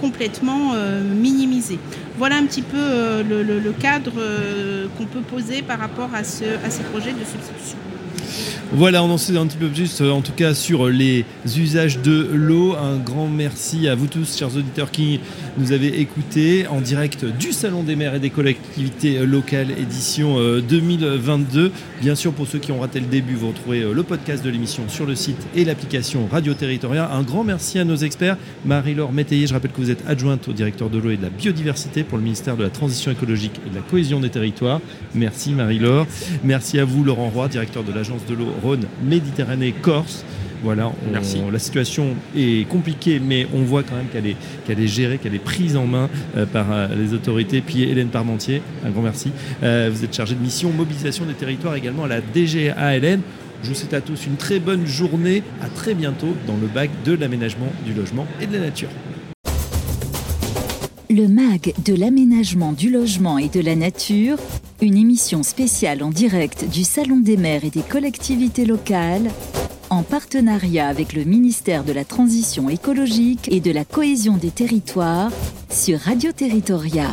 complètement 0.00 0.74
minimisés. 1.14 1.78
Voilà 2.18 2.36
un 2.36 2.44
petit 2.44 2.62
peu 2.62 2.76
le, 3.28 3.72
cadre 3.72 4.12
qu'on 4.96 5.06
peut 5.06 5.20
poser 5.20 5.62
par 5.62 5.78
rapport 5.78 6.10
à 6.14 6.24
ces 6.24 6.82
projets 6.92 7.12
de 7.12 7.24
substitution. 7.24 7.78
Voilà, 8.72 9.02
on 9.02 9.10
en 9.10 9.18
sait 9.18 9.36
un 9.36 9.46
petit 9.46 9.56
peu 9.56 9.68
plus, 9.68 10.00
en 10.02 10.20
tout 10.20 10.32
cas 10.32 10.52
sur 10.54 10.88
les 10.88 11.24
usages 11.56 11.98
de 12.00 12.28
l'eau. 12.32 12.74
Un 12.74 12.96
grand 12.96 13.28
merci 13.28 13.88
à 13.88 13.94
vous 13.94 14.06
tous, 14.06 14.36
chers 14.36 14.54
auditeurs, 14.56 14.90
qui 14.90 15.20
nous 15.58 15.72
avez 15.72 16.00
écoutés 16.00 16.66
en 16.66 16.80
direct 16.80 17.24
du 17.24 17.52
Salon 17.52 17.82
des 17.82 17.96
maires 17.96 18.14
et 18.14 18.20
des 18.20 18.30
collectivités 18.30 19.24
locales, 19.24 19.70
édition 19.70 20.36
2022. 20.60 21.60
Euh, 21.66 21.70
Bien 22.00 22.14
sûr, 22.14 22.32
pour 22.32 22.46
ceux 22.46 22.58
qui 22.58 22.72
ont 22.72 22.80
raté 22.80 23.00
le 23.00 23.06
début, 23.06 23.34
vous 23.34 23.48
retrouvez 23.48 23.80
euh, 23.80 23.92
le 23.92 24.02
podcast 24.02 24.44
de 24.44 24.50
l'émission 24.50 24.82
sur 24.88 25.06
le 25.06 25.14
site 25.14 25.46
et 25.54 25.64
l'application 25.64 26.26
Radio 26.30 26.52
Territoria. 26.52 27.10
Un 27.10 27.22
grand 27.22 27.42
merci 27.42 27.78
à 27.78 27.84
nos 27.84 27.96
experts. 27.96 28.36
Marie-Laure 28.66 29.12
Métayer, 29.12 29.46
je 29.46 29.54
rappelle 29.54 29.72
que 29.72 29.80
vous 29.80 29.90
êtes 29.90 30.04
adjointe 30.06 30.46
au 30.48 30.52
directeur 30.52 30.90
de 30.90 30.98
l'eau 30.98 31.10
et 31.10 31.16
de 31.16 31.22
la 31.22 31.30
biodiversité 31.30 32.04
pour 32.04 32.18
le 32.18 32.24
ministère 32.24 32.56
de 32.56 32.62
la 32.62 32.70
Transition 32.70 33.10
écologique 33.10 33.60
et 33.66 33.70
de 33.70 33.74
la 33.74 33.80
cohésion 33.80 34.20
des 34.20 34.30
territoires. 34.30 34.80
Merci 35.14 35.52
Marie-Laure. 35.52 36.06
Merci 36.44 36.78
à 36.78 36.84
vous, 36.84 37.02
Laurent 37.02 37.30
Roy, 37.30 37.48
directeur 37.48 37.82
de 37.82 37.92
l'agence 37.92 38.26
de 38.26 38.34
l'eau 38.34 38.48
Rhône, 38.62 38.84
Méditerranée, 39.02 39.72
Corse. 39.72 40.24
Voilà, 40.66 40.90
la 41.52 41.60
situation 41.60 42.16
est 42.36 42.68
compliquée, 42.68 43.20
mais 43.24 43.46
on 43.54 43.62
voit 43.62 43.84
quand 43.84 43.94
même 43.94 44.08
qu'elle 44.12 44.26
est, 44.26 44.34
qu'elle 44.66 44.80
est 44.80 44.88
gérée, 44.88 45.18
qu'elle 45.18 45.36
est 45.36 45.38
prise 45.38 45.76
en 45.76 45.86
main 45.86 46.10
euh, 46.36 46.44
par 46.44 46.72
euh, 46.72 46.88
les 46.98 47.14
autorités. 47.14 47.60
Puis 47.60 47.84
Hélène 47.84 48.08
Parmentier, 48.08 48.62
un 48.84 48.90
grand 48.90 49.02
merci. 49.02 49.30
Euh, 49.62 49.88
vous 49.92 50.02
êtes 50.02 50.12
chargée 50.12 50.34
de 50.34 50.40
mission 50.40 50.72
mobilisation 50.72 51.24
des 51.24 51.34
territoires 51.34 51.76
également 51.76 52.02
à 52.02 52.08
la 52.08 52.20
DGA 52.20 52.96
Hélène. 52.96 53.20
Je 53.62 53.68
vous 53.68 53.76
souhaite 53.76 53.94
à 53.94 54.00
tous 54.00 54.26
une 54.26 54.34
très 54.34 54.58
bonne 54.58 54.84
journée. 54.88 55.44
À 55.62 55.68
très 55.68 55.94
bientôt 55.94 56.34
dans 56.48 56.56
le 56.56 56.66
bac 56.66 56.90
de 57.04 57.12
l'aménagement 57.12 57.68
du 57.84 57.94
logement 57.94 58.26
et 58.40 58.48
de 58.48 58.54
la 58.54 58.64
nature. 58.64 58.90
Le 61.08 61.28
MAG 61.28 61.74
de 61.84 61.94
l'aménagement 61.94 62.72
du 62.72 62.90
logement 62.90 63.38
et 63.38 63.48
de 63.48 63.60
la 63.60 63.76
nature, 63.76 64.36
une 64.82 64.96
émission 64.96 65.44
spéciale 65.44 66.02
en 66.02 66.10
direct 66.10 66.68
du 66.68 66.82
Salon 66.82 67.20
des 67.20 67.36
maires 67.36 67.64
et 67.64 67.70
des 67.70 67.82
collectivités 67.82 68.64
locales, 68.64 69.30
en 69.90 70.02
partenariat 70.02 70.88
avec 70.88 71.12
le 71.12 71.24
ministère 71.24 71.84
de 71.84 71.92
la 71.92 72.04
Transition 72.04 72.68
écologique 72.68 73.48
et 73.50 73.60
de 73.60 73.70
la 73.70 73.84
cohésion 73.84 74.36
des 74.36 74.50
territoires 74.50 75.30
sur 75.70 75.98
Radio 76.00 76.32
Territoria. 76.32 77.08